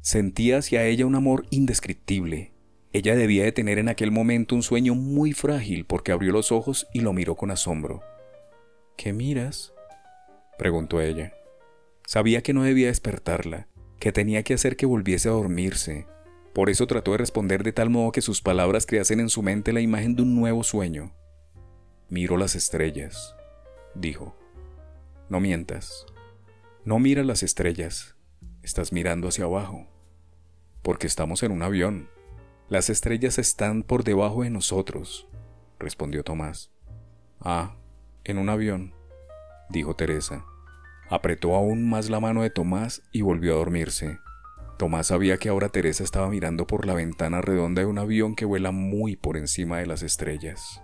[0.02, 2.52] Sentía hacia ella un amor indescriptible.
[2.92, 6.88] Ella debía de tener en aquel momento un sueño muy frágil porque abrió los ojos
[6.96, 8.02] y lo miró con asombro.
[8.98, 9.72] ¿Qué miras?
[10.58, 11.36] preguntó ella.
[12.08, 13.68] Sabía que no debía despertarla,
[14.00, 16.08] que tenía que hacer que volviese a dormirse.
[16.56, 19.74] Por eso trató de responder de tal modo que sus palabras creasen en su mente
[19.74, 21.14] la imagen de un nuevo sueño.
[22.10, 23.36] Miro las estrellas,
[23.94, 24.36] dijo.
[25.28, 26.06] No mientas.
[26.84, 28.16] No miras las estrellas.
[28.62, 29.88] Estás mirando hacia abajo.
[30.84, 32.10] Porque estamos en un avión.
[32.70, 35.28] Las estrellas están por debajo de nosotros,
[35.80, 36.72] respondió Tomás.
[37.40, 37.76] Ah,
[38.24, 38.94] en un avión,
[39.70, 40.46] dijo Teresa.
[41.10, 44.20] Apretó aún más la mano de Tomás y volvió a dormirse.
[44.78, 48.46] Tomás sabía que ahora Teresa estaba mirando por la ventana redonda de un avión que
[48.46, 50.82] vuela muy por encima de las estrellas.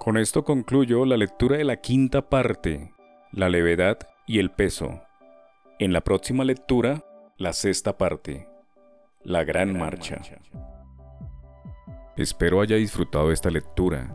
[0.00, 2.94] Con esto concluyo la lectura de la quinta parte,
[3.32, 5.02] la levedad y el peso.
[5.78, 7.04] En la próxima lectura,
[7.36, 8.48] la sexta parte,
[9.22, 10.16] la gran, marcha.
[10.16, 10.38] marcha.
[12.16, 14.10] Espero haya disfrutado esta lectura.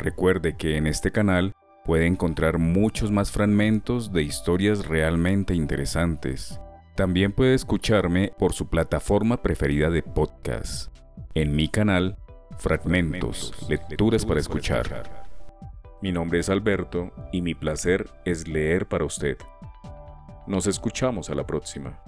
[0.00, 1.52] Recuerde que en este canal
[1.84, 6.60] puede encontrar muchos más fragmentos de historias realmente interesantes.
[6.96, 10.92] También puede escucharme por su plataforma preferida de podcast.
[11.34, 12.18] En mi canal,
[12.60, 15.19] Fragmentos, lecturas para escuchar.
[16.02, 19.36] Mi nombre es Alberto y mi placer es leer para usted.
[20.46, 22.00] Nos escuchamos a la próxima.